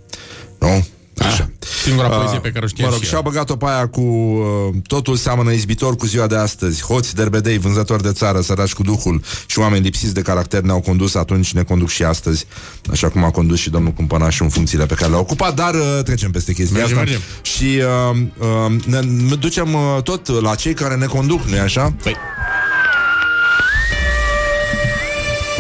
[0.59, 0.85] Nu?
[1.19, 1.49] Așa.
[1.83, 3.23] Singura poezie pe care o știam Mă rog, și și-a eu.
[3.23, 6.83] băgat-o pe aia cu uh, totul seamănă izbitor cu ziua de astăzi.
[6.83, 11.15] Hoți, derbedei, vânzători de țară, săraci cu duhul și oameni lipsiți de caracter ne-au condus
[11.15, 12.45] atunci, ne conduc și astăzi,
[12.91, 15.99] așa cum a condus și domnul Cumpănaș în funcțiile pe care le-a ocupat, dar uh,
[16.03, 17.09] trecem peste chestia Mergem, asta.
[17.09, 17.27] mergem.
[17.41, 21.93] Și uh, uh, ne, ne ducem uh, tot la cei care ne conduc, nu-i așa?
[22.03, 22.15] Păi,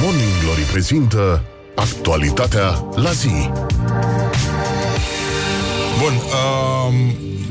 [0.01, 1.43] Morning Glory prezintă
[1.75, 3.49] actualitatea la zi.
[5.99, 6.93] Bun, uh,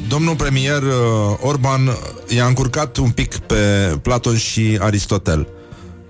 [0.08, 0.92] domnul premier uh,
[1.40, 1.96] Orban
[2.28, 3.54] i-a încurcat un pic pe
[4.02, 5.46] Platon și Aristotel.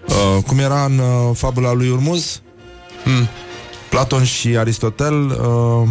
[0.09, 2.41] Uh, cum era în uh, fabula lui Urmuz?
[3.05, 3.29] Hmm.
[3.89, 5.89] Platon și Aristotel uh,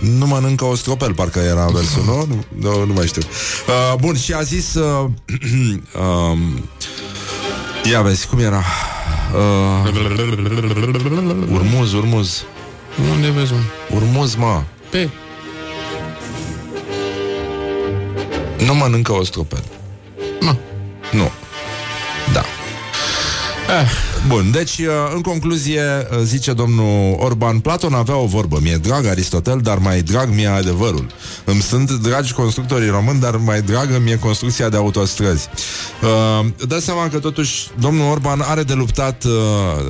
[0.00, 2.26] nu mănâncă o stropel, parcă era versul, nu?
[2.26, 3.22] Nu, nu, nu mai știu.
[3.22, 4.74] Uh, bun, și a zis...
[4.74, 5.04] Uh,
[6.30, 6.38] uh,
[7.90, 8.62] ia vezi, cum era?
[9.34, 9.92] Uh,
[11.52, 12.44] urmuz, urmuz.
[13.14, 13.58] unde vezi, mă?
[13.96, 14.62] Urmuz, mă.
[14.90, 15.08] Pe.
[18.66, 19.64] Nu mănâncă o stropel.
[20.40, 20.56] Mă.
[21.12, 21.30] Nu.
[22.32, 22.44] Da.
[23.80, 23.90] Eh,
[24.28, 29.06] bun, deci, uh, în concluzie, uh, zice domnul Orban, Platon avea o vorbă, mi-e drag
[29.06, 31.06] Aristotel, dar mai drag mi-e adevărul.
[31.44, 35.48] Îmi sunt dragi constructorii români, dar mai dragă mi-e construcția de autostrăzi.
[36.02, 39.32] Uh, dați seama că totuși domnul Orban are de luptat, uh,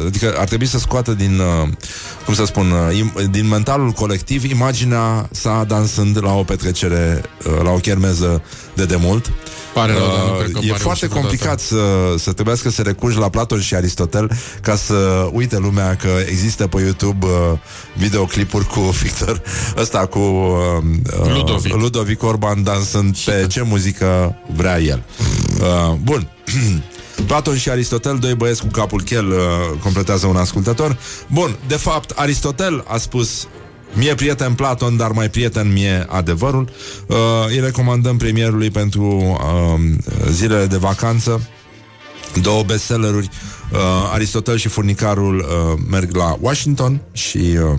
[0.06, 1.68] adică ar trebui să scoată din, uh,
[2.24, 7.52] cum să spun, uh, im- din mentalul colectiv imaginea sa dansând la o petrecere, uh,
[7.62, 8.42] la o chermeză
[8.74, 9.32] de demult.
[9.74, 11.20] Pare rău, dar nu Uh, cred că e pare foarte reușit vreodată.
[11.20, 14.19] complicat să, să trebuiască să recurgi la Platon și Aristotel
[14.62, 17.58] ca să uite lumea că există pe YouTube uh,
[17.96, 19.42] videoclipuri cu Victor
[19.76, 20.84] ăsta cu uh,
[21.20, 21.74] uh, Ludovic.
[21.74, 25.02] Ludovic Orban dansând pe ce muzică vrea el.
[25.60, 26.28] Uh, bun.
[27.26, 29.36] Platon și Aristotel, doi băieți cu capul chel, uh,
[29.82, 30.98] completează un ascultător.
[31.26, 33.46] Bun, de fapt, Aristotel a spus
[33.92, 36.68] Mie prieten Platon, dar mai prieten mie adevărul.
[37.06, 37.16] Uh,
[37.48, 39.80] îi recomandăm premierului pentru uh,
[40.30, 41.48] zilele de vacanță.
[42.42, 43.28] Două bestselleruri.
[43.72, 43.78] Uh,
[44.12, 47.78] Aristotel și Furnicarul uh, merg la Washington și uh,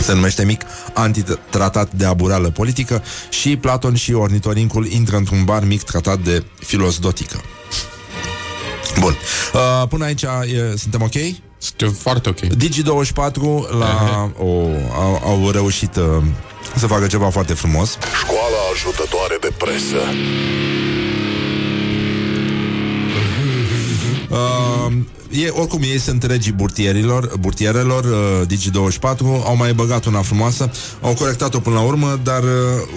[0.00, 0.62] se numește mic
[0.94, 7.40] antitratat de abureală politică și Platon și Ornitorincul intră într-un bar mic tratat de filosdotică.
[9.00, 9.16] Bun.
[9.54, 11.14] Uh, până aici e, suntem ok?
[11.58, 12.38] Suntem foarte ok.
[12.38, 16.04] Digi24 la, o, au, au reușit uh,
[16.76, 17.98] să facă ceva foarte frumos.
[18.22, 19.96] Școala ajutătoare de presă.
[24.28, 24.65] Uh,
[25.30, 30.70] e, oricum ei sunt regii burtierilor, burtierelor uh, Digi24 Au mai băgat una frumoasă
[31.00, 32.50] Au corectat-o până la urmă Dar uh,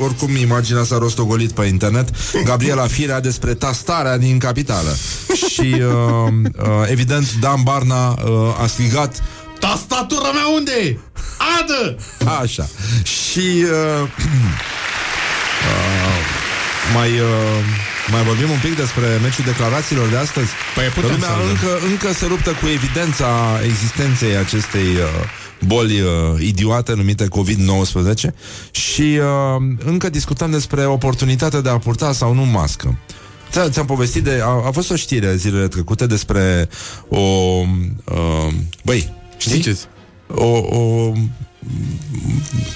[0.04, 2.10] oricum imaginea s-a rostogolit pe internet
[2.44, 4.95] Gabriela Firea despre tastarea din capitală
[5.49, 9.24] Și uh, uh, evident Dan Barna uh, a strigat
[9.60, 10.98] Tastatura mea unde e?
[11.60, 11.98] Adă!
[12.41, 12.68] Așa
[13.03, 14.10] Și uh,
[15.68, 16.20] uh,
[16.94, 21.30] Mai uh, Mai vorbim un pic despre meciul declarațiilor de astăzi Păi Că putem lumea
[21.30, 25.23] să încă, încă se luptă cu evidența existenței acestei uh,
[25.65, 26.10] boli uh,
[26.40, 28.34] idiote numite COVID-19
[28.72, 32.98] și uh, încă discutăm despre oportunitatea de a purta sau nu mască.
[33.52, 34.40] Ți- Ți-am povestit de...
[34.44, 36.69] A, a fost o știre zilele trecute despre
[37.10, 37.19] o...
[37.19, 38.53] Uh,
[38.84, 39.52] băi, știi?
[39.52, 39.86] Ziceți.
[40.27, 41.11] O, o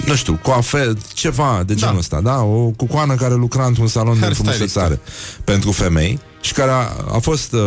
[0.06, 2.00] nu știu, coafe, ceva de genul Da.
[2.00, 2.42] ăsta, da?
[2.42, 4.56] O cucoană care lucra într-un salon de Hairstylist.
[4.58, 5.00] frumusețare
[5.44, 6.76] pentru femei și care a,
[7.14, 7.60] a, fost, uh,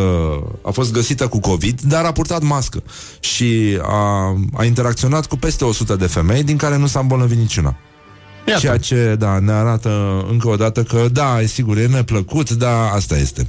[0.63, 2.83] a fost găsită cu COVID, dar a purtat mască
[3.21, 7.77] și a, a interacționat cu peste 100 de femei, din care nu s-a îmbolnăvit niciuna.
[8.49, 8.61] Iată.
[8.61, 12.91] Ceea ce, da, ne arată încă o dată că, da, e sigur, e neplăcut, dar
[12.95, 13.47] asta este.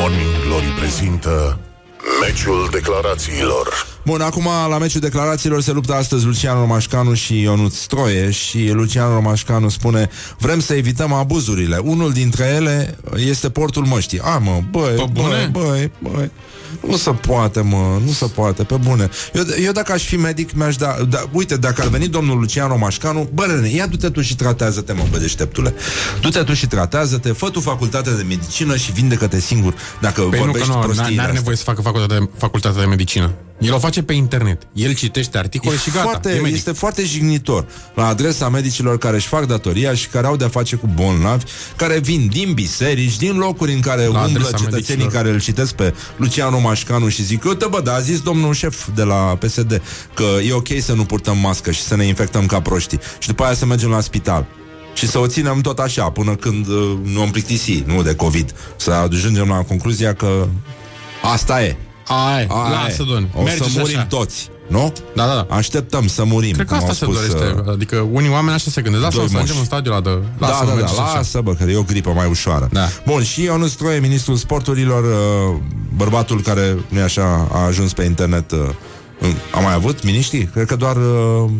[0.00, 1.58] Morning Glory prezintă
[2.20, 8.30] Meciul declarațiilor Bun, acum la meciul declarațiilor se luptă astăzi Lucian Romașcanu și Ionut Stroie
[8.30, 11.76] și Lucian Romașcanu spune vrem să evităm abuzurile.
[11.76, 14.20] Unul dintre ele este portul măștii.
[14.20, 15.48] A, mă, băi, Pe bune?
[15.52, 16.30] băi, băi, băi.
[16.88, 19.10] Nu se poate, mă, nu se poate, pe bune.
[19.32, 21.24] Eu, eu dacă aș fi medic, mi-aș da, da...
[21.32, 25.02] Uite, dacă ar veni domnul Lucian Romașcanu, bă, Rene, ia du-te tu și tratează-te, mă,
[25.10, 25.74] bă, deșteptule.
[26.20, 30.36] Du-te tu și tratează-te, fă tu facultatea de medicină și vindecă-te singur dacă Păi nu,
[30.36, 31.32] că vorbești nu, prostiile n-are astea.
[31.32, 33.34] nevoie să facă facultatea de, facultatea de medicină.
[33.64, 34.62] El o face pe internet.
[34.72, 36.02] El citește articole E și gata.
[36.02, 36.54] foarte, e medic.
[36.56, 40.76] este foarte jignitor la adresa medicilor care își fac datoria și care au de-a face
[40.76, 41.44] cu bolnavi,
[41.76, 45.12] care vin din biserici, din locuri în care La umblă adresa cetățenii medicilor.
[45.12, 48.86] care îl citesc pe Lucian Romașcanu și zic, uite bă, da, a zis domnul șef
[48.94, 49.82] de la PSD
[50.14, 53.44] că e ok să nu purtăm mască și să ne infectăm ca proștii și după
[53.44, 54.46] aia să mergem la spital.
[54.94, 58.54] Și să o ținem tot așa, până când uh, nu am plictisi, nu de COVID.
[58.76, 60.46] Să ajungem la concluzia că
[61.22, 61.76] asta e.
[62.06, 63.12] Ai, Aia lasă, e.
[63.12, 63.28] domn.
[63.34, 64.06] O Merge să și murim așa.
[64.06, 64.92] toți, nu?
[65.14, 65.54] Da, da, da.
[65.54, 66.52] Așteptăm să murim.
[66.52, 67.60] Cred că cum asta au se spus, dorește.
[67.60, 69.04] uh, Adică unii oameni așa se gândesc.
[69.04, 69.60] Lasă doi să mergem moși.
[69.60, 70.22] în stadiul ăla de...
[70.38, 71.14] Da, Lasă, da, merge da, și așa.
[71.14, 72.68] lasă, bă, că e o gripă mai ușoară.
[72.72, 72.88] Da.
[73.06, 75.60] Bun, și Ionut Stroie, ministrul sporturilor, uh,
[75.96, 78.58] bărbatul care, nu așa, a ajuns pe internet, uh,
[79.20, 80.44] în- a mai avut miniștri?
[80.52, 81.50] Cred că doar uh,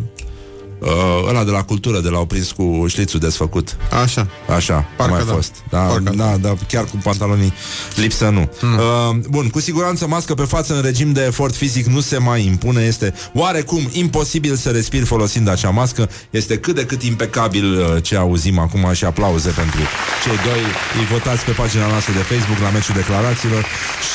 [0.79, 0.89] uh,
[1.29, 3.77] ăla de la cultură, de l-au prins cu șlițul desfăcut.
[4.03, 4.27] Așa.
[4.55, 5.33] Așa, Parcă a mai da.
[5.33, 5.55] fost.
[5.71, 7.53] Da, Parcă da, da, chiar cu pantalonii
[7.95, 8.51] lipsă nu.
[8.59, 8.75] Hmm.
[8.75, 12.47] Uh, bun, cu siguranță mască pe față în regim de efort fizic nu se mai
[12.47, 12.83] impune.
[12.83, 16.11] Este oarecum imposibil să respiri folosind acea mască.
[16.31, 19.81] Este cât de cât impecabil uh, ce auzim acum și aplauze pentru
[20.25, 20.63] cei doi.
[20.99, 23.65] Îi votați pe pagina noastră de Facebook la meciul declarațiilor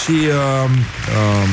[0.01, 0.69] și uh,
[1.19, 1.49] uh,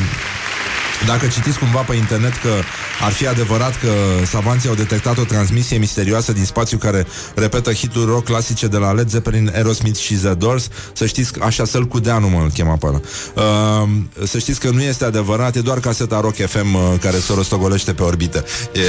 [1.06, 2.52] dacă citiți cumva pe internet că
[3.02, 3.88] ar fi adevărat că
[4.26, 8.92] savanții au detectat o transmisie misterioasă din spațiu care repetă hituri rock clasice de la
[8.92, 12.76] Led Zeppelin, Aerosmith și The Doors, să știți că așa să-l cudeanu mă îl chema
[12.76, 13.00] pe ăla.
[13.34, 13.88] Uh,
[14.26, 17.92] să știți că nu este adevărat, e doar caseta Rock FM uh, care se rostogolește
[17.92, 18.44] pe orbită.
[18.72, 18.80] E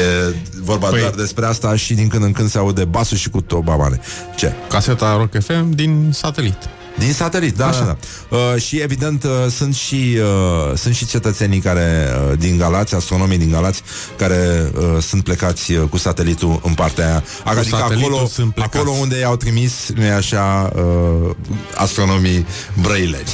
[0.61, 3.41] vorba Păi- doar despre asta și din când în când se aude basul și cu
[3.41, 3.99] tobabane.
[4.35, 4.53] Ce?
[4.69, 6.57] Caseta Rock FM din satelit.
[6.97, 7.79] Din satelit, da, Așa.
[7.79, 7.97] da,
[8.29, 8.37] da.
[8.37, 13.37] Uh, și evident uh, sunt și uh, sunt și cetățenii care uh, din Galați, astronomii
[13.37, 13.81] din Galați,
[14.17, 17.23] care uh, sunt plecați uh, cu satelitul în partea aia.
[17.43, 18.77] Adică satelitul acolo, sunt plecați.
[18.77, 21.35] acolo unde i-au trimis, nu e așa, uh,
[21.75, 22.47] astronomii
[22.81, 23.27] brăileni.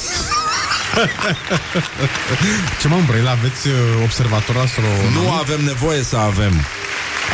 [2.80, 5.14] Ce mă îmbrăi, aveți uh, observator astronomic?
[5.14, 6.52] Nu avem nevoie să avem.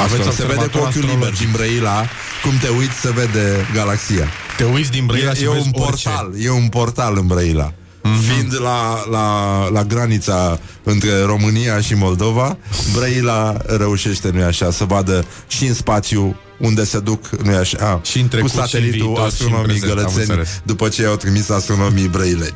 [0.05, 1.39] Aveți Asta se vede cu observator ochiul liber astrologic.
[1.39, 2.07] din Brăila
[2.43, 4.29] Cum te uiți se vede galaxia
[4.61, 6.09] Te uiți din Brăila e, și e vezi un orice.
[6.09, 7.73] portal, e un portal în Brăila.
[7.73, 8.29] Mm-hmm.
[8.29, 12.57] Fiind la, la, la granița între România și Moldova,
[12.93, 18.21] Brăila reușește, nu așa, să vadă și în spațiu unde se duc, nu așa, Și
[18.21, 20.61] în trecut, cu satelitul și în viitor, astronomii și în prezent, am gălățeni, înțeles.
[20.65, 22.55] după ce i-au trimis astronomii brăileni.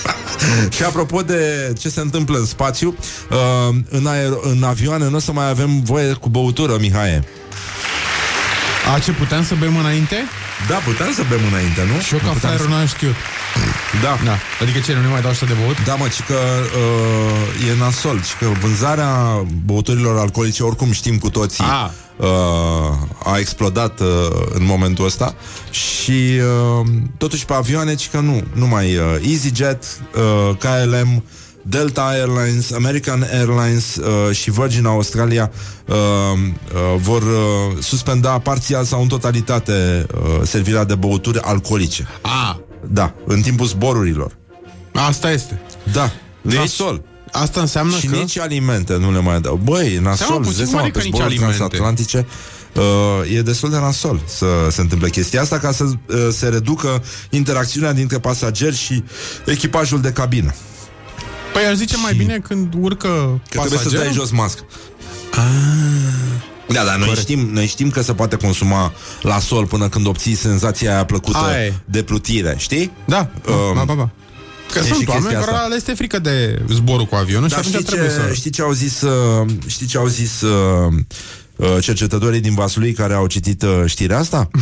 [0.76, 2.96] și apropo de ce se întâmplă în spațiu,
[3.30, 7.24] uh, în, aer- în avioane nu o să mai avem voie cu băutură, Mihaie.
[8.94, 10.16] A, ce puteam să bem înainte?
[10.68, 12.00] Da, puteam să bem înainte, nu?
[12.00, 13.14] Și eu Nu ca puteam fraierul n-am știut.
[14.02, 14.18] Da.
[14.24, 14.36] Da.
[14.60, 15.84] Adică ce, nu ne mai dau așa de băut?
[15.84, 21.30] Da, mă, ci că uh, e nasol, ci că vânzarea băuturilor alcoolice, oricum știm cu
[21.30, 21.90] toții, A.
[22.16, 22.26] uh,
[23.24, 24.06] a explodat uh,
[24.52, 25.34] în momentul ăsta
[25.70, 26.40] și
[26.80, 26.86] uh,
[27.18, 29.84] totuși pe avioane, ci că nu, numai uh, EasyJet,
[30.14, 31.24] uh, KLM,
[31.66, 35.50] Delta Airlines, American Airlines uh, și Virgin Australia
[35.86, 42.08] uh, uh, vor uh, suspenda parțial sau în totalitate uh, servirea de băuturi alcoolice.
[42.22, 44.36] A, Da, în timpul zborurilor.
[44.92, 45.60] asta este.
[45.92, 46.12] Da,
[46.42, 47.02] Deci, nasol.
[47.32, 48.16] Asta înseamnă Și că...
[48.16, 49.60] nici alimente nu le mai dau.
[49.64, 51.56] Băi, nasol, Seama îți puțin, dai seama, adică pe nici zboruri alimente.
[51.56, 52.26] transatlantice
[52.74, 57.02] uh, e destul de nasol să se întâmple chestia asta ca să uh, se reducă
[57.30, 59.04] interacțiunea dintre pasageri și
[59.46, 60.54] echipajul de cabină.
[61.54, 64.04] Păi aș zice mai Și- bine când urcă Că trebuie să pasagerul.
[64.04, 64.62] dai jos mască.
[66.68, 70.34] Da, dar noi știm, noi știm că se poate consuma la sol până când obții
[70.34, 71.72] senzația aia plăcută Aia e.
[71.84, 72.90] de plutire, știi?
[73.04, 74.10] Da, Um, ba, ba, ba.
[74.72, 75.68] Că e și sunt oameni chestia care asta.
[75.68, 78.32] le este frică de zborul cu avionul și Dar atunci știi trebuie ce, să...
[78.34, 80.94] știi ce au zis uh, Știi ce au zis uh, uh,
[81.80, 84.48] Cercetătorii din Vaslui Care au citit uh, știrea asta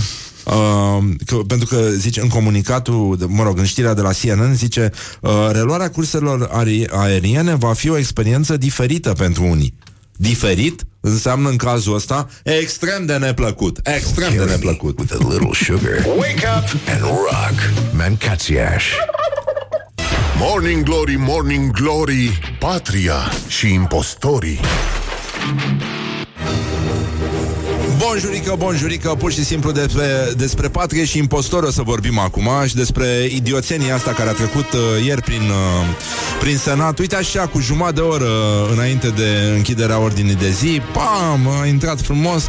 [0.47, 4.55] Uh, că, pentru că zice în comunicatul, de- mă rog, în știrea de la CNN
[4.55, 4.90] zice
[5.20, 9.74] uh, reluarea curselor aeri- aeriene va fi o experiență diferită pentru unii.
[10.16, 13.78] Diferit înseamnă în cazul ăsta extrem de neplăcut.
[13.82, 14.98] Extrem de neplăcut.
[14.98, 16.05] With a little sugar.
[16.16, 17.94] Wake up and rock.
[17.97, 18.85] Mancațiaș.
[20.39, 23.16] Morning Glory, Morning Glory Patria
[23.48, 24.60] și impostorii
[28.12, 32.74] Bonjurică, bonjurică, pur și simplu despre, despre patrie și impostor o să vorbim acum și
[32.74, 35.86] despre idioțenia asta care a trecut uh, ieri prin, uh,
[36.40, 36.98] prin Senat.
[36.98, 38.28] Uite așa, cu jumătate de oră
[38.72, 42.43] înainte de închiderea ordinii de zi, pam, a intrat frumos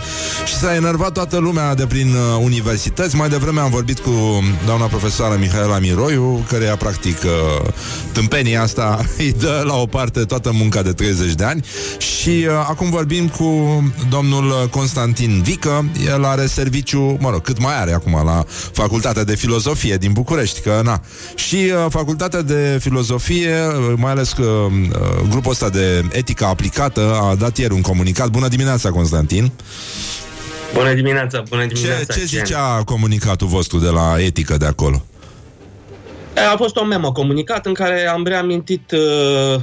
[0.45, 3.15] și s-a enervat toată lumea de prin uh, universități.
[3.15, 7.67] Mai devreme am vorbit cu doamna profesoară Mihaela Miroiu, care practic uh,
[8.11, 11.65] tâmpenia asta îi dă la o parte toată munca de 30 de ani
[11.97, 17.79] și uh, acum vorbim cu domnul Constantin Vică, el are serviciu, mă rog, cât mai
[17.79, 21.01] are acum la Facultatea de Filozofie din București, că na.
[21.35, 24.69] Și uh, Facultatea de Filozofie, uh, mai ales că uh,
[25.29, 28.29] grupul ăsta de etică aplicată a dat ieri un comunicat.
[28.29, 29.51] Bună dimineața, Constantin!
[30.73, 32.13] Bună dimineața, bună dimineața.
[32.13, 35.05] Ce, ce zicea comunicatul vostru de la etică de acolo?
[36.53, 39.61] A fost o memă comunicat în care am reamintit uh,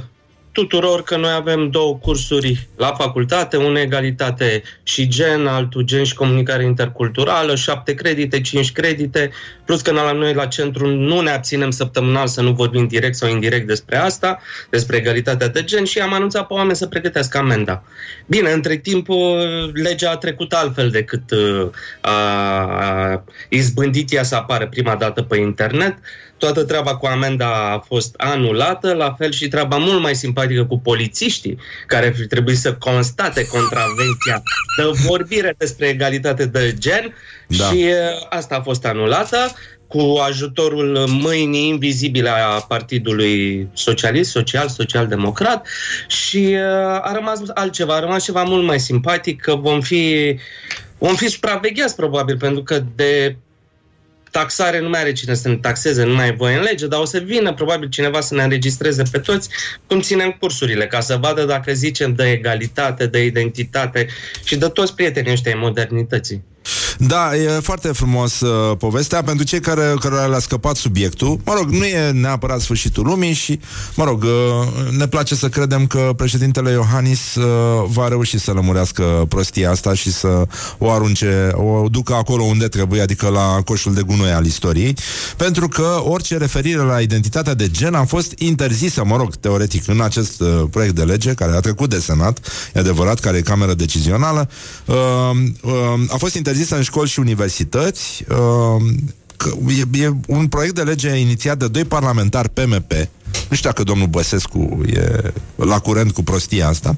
[0.51, 6.15] tuturor că noi avem două cursuri la facultate, una egalitate și gen, altul gen și
[6.15, 9.31] comunicare interculturală, șapte credite, cinci credite,
[9.65, 13.29] plus că la noi la centru nu ne abținem săptămânal să nu vorbim direct sau
[13.29, 17.83] indirect despre asta, despre egalitatea de gen și am anunțat pe oameni să pregătească amenda.
[18.25, 19.07] Bine, între timp
[19.73, 21.69] legea a trecut altfel decât uh,
[22.01, 25.97] a, a izbândit ea să apară prima dată pe internet,
[26.41, 30.79] toată treaba cu amenda a fost anulată, la fel și treaba mult mai simpatică cu
[30.79, 31.57] polițiștii,
[31.87, 34.43] care ar fi trebuit să constate contravenția
[34.77, 37.13] de vorbire despre egalitate de gen
[37.47, 37.65] da.
[37.65, 39.37] și uh, asta a fost anulată
[39.87, 45.67] cu ajutorul mâinii invizibile a Partidului Socialist, Social, Social-Democrat
[46.07, 50.35] și uh, a rămas altceva, a rămas ceva mult mai simpatic, că vom fi,
[50.97, 53.35] vom fi supravegheați probabil, pentru că de
[54.31, 56.99] taxare nu mai are cine să ne taxeze, nu mai e voie în lege, dar
[56.99, 59.49] o să vină probabil cineva să ne înregistreze pe toți
[59.87, 64.07] cum ținem cursurile, ca să vadă dacă zicem de egalitate, de identitate
[64.43, 66.43] și de toți prietenii ăștia ai modernității.
[66.97, 71.39] Da, e foarte frumos uh, povestea pentru cei care, care le-a scăpat subiectul.
[71.45, 73.59] Mă rog, nu e neapărat sfârșitul lumii și,
[73.95, 77.43] mă rog, uh, ne place să credem că președintele Iohannis uh,
[77.87, 80.47] va reuși să lămurească prostia asta și să
[80.77, 84.95] o arunce, o ducă acolo unde trebuie, adică la coșul de gunoi al istoriei,
[85.37, 90.01] pentru că orice referire la identitatea de gen a fost interzisă, mă rog, teoretic, în
[90.01, 92.39] acest uh, proiect de lege care a trecut de Senat,
[92.73, 94.49] e adevărat, care e cameră decizională,
[94.85, 94.95] uh,
[95.61, 95.71] uh,
[96.07, 98.25] a fost interzisă în școli și universități.
[98.29, 98.83] Uh,
[99.67, 102.91] e, e un proiect de lege inițiat de doi parlamentari PMP,
[103.49, 106.95] nu știu dacă domnul Băsescu e la curent cu prostia asta,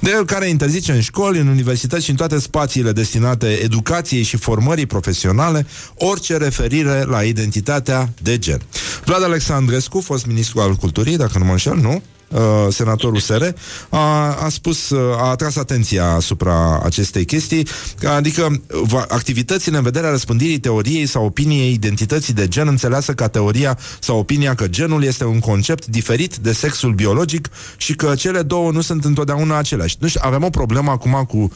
[0.00, 4.36] de el care interzice în școli, în universități și în toate spațiile destinate educației și
[4.36, 8.60] formării profesionale orice referire la identitatea de gen.
[9.04, 12.02] Vlad Alexandrescu, fost ministru al culturii, dacă nu mă înșel, nu?
[12.28, 13.42] Uh, senatorul SR,
[13.88, 17.66] a, a spus, uh, a atras atenția asupra acestei chestii,
[18.04, 23.78] adică va, activitățile în vederea răspândirii teoriei sau opiniei identității de gen înțeleasă ca teoria
[24.00, 28.70] sau opinia că genul este un concept diferit de sexul biologic și că cele două
[28.70, 29.96] nu sunt întotdeauna aceleași.
[30.00, 31.52] Nu știu, avem o problemă acum cu...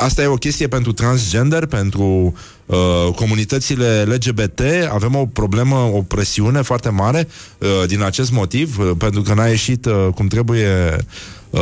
[0.00, 2.32] Asta e o chestie pentru transgender, pentru uh,
[3.14, 4.60] comunitățile LGBT,
[4.90, 7.28] avem o problemă, o presiune foarte mare
[7.58, 10.96] uh, din acest motiv, uh, pentru că n-a ieșit uh, cum trebuie
[11.50, 11.60] uh,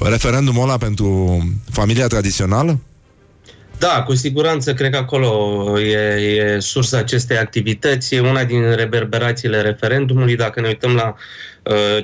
[0.00, 1.38] referendumul ăla pentru
[1.70, 2.78] familia tradițională?
[3.78, 9.60] Da, cu siguranță cred că acolo e, e sursa acestei activități, e una din reverberațiile
[9.60, 10.36] referendumului.
[10.36, 11.14] Dacă ne uităm la uh,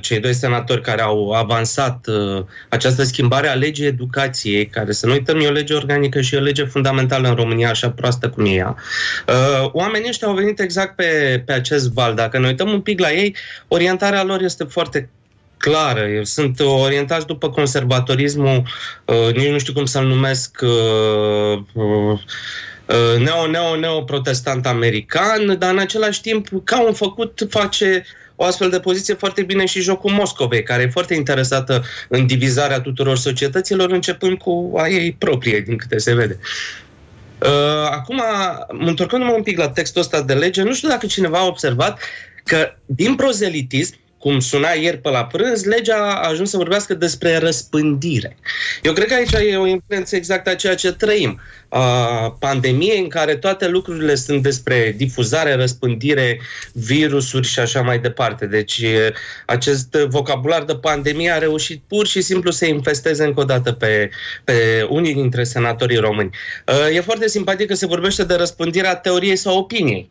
[0.00, 5.12] cei doi senatori care au avansat uh, această schimbare a legii educației, care să nu
[5.12, 8.50] uităm e o lege organică și o lege fundamentală în România, așa proastă cum e
[8.50, 8.76] ea.
[9.28, 12.14] Uh, oamenii ăștia au venit exact pe, pe acest val.
[12.14, 13.36] Dacă ne uităm un pic la ei,
[13.68, 15.08] orientarea lor este foarte
[15.56, 16.06] clară.
[16.06, 18.62] Eu sunt orientați după conservatorismul,
[19.04, 22.18] uh, nici nu știu cum să-l numesc, uh, uh,
[23.18, 28.04] neo, neo, neo protestant american, dar în același timp, ca un făcut, face
[28.36, 32.80] o astfel de poziție foarte bine și jocul Moscovei, care e foarte interesată în divizarea
[32.80, 36.38] tuturor societăților, începând cu a ei proprie, din câte se vede.
[37.42, 38.22] Uh, acum,
[38.68, 42.00] întorcându-mă un pic la textul ăsta de lege, nu știu dacă cineva a observat
[42.44, 43.96] că din prozelitism
[44.26, 48.36] cum suna ieri pe la prânz, legea a ajuns să vorbească despre răspândire.
[48.82, 51.40] Eu cred că aici e o influență exact a ceea ce trăim.
[51.68, 51.86] A
[52.38, 56.40] pandemiei în care toate lucrurile sunt despre difuzare, răspândire,
[56.72, 58.46] virusuri și așa mai departe.
[58.46, 58.84] Deci
[59.46, 64.10] acest vocabular de pandemie a reușit pur și simplu să infesteze încă o dată pe,
[64.44, 66.30] pe unii dintre senatorii români.
[66.92, 70.10] E foarte simpatic că se vorbește de răspândirea teoriei sau opiniei.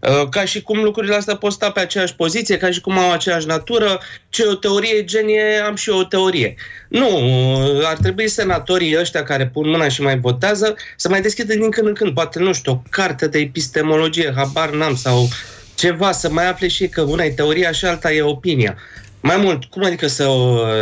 [0.00, 3.12] Uh, Ca și cum lucrurile astea pot sta pe aceeași poziție, ca și cum au
[3.12, 6.54] aceeași natură, ce o teorie genie, am și eu o teorie.
[6.88, 11.54] Nu, uh, ar trebui senatorii ăștia care pun mâna și mai votează să mai deschidă
[11.54, 15.28] din când în când, poate, nu știu, o carte de epistemologie, habar n-am, sau
[15.74, 18.76] ceva, să mai afle și că una e teoria și alta e opinia.
[19.20, 20.28] Mai mult, cum adică să,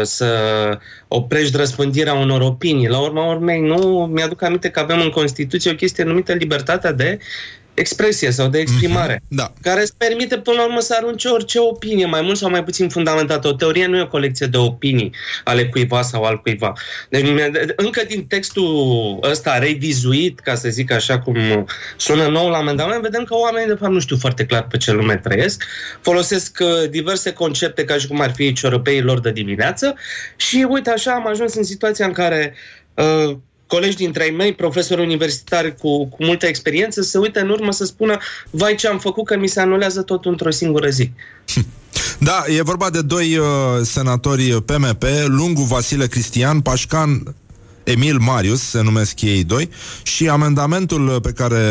[0.02, 0.28] să
[1.08, 2.88] oprești răspândirea unor opinii?
[2.88, 7.18] La urma urmei, nu mi-aduc aminte că avem în Constituție o chestie numită libertatea de
[7.76, 9.28] expresie sau de exprimare, mm-hmm.
[9.28, 9.52] da.
[9.62, 12.88] care îți permite până la urmă să arunci orice opinie, mai mult sau mai puțin
[12.88, 13.48] fundamentată.
[13.48, 16.72] O teorie nu e o colecție de opinii ale cuiva sau al cuiva.
[17.08, 17.26] Deci
[17.76, 21.66] încă din textul ăsta revizuit, ca să zic așa cum
[21.96, 24.92] sună nou la amendament, vedem că oamenii de fapt nu știu foarte clar pe ce
[24.92, 25.64] lume trăiesc,
[26.00, 29.94] folosesc uh, diverse concepte ca și cum ar fi ciorăpeii lor de dimineață
[30.36, 32.54] și uite așa am ajuns în situația în care
[32.94, 33.36] uh,
[33.66, 37.84] colegi dintre ai mei, profesori universitari cu, cu multă experiență, să uite în urmă să
[37.84, 38.18] spună
[38.50, 41.10] vai ce am făcut că mi se anulează tot într-o singură zi.
[42.18, 43.46] Da, e vorba de doi uh,
[43.82, 47.34] senatori PMP, Lungu Vasile Cristian, Pașcan
[47.84, 49.68] Emil Marius, se numesc ei doi,
[50.02, 51.62] și amendamentul pe care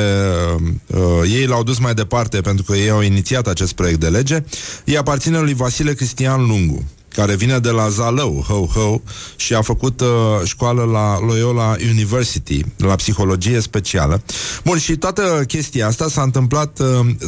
[0.88, 1.00] uh,
[1.34, 4.44] ei l-au dus mai departe, pentru că ei au inițiat acest proiect de lege,
[4.86, 6.84] îi aparține lui Vasile Cristian Lungu
[7.16, 9.02] care vine de la Zalău, ho, ho,
[9.36, 10.08] și a făcut uh,
[10.44, 14.22] școală la Loyola University, la psihologie specială.
[14.64, 16.88] Bun, și toată chestia asta s-a întâmplat, uh,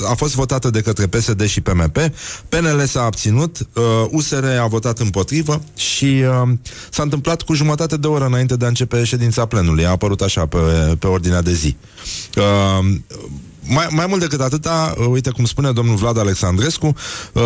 [0.10, 1.98] a fost votată de către PSD și PMP,
[2.50, 6.50] PNL s-a abținut, uh, USR a votat împotrivă și uh,
[6.90, 9.86] s-a întâmplat cu jumătate de oră înainte de a începe ședința plenului.
[9.86, 10.58] A apărut așa pe,
[11.00, 11.76] pe ordinea de zi.
[12.38, 12.96] Uh,
[13.68, 16.96] mai, mai mult decât atâta, uh, uite cum spune domnul Vlad Alexandrescu,
[17.34, 17.42] uh,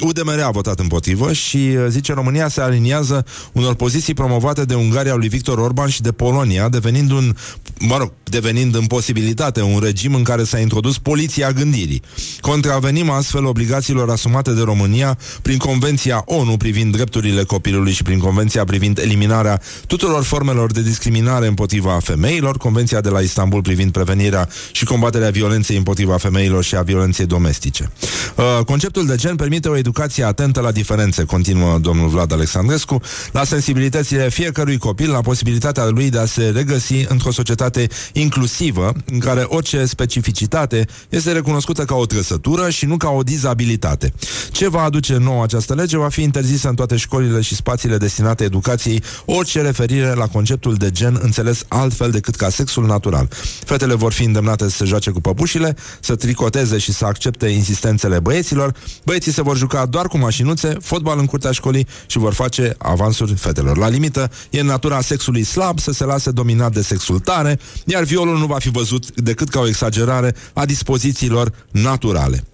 [0.08, 5.14] UDMR a votat împotrivă și uh, zice România se aliniază unor poziții promovate de Ungaria
[5.14, 7.34] lui Victor Orban și de Polonia, devenind un,
[7.78, 12.02] mă rog, devenind în posibilitate un regim în care s-a introdus poliția gândirii.
[12.40, 18.64] Contravenim astfel obligațiilor asumate de România prin Convenția ONU privind drepturile copilului și prin Convenția
[18.64, 24.84] privind eliminarea tuturor formelor de discriminare împotriva femeilor, Convenția de la Istanbul privind prevenirea și
[24.84, 27.90] combaterea violenței împotriva femeilor și a violenței domestice.
[28.34, 33.00] Uh, conceptul de gen permite o educație atentă la diferențe, continuă domnul Vlad Alexandrescu,
[33.32, 39.18] la sensibilitățile fiecărui copil, la posibilitatea lui de a se regăsi într-o societate inclusivă, în
[39.18, 44.12] care orice specificitate este recunoscută ca o trăsătură și nu ca o dizabilitate.
[44.50, 48.44] Ce va aduce nou această lege va fi interzisă în toate școlile și spațiile destinate
[48.44, 53.28] educației orice referire la conceptul de gen înțeles altfel decât ca sexul natural.
[53.64, 58.18] Fetele vor fi îndemnate să se joace cu păpușile, să tricoteze și să accepte insistențele
[58.20, 58.74] băieților.
[59.04, 63.34] Băieții se vor juca doar cu mașinuțe, fotbal în curtea școlii și vor face avansuri
[63.34, 63.76] fetelor.
[63.76, 68.02] La limită, e în natura sexului slab să se lase dominat de sexul tare, iar
[68.02, 72.44] violul nu va fi văzut decât ca o exagerare a dispozițiilor naturale.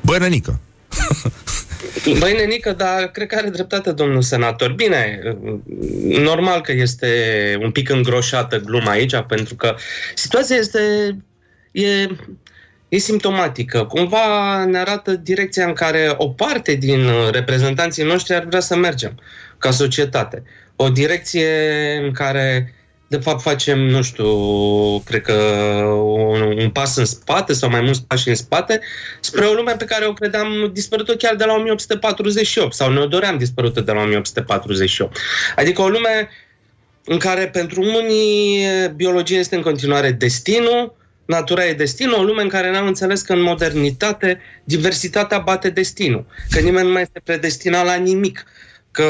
[0.00, 0.60] Băi, nenică!
[2.18, 4.72] Băi, nenică, dar cred că are dreptate domnul senator.
[4.72, 5.20] Bine,
[6.06, 7.08] normal că este
[7.60, 9.74] un pic îngroșată gluma aici, pentru că
[10.14, 10.80] situația este
[11.74, 12.08] e,
[12.88, 13.84] e simptomatică.
[13.84, 19.20] Cumva ne arată direcția în care o parte din reprezentanții noștri ar vrea să mergem
[19.58, 20.42] ca societate.
[20.76, 21.48] O direcție
[22.04, 22.74] în care
[23.08, 24.28] de fapt facem, nu știu,
[24.98, 25.32] cred că
[26.04, 28.80] un, un pas în spate sau mai mulți pași în spate
[29.20, 33.38] spre o lume pe care o credeam dispărută chiar de la 1848 sau ne-o doream
[33.38, 35.18] dispărută de la 1848.
[35.56, 36.28] Adică o lume
[37.04, 42.48] în care pentru unii biologia este în continuare destinul, natura e destinul, o lume în
[42.48, 47.84] care n-am înțeles că în modernitate diversitatea bate destinul, că nimeni nu mai este predestinat
[47.84, 48.44] la nimic,
[48.90, 49.04] că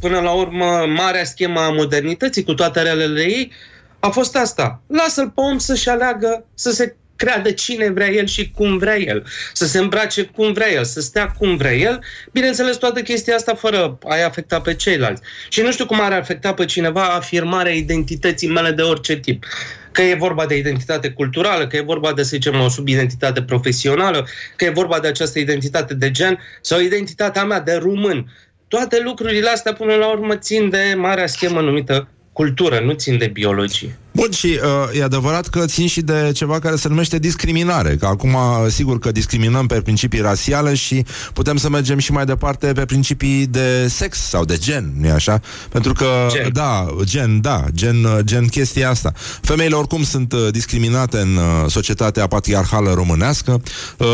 [0.00, 3.52] până la urmă marea schemă a modernității cu toate relele ei
[3.98, 4.82] a fost asta.
[4.86, 9.26] Lasă-l pe om să-și aleagă, să se creadă cine vrea el și cum vrea el,
[9.52, 13.54] să se îmbrace cum vrea el, să stea cum vrea el, bineînțeles toată chestia asta
[13.54, 15.22] fără a-i afecta pe ceilalți.
[15.48, 19.44] Și nu știu cum ar afecta pe cineva afirmarea identității mele de orice tip.
[19.92, 24.26] Că e vorba de identitate culturală, că e vorba de, să zicem, o subidentitate profesională,
[24.56, 28.32] că e vorba de această identitate de gen sau identitatea mea de român.
[28.68, 33.26] Toate lucrurile astea, până la urmă, țin de marea schemă numită cultură, nu țin de
[33.26, 33.98] biologie.
[34.20, 38.06] Bun, și uh, e adevărat că țin și de ceva care se numește discriminare, că
[38.06, 38.36] acum
[38.68, 43.46] sigur că discriminăm pe principii rasiale și putem să mergem și mai departe pe principii
[43.46, 45.40] de sex sau de gen, nu așa?
[45.70, 46.52] Pentru că, gen.
[46.52, 49.12] da, gen, da, gen, gen chestia asta.
[49.40, 53.62] Femeile oricum sunt uh, discriminate în uh, societatea patriarhală românească,
[53.98, 54.06] uh,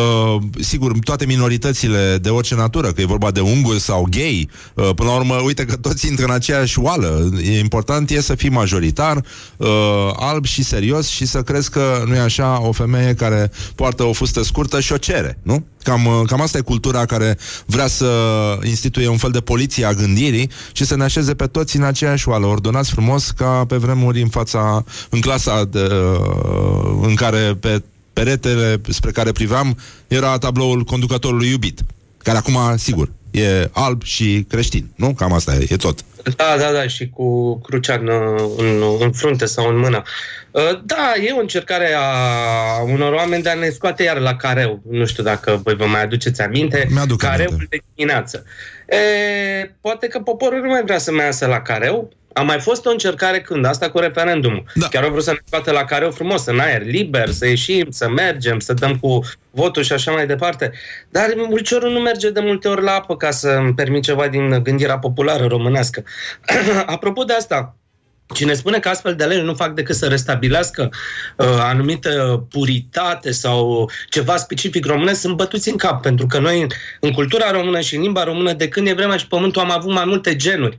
[0.61, 5.09] sigur, toate minoritățile de orice natură, că e vorba de unguri sau gay, uh, până
[5.09, 7.31] la urmă, uite că toți intră în aceeași oală.
[7.45, 9.25] E important e să fii majoritar,
[9.57, 14.03] uh, alb și serios și să crezi că nu e așa o femeie care poartă
[14.03, 15.65] o fustă scurtă și o cere, nu?
[15.83, 18.11] Cam, uh, cam asta e cultura care vrea să
[18.65, 22.29] instituie un fel de poliție a gândirii și să ne așeze pe toți în aceeași
[22.29, 27.83] oală, ordonați frumos ca pe vremuri în fața, în clasa de, uh, în care pe
[28.13, 29.79] peretele spre care priveam
[30.09, 31.81] era tabloul conducătorului iubit,
[32.19, 35.15] care acum, sigur, e alb și creștin, nu?
[35.15, 36.05] Cam asta e, e tot.
[36.37, 38.09] Da, da, da, și cu crucea în,
[38.57, 40.03] în, în frunte sau în mână.
[40.51, 44.81] Uh, Da, e o încercare a unor oameni de a ne scoate iar la careu.
[44.91, 46.87] Nu știu dacă voi vă mai aduceți aminte.
[46.91, 47.67] Mi-aduc Careul aminte.
[47.77, 48.45] de dimineață.
[48.89, 48.97] E,
[49.81, 52.13] poate că poporul nu mai vrea să mai iasă la careu.
[52.37, 53.65] A mai fost o încercare când?
[53.65, 54.65] Asta cu referendumul.
[54.75, 54.89] Da.
[54.89, 58.09] Chiar au vrut să ne scoată la careu frumos, în aer liber, să ieșim, să
[58.09, 60.73] mergem, să dăm cu votul și așa mai departe.
[61.11, 64.63] Dar mulciorul nu merge de multe ori la apă ca să îmi permit ceva din
[64.63, 66.03] gândirea populară românească.
[66.87, 67.77] Apropo de asta,
[68.35, 70.91] Cine spune că astfel de legi nu fac decât să restabilească
[71.37, 76.69] uh, anumită puritate sau ceva specific românesc, sunt bătuți în cap, pentru că noi în,
[77.01, 79.93] în cultura română și în limba română, de când e vremea și pământul, am avut
[79.93, 80.79] mai multe genuri.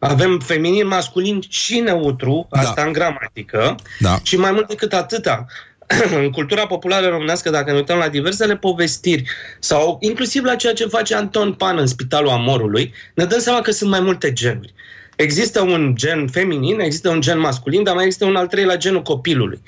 [0.00, 4.18] Avem feminin, masculin și neutru, asta în gramatică, Da.
[4.22, 5.46] și mai mult decât atâta,
[6.22, 9.24] în cultura populară românească, dacă ne uităm la diversele povestiri
[9.58, 13.70] sau inclusiv la ceea ce face Anton Pan în Spitalul Amorului, ne dăm seama că
[13.70, 14.74] sunt mai multe genuri.
[15.16, 19.02] Există un gen feminin, există un gen masculin, dar mai există un al treilea genul
[19.02, 19.62] copilului.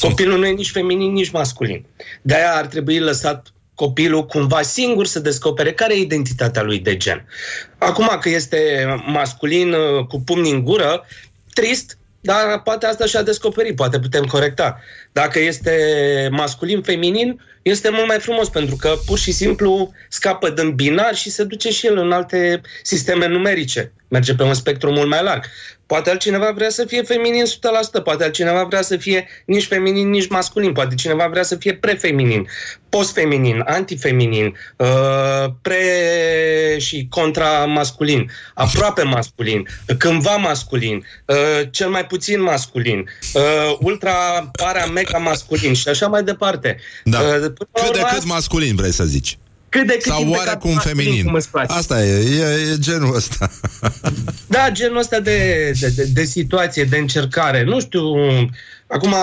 [0.00, 1.84] Copilul nu e nici feminin, nici masculin.
[2.22, 3.46] De-aia ar trebui lăsat
[3.76, 7.24] copilul cumva singur să descopere care e identitatea lui de gen.
[7.78, 11.06] Acum că este masculin uh, cu pumni în gură,
[11.52, 14.80] trist, dar poate asta și-a descoperit, poate putem corecta.
[15.12, 15.74] Dacă este
[16.30, 21.44] masculin-feminin, este mult mai frumos, pentru că pur și simplu scapă din binar și se
[21.44, 23.92] duce și el în alte sisteme numerice.
[24.08, 25.44] Merge pe un spectru mult mai larg.
[25.86, 30.28] Poate altcineva vrea să fie feminin 100%, poate altcineva vrea să fie nici feminin, nici
[30.28, 32.48] masculin, poate cineva vrea să fie prefeminin,
[32.88, 35.78] postfeminin, antifeminin, uh, pre
[36.78, 39.68] și contra masculin, aproape masculin,
[39.98, 41.36] cândva masculin, uh,
[41.70, 44.14] cel mai puțin masculin, uh, ultra
[44.52, 46.76] para mega masculin și așa mai departe.
[47.04, 47.18] Da.
[47.18, 49.38] Uh, până la Cât de urmă, cât masculin vrei să zici.
[49.68, 51.24] Cât de cât Sau impecabil oarecum masculin, feminin.
[51.24, 51.72] cum îți place.
[51.72, 53.50] Asta e, e, e genul ăsta.
[54.46, 57.64] Da, genul ăsta de, de, de, de situație, de încercare.
[57.64, 58.02] Nu știu,
[58.86, 59.14] acum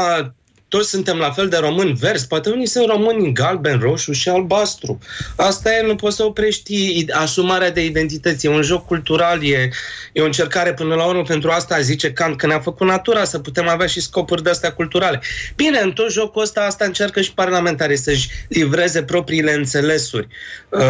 [0.74, 5.00] toți suntem la fel de români verzi, poate unii sunt români galben, roșu și albastru.
[5.36, 8.45] Asta e, nu poți să oprești i- asumarea de identități.
[8.45, 9.70] E un joc cultural, e,
[10.14, 13.40] e o încercare până la urmă pentru asta, zice Kant, că ne-a făcut natura să
[13.40, 15.22] putem avea și scopuri de astea culturale.
[15.56, 20.28] Bine, în tot jocul ăsta, asta încearcă și parlamentarii să-și livreze propriile înțelesuri.
[20.70, 20.82] Uh,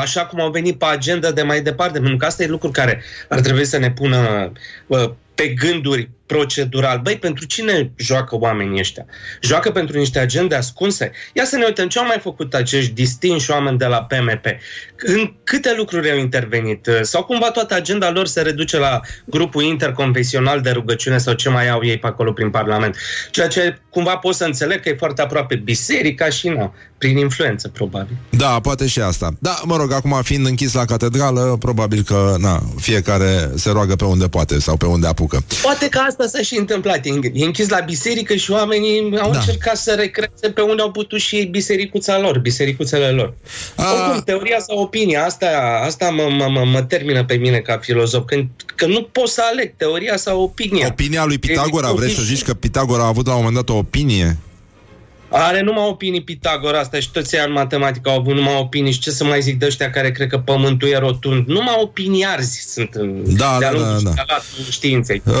[0.00, 3.02] așa cum au venit pe agenda de mai departe, pentru că asta e lucru care
[3.28, 4.52] ar trebui să ne pună
[4.86, 6.98] uh, pe gânduri procedural.
[6.98, 9.04] Băi, pentru cine joacă oamenii ăștia?
[9.40, 11.10] Joacă pentru niște agende ascunse?
[11.32, 14.44] Ia să ne uităm ce au mai făcut acești distinși oameni de la PMP.
[14.96, 16.88] În câte lucruri au intervenit?
[17.02, 21.68] Sau cumva toată agenda lor se reduce la grupul interconfesional de rugăciune sau ce mai
[21.68, 22.96] au ei pe acolo prin Parlament?
[23.30, 27.68] Ceea ce cumva pot să înțeleg că e foarte aproape biserica și na, prin influență,
[27.68, 28.16] probabil.
[28.30, 29.30] Da, poate și asta.
[29.38, 34.04] Da, mă rog, acum fiind închis la catedrală, probabil că, na, fiecare se roagă pe
[34.04, 35.44] unde poate sau pe unde apucă.
[35.62, 37.06] Poate că asta s-a și întâmplat.
[37.06, 39.38] E e închis la biserică și oamenii au Da.
[39.38, 43.34] încercat să recreeze pe unde au putut și ei bisericuța lor, bisericuțele lor.
[43.76, 48.22] Oricum, teoria sau opinia, asta, asta mă, mă, mă, mă termină pe mine ca filozof,
[48.26, 48.42] că,
[48.74, 50.86] că nu pot să aleg teoria sau opinia.
[50.86, 53.68] Opinia lui Pitagora, E- vrei să zici că Pitagora a avut la un moment dat
[53.68, 54.36] o opinie?
[55.30, 58.98] Are numai opinii Pitagora asta și toți ea în matematică au avut numai opinii și
[58.98, 61.46] ce să mai zic de ăștia care cred că pământul e rotund.
[61.46, 64.10] Numai opinii arzi sunt în, Da, de-a da, lungul da, da.
[64.10, 65.22] scalatul științei.
[65.24, 65.34] Uh,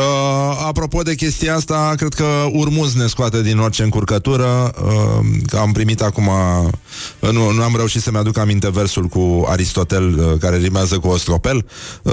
[0.66, 4.72] apropo de chestia asta, cred că Urmuz ne scoate din orice încurcătură.
[4.84, 6.26] Uh, că am primit acum...
[6.26, 11.08] Uh, nu, nu am reușit să-mi aduc aminte versul cu Aristotel, uh, care rimează cu
[11.08, 11.66] ostropel,
[12.02, 12.12] uh,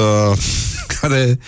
[1.01, 1.39] care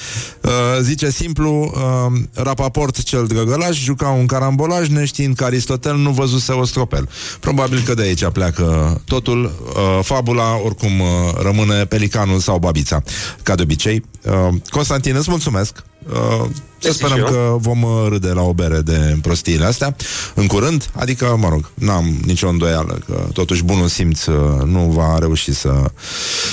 [0.41, 0.51] uh,
[0.81, 7.09] zice simplu, uh, Rapaport cel drăgălaș juca un carambolaj neștiind că Aristotel nu văzuse ostropel.
[7.39, 9.43] Probabil că de aici pleacă totul.
[9.43, 11.07] Uh, fabula oricum uh,
[11.41, 13.03] rămâne pelicanul sau babița,
[13.43, 14.03] ca de obicei.
[14.23, 15.83] Uh, Constantin, îți mulțumesc.
[16.07, 16.45] Uh,
[16.80, 17.31] să Mersi sperăm și eu.
[17.31, 19.95] că vom uh, râde la o bere de prostiile astea
[20.34, 25.17] în curând, adică, mă rog, n-am nicio îndoială că totuși bunul simț uh, nu va
[25.19, 25.91] reuși să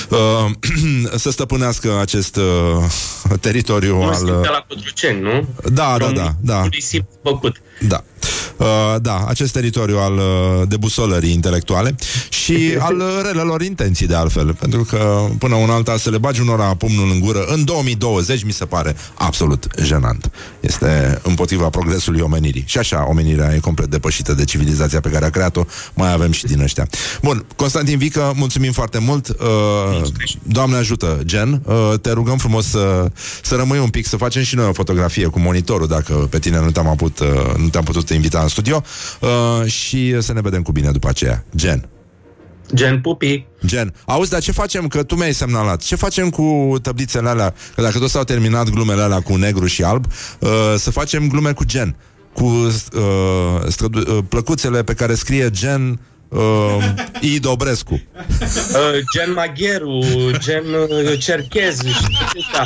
[0.09, 0.51] uh,
[1.23, 2.83] să stăpânească acest uh,
[3.39, 4.15] teritoriu Nu al...
[4.15, 5.47] simte la Cotroceni, nu?
[5.63, 6.55] Da, da, Românii da, da.
[6.55, 7.61] bunului simț făcut.
[7.87, 8.03] Da.
[8.57, 11.95] Uh, da, acest teritoriu al uh, debusolării intelectuale
[12.29, 12.57] și
[12.87, 14.53] al uh, relelor intenții, de altfel.
[14.53, 18.51] Pentru că până un alta să le bagi unora pumnul în gură în 2020 mi
[18.51, 19.36] se pare absolut
[19.83, 20.31] jenant.
[20.59, 22.63] Este împotriva progresului omenirii.
[22.67, 25.65] Și așa, omenirea e complet depășită de civilizația pe care a creat-o.
[25.93, 26.87] Mai avem și din ăștia.
[27.21, 29.27] Bun, Constantin Vică, mulțumim foarte mult.
[29.29, 30.07] Uh,
[30.43, 31.61] Doamne ajută, Gen.
[31.65, 33.11] Uh, te rugăm frumos să,
[33.41, 36.59] să rămâi un pic, să facem și noi o fotografie cu monitorul, dacă pe tine
[36.59, 37.27] nu te-am, aput, uh,
[37.57, 38.83] nu te-am putut invita în studio.
[39.19, 41.45] Uh, și să ne vedem cu bine după aceea.
[41.55, 41.89] Gen.
[42.73, 43.45] Gen pupi.
[43.65, 43.93] Gen.
[44.05, 44.87] Auzi, dar ce facem?
[44.87, 45.81] Că tu mi-ai semnalat.
[45.81, 47.53] Ce facem cu tăblițele alea?
[47.75, 50.05] Că dacă tot s-au terminat glumele alea cu negru și alb,
[50.39, 51.95] uh, să facem glume cu gen.
[52.33, 52.71] Cu uh,
[53.67, 55.99] strădu- uh, plăcuțele pe care scrie gen
[56.29, 56.39] uh,
[57.19, 57.39] I.
[57.39, 58.01] Dobrescu.
[58.71, 60.05] Uh, gen magheru,
[60.37, 62.17] gen uh, cerchez, știi
[62.51, 62.63] asta.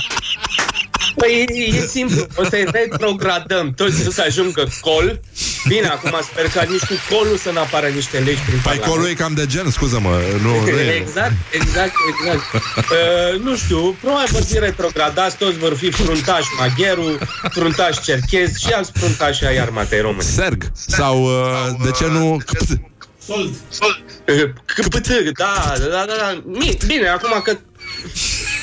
[1.16, 5.20] Păi e, e simplu, o să-i retrogradăm toți să ajungă col.
[5.68, 8.92] Bine, acum sper că nici cu colul să nu apară niște legi prin Păi Parlament.
[8.92, 10.22] colul e cam de gen, scuză-mă.
[10.42, 10.92] Nu, nu e.
[10.96, 12.44] Exact, exact, exact.
[12.92, 17.18] Uh, nu știu, probabil vor fi retrogradați, toți vor fi fruntași magheru,
[17.52, 20.22] fruntași cerchez și alți fruntași ai armatei române.
[20.22, 20.72] Serg.
[20.74, 22.38] Sau, uh, de ce nu...
[23.26, 23.54] Sold.
[23.70, 24.04] Sold.
[24.66, 25.08] Cât,
[25.38, 26.42] da, da, da, da.
[26.46, 27.58] Mi- Bine, acum că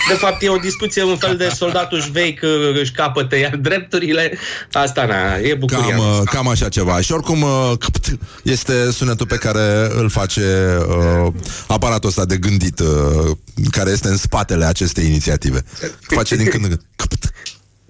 [0.09, 4.39] de fapt e o discuție, un fel de soldatul șveic uh, își capătă iar drepturile.
[4.73, 5.97] Asta na, e bucuria.
[5.97, 7.01] Cam, uh, cam așa ceva.
[7.01, 11.33] Și oricum uh, cpt, este sunetul pe care îl face uh,
[11.67, 13.37] aparatul ăsta de gândit, uh,
[13.71, 15.65] care este în spatele acestei inițiative.
[16.01, 16.83] Face din când în când.
[16.97, 17.25] Cpt,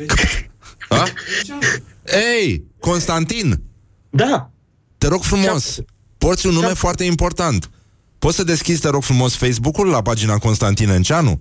[0.07, 0.51] cpt.
[0.89, 1.05] A?
[2.39, 3.61] Ei, Constantin!
[4.11, 4.51] Da!
[4.99, 5.79] Te rog frumos,
[6.19, 7.71] porți un nume foarte important.
[8.19, 11.41] Poți să deschizi, te rog frumos, Facebook-ul la pagina Constantin Enceanu?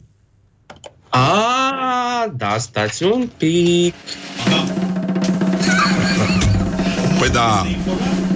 [1.17, 3.93] A, da, stați un pic.
[7.19, 7.65] Păi da,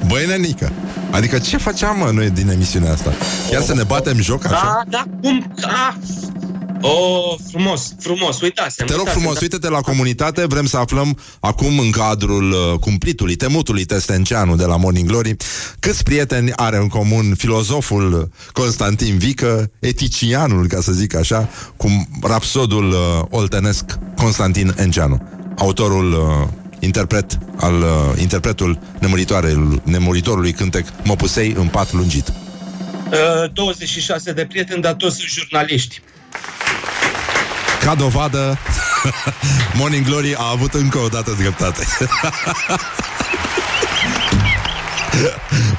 [0.07, 0.71] băi nenică
[1.11, 3.11] Adică ce făceam mă noi din emisiunea asta?
[3.49, 4.61] Chiar să ne batem joc așa?
[4.61, 5.53] Da, da, cum?
[5.61, 5.93] Ah.
[6.81, 11.91] Oh, frumos, frumos, uitați Te rog frumos, uite-te la comunitate Vrem să aflăm acum în
[11.91, 15.35] cadrul uh, cumplitului, temutului Testenceanu de la Morning Glory
[15.79, 22.89] Câți prieteni are în comun filozoful Constantin Vică Eticianul, ca să zic așa Cu rapsodul
[22.89, 22.97] uh,
[23.29, 23.85] oltenesc
[24.15, 25.21] Constantin Enceanu
[25.57, 26.47] Autorul uh,
[26.79, 32.33] interpret al uh, interpretul nemuritoarei- nemuritorului cântec Mă pusei în pat lungit.
[33.11, 36.01] Uh, 26 de prieteni, dar toți sunt jurnaliști.
[37.83, 38.57] Ca dovadă,
[39.77, 41.83] Morning Glory a avut încă o dată dreptate.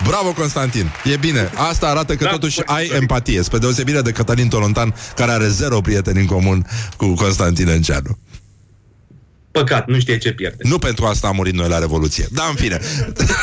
[0.09, 0.91] Bravo, Constantin!
[1.05, 1.51] E bine.
[1.55, 3.01] Asta arată că Da, totuși foarte ai sorry.
[3.01, 6.66] empatie, spre deosebire de Cătălin Tolontan, care are zero prieteni în comun
[6.97, 8.19] cu Constantin Enceanu.
[9.51, 10.62] Păcat, nu știe ce pierde.
[10.69, 12.27] Nu pentru asta am murit noi la Revoluție.
[12.31, 12.81] Da, în fine.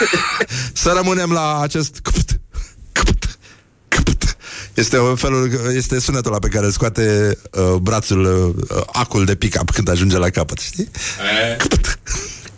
[0.73, 2.38] Să rămânem la acest cpt, cpt, cpt.
[4.79, 9.35] Este un felul, este sunetul ăla pe care îl scoate uh, brațul, uh, acul de
[9.35, 10.89] pick-up când ajunge la capăt, știi?
[11.57, 11.99] Cpt,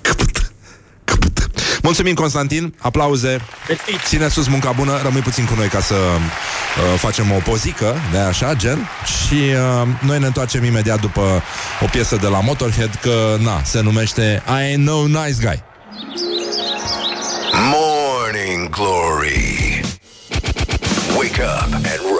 [0.01, 0.51] cpt,
[1.03, 1.51] cpt.
[1.83, 3.41] Mulțumim, Constantin, aplauze.
[4.05, 8.17] Ține sus munca bună, rămâi puțin cu noi Ca să uh, facem o pozică De
[8.17, 8.89] așa, gen?
[9.05, 11.41] Și uh, noi ne întoarcem imediat după
[11.81, 15.63] O piesă de la Motorhead Că, na, se numește I Ain't No Nice Guy.
[17.71, 19.81] Morning Glory.
[21.17, 22.10] Wake up and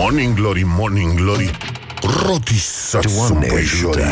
[0.00, 1.50] Morning Glory, Morning Glory
[2.26, 4.06] Roti să Doamne ajută.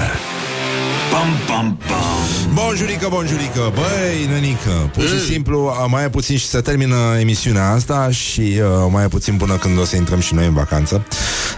[1.11, 6.47] Pam, pam, pam Bonjurică, bonjurică Băi, nănică Pur și simplu, a, mai e puțin și
[6.47, 10.35] se termină emisiunea asta Și uh, mai e puțin până când o să intrăm și
[10.35, 11.07] noi în vacanță.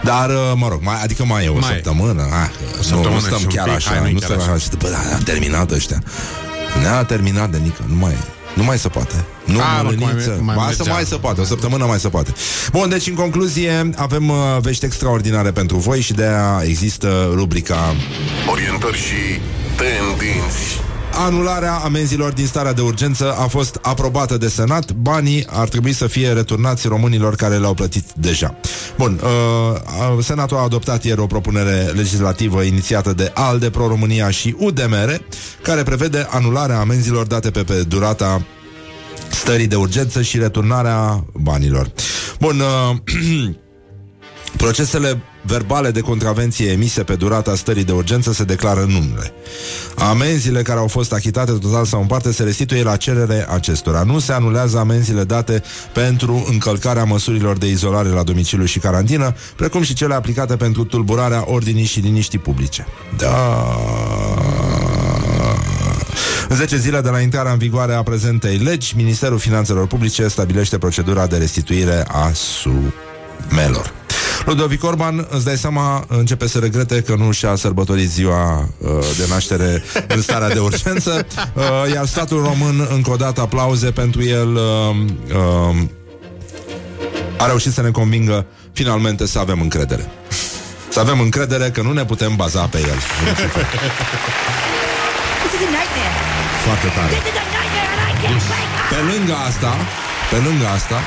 [0.03, 1.73] Dar, uh, mă rog, mai, adică mai e o Mai e.
[1.73, 2.21] săptămână.
[2.21, 2.49] Ah,
[2.79, 4.39] O săptămână nu, nu și stăm un chiar pic, așa hai, nu-i Nu chiar stăm
[4.41, 4.51] așa.
[4.51, 4.59] așa.
[4.59, 6.03] Și după, da, a terminat ăștia.
[6.81, 8.15] Ne-a terminat de nică, nu mai
[8.59, 9.25] nu mai se poate.
[9.45, 10.29] Nu, A, mă, mălăniță.
[10.29, 10.93] cum mai- mai Ba, să mergea.
[10.93, 12.33] mai se poate, o săptămână mai se poate.
[12.71, 17.95] Bun, deci în concluzie avem uh, vești extraordinare pentru voi și de aia există rubrica
[18.51, 19.39] Orientări și
[19.77, 20.79] tendinți
[21.13, 24.91] Anularea amenzilor din starea de urgență a fost aprobată de Senat.
[24.91, 28.55] Banii ar trebui să fie returnați românilor care le-au plătit deja.
[28.97, 35.21] Bun, uh, Senatul a adoptat ieri o propunere legislativă inițiată de ALDE, Pro-România și UDMR,
[35.61, 38.45] care prevede anularea amenzilor date pe, pe durata
[39.31, 41.91] stării de urgență și returnarea banilor.
[42.39, 43.55] Bun, uh,
[44.57, 49.33] Procesele verbale de contravenție emise pe durata stării de urgență se declară nule.
[49.95, 54.03] Amenziile care au fost achitate total sau în parte se restituie la cerere acestora.
[54.03, 55.63] Nu se anulează amenziile date
[55.93, 61.43] pentru încălcarea măsurilor de izolare la domiciliu și carantină, precum și cele aplicate pentru tulburarea
[61.45, 62.87] ordinii și liniștii publice.
[63.17, 63.65] Da.
[66.49, 70.77] În 10 zile de la intrarea în vigoare a prezentei legi, Ministerul Finanțelor Publice stabilește
[70.77, 73.98] procedura de restituire a sumelor.
[74.49, 79.25] Ludovic Orban, îți dai seama, începe să regrete că nu și-a sărbătorit ziua uh, de
[79.29, 81.63] naștere în starea de urgență, uh,
[81.93, 84.61] iar statul român, încă o dată, aplauze pentru el, uh,
[85.35, 85.75] uh,
[87.37, 90.09] a reușit să ne convingă finalmente să avem încredere.
[90.89, 92.85] Să avem încredere că nu ne putem baza pe el.
[92.87, 92.97] This
[95.55, 96.15] is a nightmare.
[96.65, 97.13] Foarte tare.
[97.13, 98.89] This is a nightmare and I can't wake up.
[98.93, 99.71] Pe lângă asta,
[100.29, 100.97] pe lângă asta,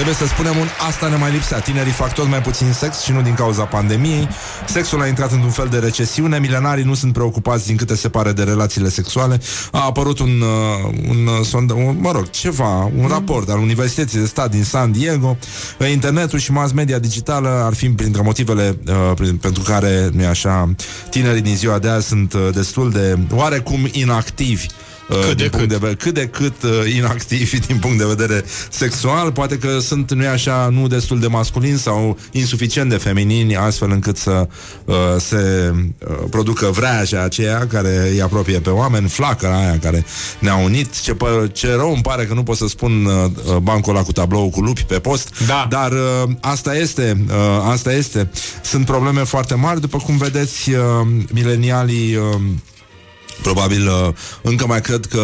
[0.00, 1.58] Trebuie să spunem un asta ne mai lipsea.
[1.58, 4.28] Tinerii fac tot mai puțin sex și nu din cauza pandemiei.
[4.66, 6.38] Sexul a intrat într-un fel de recesiune.
[6.38, 9.40] Milenarii nu sunt preocupați din câte se pare de relațiile sexuale.
[9.72, 14.18] A apărut un, uh, un, uh, sond, un mă rog, ceva, un raport al Universității
[14.18, 15.36] de Stat din San Diego.
[15.90, 20.74] Internetul și mass media digitală ar fi printre motivele uh, prin, pentru care, nu așa,
[21.10, 24.66] tinerii din ziua de azi sunt uh, destul de oarecum inactivi
[25.26, 25.68] cât de cât.
[25.68, 30.12] De, ve- cât de cât uh, inactivi din punct de vedere sexual, poate că sunt,
[30.12, 34.48] nu așa, nu destul de masculini sau insuficient de feminini, astfel încât să
[34.84, 40.04] uh, se uh, producă vreaja aceea care îi apropie pe oameni, flacăra aia care
[40.38, 41.00] ne-a unit.
[41.00, 44.12] Ce, pă- ce rău îmi pare că nu pot să spun uh, bancul ăla cu
[44.12, 45.66] tablou cu lupi pe post, Da.
[45.70, 47.34] dar uh, asta este, uh,
[47.70, 48.30] asta este.
[48.62, 50.78] Sunt probleme foarte mari, după cum vedeți, uh,
[51.32, 52.22] milenialii uh,
[53.42, 54.12] Probabil uh,
[54.42, 55.20] încă mai cred că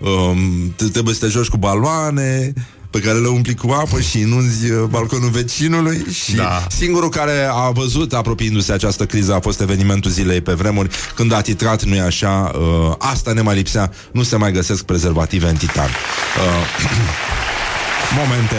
[0.00, 2.52] um, t- trebuie să te joci cu baloane
[2.90, 6.66] pe care le umpli cu apă și inunzi uh, balconul vecinului și Da.
[6.70, 11.40] singurul care a văzut apropiindu-se această criză a fost evenimentul zilei pe vremuri când a
[11.40, 15.88] titrat, nu-i așa, uh, asta ne mai lipsea, nu se mai găsesc prezervative în titan.
[15.88, 16.66] Uh,
[18.18, 18.56] momente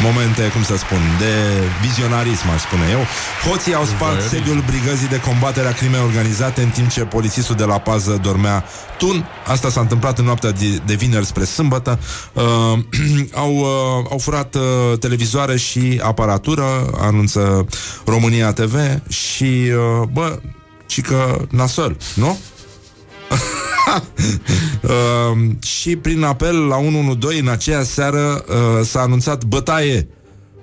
[0.00, 1.34] Momente, cum să spun, de
[1.80, 3.00] vizionarism, aș spune eu.
[3.48, 7.64] Hoții au spart sediul brigăzii de combatere a crimei organizate în timp ce polițistul de
[7.64, 8.64] la pază dormea
[8.98, 9.26] tun.
[9.46, 11.98] Asta s-a întâmplat în noaptea de, de vineri spre sâmbătă.
[12.32, 12.78] Uh,
[13.44, 17.66] au, uh, au furat uh, televizoare și aparatură, anunță
[18.04, 18.74] România TV
[19.08, 20.38] și, uh, bă,
[20.86, 22.38] și că nasol, nu?
[24.82, 25.50] Uh,
[25.80, 30.08] și prin apel la 112 în aceea seară uh, s-a anunțat bătaie.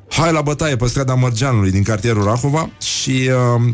[0.10, 3.72] Hai la bătaie pe strada Mărgeanului din cartierul Rahova și uh,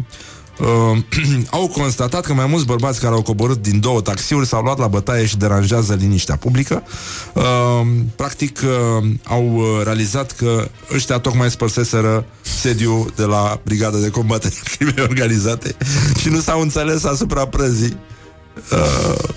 [0.60, 0.98] uh,
[1.58, 4.88] au constatat că mai mulți bărbați care au coborât din două taxiuri s-au luat la
[4.88, 6.84] bătaie și deranjează liniștea publică.
[7.34, 7.44] Uh,
[8.16, 14.54] practic uh, au uh, realizat că ăștia tocmai spărseseră sediu de la Brigada de Combatere
[14.64, 15.76] a Crimei Organizate
[16.20, 17.98] și nu s-au înțeles asupra prăzii.
[18.72, 19.30] Uh,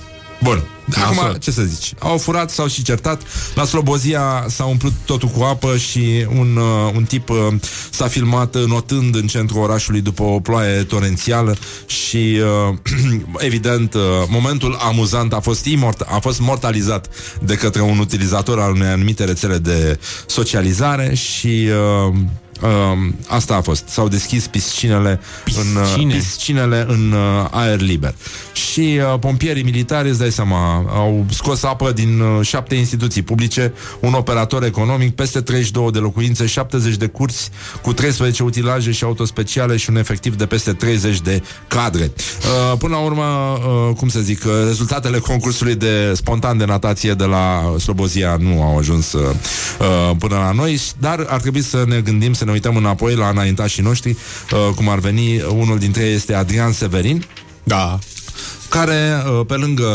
[0.43, 0.65] bun.
[0.97, 1.39] Acum, Nasol.
[1.39, 1.93] ce să zici?
[1.99, 3.23] Au furat, s-au și certat.
[3.55, 7.36] La Slobozia s-a umplut totul cu apă și un, uh, un tip uh,
[7.90, 12.77] s-a filmat notând în centrul orașului după o ploaie torențială și, uh,
[13.49, 17.09] evident, uh, momentul amuzant a fost, imort- a fost mortalizat
[17.43, 21.69] de către un utilizator al unei anumite rețele de socializare și...
[22.09, 22.15] Uh,
[22.62, 22.68] Uh,
[23.26, 23.89] asta a fost.
[23.89, 26.14] S-au deschis piscinele în, Piscine?
[26.14, 28.14] uh, piscinele în uh, aer liber.
[28.52, 33.72] Și uh, pompierii militari, îți dai seama, au scos apă din uh, șapte instituții publice,
[34.01, 37.51] un operator economic, peste 32 de locuințe, 70 de curți,
[37.82, 42.10] cu 13 utilaje și autospeciale și un efectiv de peste 30 de cadre.
[42.12, 47.12] Uh, până la urmă, uh, cum să zic, uh, rezultatele concursului de spontan de natație
[47.14, 49.22] de la Slobozia nu au ajuns uh,
[49.80, 53.28] uh, până la noi, dar ar trebui să ne gândim, să ne uităm înapoi la
[53.28, 57.24] înaintașii noștri, uh, cum ar veni, unul dintre ei este Adrian Severin,
[57.64, 57.98] Da.
[58.68, 59.86] care, uh, pe lângă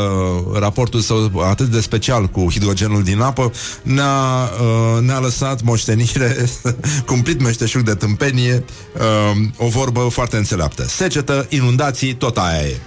[0.60, 3.52] raportul său atât de special cu hidrogenul din apă,
[3.84, 6.50] ne-a, uh, ne-a lăsat moștenire,
[7.12, 8.64] cumplit meșteșug de tâmpenie,
[8.94, 10.86] uh, o vorbă foarte înțeleaptă.
[10.88, 12.78] Secetă, inundații, tot aia e.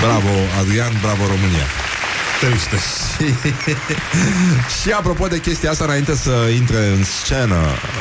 [0.00, 0.28] Bravo,
[0.60, 1.87] Adrian, bravo, România.
[2.40, 2.76] Triste.
[4.82, 7.56] Și apropo de chestia asta, înainte să intre în scenă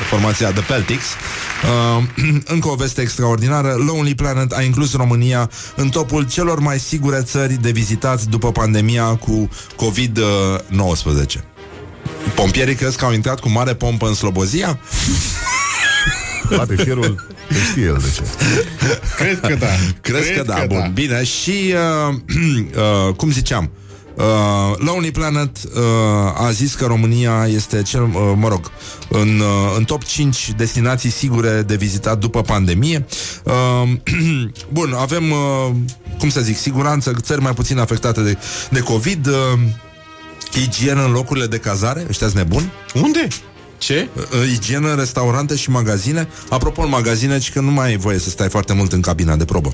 [0.09, 2.03] formația The Peltics, uh,
[2.53, 7.53] încă o veste extraordinară, Lonely Planet a inclus România în topul celor mai sigure țări
[7.53, 11.43] de vizitat după pandemia cu COVID-19.
[12.35, 14.79] Pompierii crezi că au intrat cu mare pompă în Slobozia?
[16.57, 18.21] Bate fierul, că știe el de ce.
[19.15, 19.67] Cred că da.
[20.01, 21.73] Crezi că da, bun, bine Și,
[22.09, 22.15] uh,
[23.07, 23.85] uh, cum ziceam Uh,
[24.77, 25.81] Lonely Planet uh,
[26.37, 28.71] a zis că România este cel, uh, mă rog,
[29.09, 33.05] în, uh, în top 5 destinații sigure de vizitat după pandemie.
[33.43, 33.89] Uh,
[34.77, 35.75] bun, avem, uh,
[36.19, 38.37] cum să zic, siguranță, țări mai puțin afectate de,
[38.69, 39.33] de COVID, uh,
[40.61, 42.71] igienă în locurile de cazare, ăștia nebuni.
[42.93, 43.27] Unde?
[43.77, 44.07] Ce?
[44.15, 44.23] Uh,
[44.53, 46.27] igienă în restaurante și magazine.
[46.49, 49.35] Apropo, în magazine, ci că nu mai ai voie să stai foarte mult în cabina
[49.35, 49.73] de probă.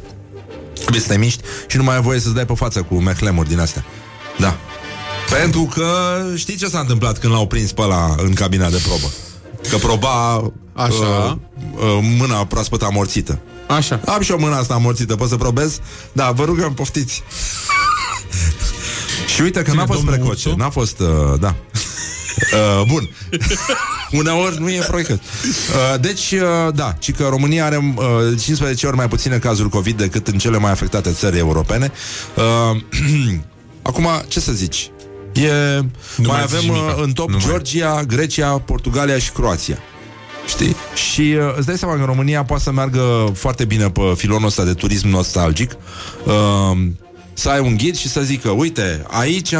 [0.74, 3.50] Trebuie să te miști și nu mai ai voie să-ți dai pe față cu mehlemuri
[3.50, 3.86] din astea.
[4.40, 4.58] Da.
[5.30, 5.86] Pentru că
[6.36, 9.12] știi ce s-a întâmplat când l-au prins pe ăla în cabina de probă?
[9.70, 10.34] Că proba
[10.74, 10.94] Așa.
[10.94, 11.36] Uh,
[11.76, 13.40] uh, mâna proaspăt amorțită.
[13.68, 14.00] Așa.
[14.06, 15.80] Am și o mână asta amorțită, pot să probez?
[16.12, 17.24] Da, vă rugăm, poftiți.
[19.36, 20.60] și uite că Cine, n-a fost domnul precoce, Ursu?
[20.60, 21.56] n-a fost, uh, da.
[22.54, 23.10] Uh, bun.
[24.20, 25.10] Uneori nu e proiect.
[25.10, 25.20] Uh,
[26.00, 28.04] deci, uh, da, ci că România are uh,
[28.42, 31.92] 15 ori mai puține cazuri COVID decât în cele mai afectate țări europene.
[32.36, 32.82] Uh,
[33.84, 34.92] Acum, ce să zici?
[35.34, 35.50] E,
[36.18, 37.02] Nu mai mai zici avem uh, nimica.
[37.02, 37.46] în top Nu mai.
[37.46, 39.78] Georgia, Grecia, Portugalia și Croația.
[40.48, 40.76] Știi?
[41.12, 44.64] Și uh, îți dai seama că România poate să meargă foarte bine pe filonul ăsta
[44.64, 45.76] de turism nostalgic.
[46.26, 46.78] Uh,
[47.34, 49.54] să ai un ghid și să zică, uite, aici,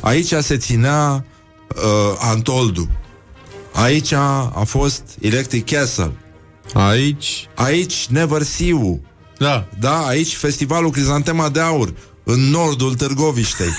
[0.00, 1.24] aici se ținea
[1.68, 2.88] uh, Antoldu.
[3.72, 6.12] Aici a fost Electric Castle.
[6.74, 7.48] Aici...
[7.54, 9.00] Aici Never See You.
[9.38, 9.66] Da.
[9.78, 11.92] Da, aici festivalul Crizantema de Aur,
[12.30, 13.70] în nordul Târgoviștei.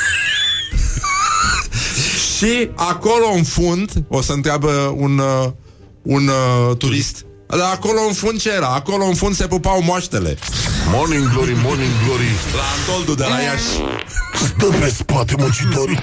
[2.36, 5.52] și acolo în fund, o să întreabă un, uh,
[6.02, 8.68] un uh, turist, dar acolo în fund ce era?
[8.68, 10.38] Acolo în fund se pupau moaștele.
[10.92, 12.30] Morning Glory, Morning Glory.
[12.56, 13.98] La Antoldu de la Iași.
[14.46, 16.00] Stă pe spate muncitorii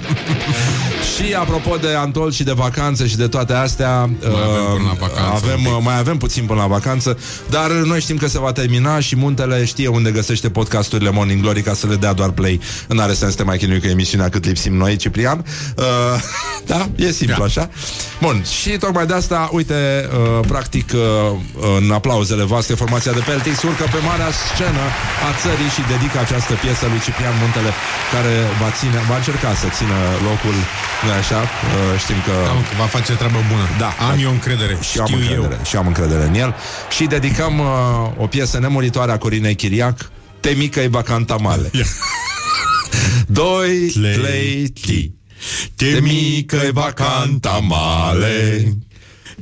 [1.15, 4.91] Și apropo de Antol și de vacanțe și de toate astea Mai avem până la
[4.91, 5.71] uh, vacanță avem, un pic.
[5.77, 7.17] uh, Mai avem puțin până la vacanță
[7.49, 11.61] Dar noi știm că se va termina Și Muntele știe unde găsește podcasturile Morning Glory
[11.61, 12.59] Ca să le dea doar play.
[12.87, 15.45] Nu are sens să te mai chinui cu emisiunea cât lipsim noi, Ciprian.
[15.77, 15.83] Uh,
[16.65, 17.43] Da, e simplu Da.
[17.43, 17.69] așa?
[18.21, 20.99] Bun, și tocmai de asta Uite, uh, practic uh,
[21.83, 24.76] În aplauzele voastre Formația de Peltix urcă pe marea scenă
[25.27, 27.71] A țării și dedică această piesă lui Ciprian Muntele
[28.13, 29.97] Care va, ține, va încerca să țină
[30.29, 30.57] locul
[31.05, 31.41] nu așa?
[31.41, 32.35] Uh, știm că...
[32.47, 33.65] Da, mă, că va face treabă bună.
[33.83, 33.89] Da.
[34.09, 34.73] Am eu încredere.
[34.89, 35.65] Și am Știu încredere, eu.
[35.69, 36.51] și am încredere în el.
[36.95, 39.97] Și dedicăm uh, o piesă nemuritoare a Corinei Chiriac,
[40.39, 41.67] Te mică-i vacanta male.
[41.79, 41.85] Ia.
[43.41, 45.11] Doi, Tlei, trei, ti.
[45.75, 48.63] Te mică-i vacanta male,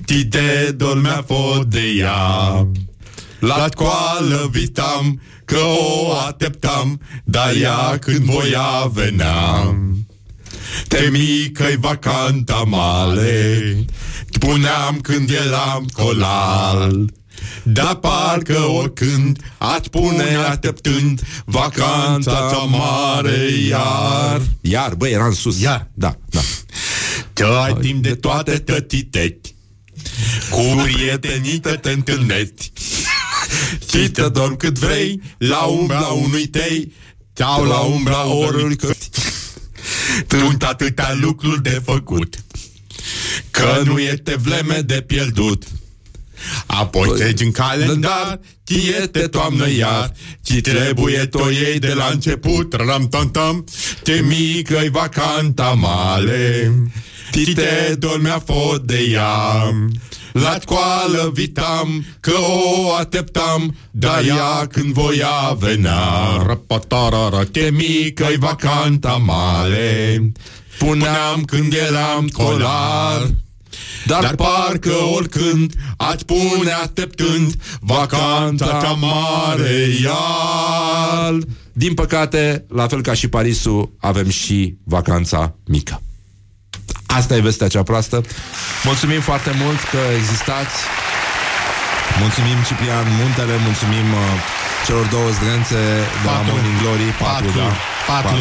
[0.06, 2.68] ti te dormea fo de ea.
[3.40, 9.76] La coală vitam că o așteptam, dar ea când voia venea.
[10.88, 13.60] Te mică-i vacanta male,
[14.40, 17.14] puneam când eram colal.
[17.64, 24.42] Dar parcă oricând ați pune așteptând vacanța cea mare iar.
[24.62, 25.62] Iar, băi, era în sus.
[25.62, 25.88] Iar.
[25.94, 26.40] Da, da.
[27.34, 29.56] Că ai timp de toate tătiteti
[30.50, 32.72] Cu prietenii că te întâlnești
[33.90, 36.94] Și te dormi cât vrei La umbra unui tei.
[37.34, 38.98] Sau la umbra oricât
[40.28, 42.36] Sunt atâtea lucruri de făcut
[43.52, 45.64] Că nu este vreme de pierdut.
[46.66, 50.12] Apoi treci în calendar Ție este toamnă iar.
[50.42, 53.64] Ci trebuie to iei de la început Ram tam tam.
[54.04, 56.74] Te mică-i vacanta male.
[57.32, 59.74] Ti te dormea fo de ea
[60.42, 62.34] La școală vitam Că
[62.86, 70.32] o așteptam Dar ea când voia venea Rapatarara Te mică-i vacanta male
[70.78, 73.28] Puneam când eram colar
[74.06, 81.40] dar, Dar parcă oricând ați pune așteptând vacanța cea mare iar.
[81.74, 86.02] Din păcate, la fel ca și Parisul, avem și vacanța mică.
[87.06, 88.22] Asta e vestea cea proastă.
[88.84, 90.76] Mulțumim foarte mult că existați.
[92.20, 94.20] Mulțumim Ciprian Muntele, mulțumim uh,
[94.86, 95.76] celor două zdrențe
[96.22, 96.52] de la Patru.
[96.52, 97.02] Morning Glory.
[97.20, 97.58] Patru.
[97.58, 97.72] da.
[98.08, 98.38] Patru.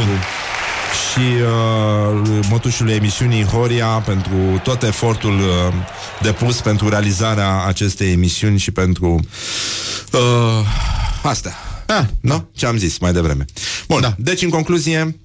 [1.11, 5.75] Și uh, mătușului emisiunii Horia pentru tot efortul uh,
[6.23, 9.21] depus pentru realizarea acestei emisiuni și pentru
[10.13, 10.21] uh,
[11.23, 11.55] astea.
[11.87, 12.49] Ah, Nu?
[12.55, 13.45] Ce am zis mai devreme.
[13.89, 14.15] Bun, da.
[14.19, 15.17] deci în concluzie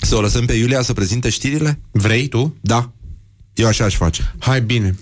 [0.00, 1.80] să o lăsăm pe Iulia să prezinte știrile?
[1.90, 2.56] Vrei tu?
[2.60, 2.90] Da.
[3.54, 4.34] Eu așa aș face.
[4.38, 4.94] Hai bine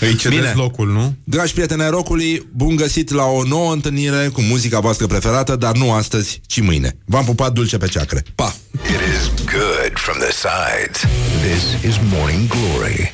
[0.00, 0.52] Îi cedeți Bine.
[0.56, 1.16] locul, nu?
[1.24, 5.76] Dragi prieteni ai rocului, bun găsit la o nouă întâlnire cu muzica voastră preferată, dar
[5.76, 6.96] nu astăzi, ci mâine.
[7.04, 8.24] V-am pupat dulce pe ceacre.
[8.34, 8.54] Pa!
[8.72, 11.00] It is good from the sides.
[11.42, 13.06] This is Morning Glory.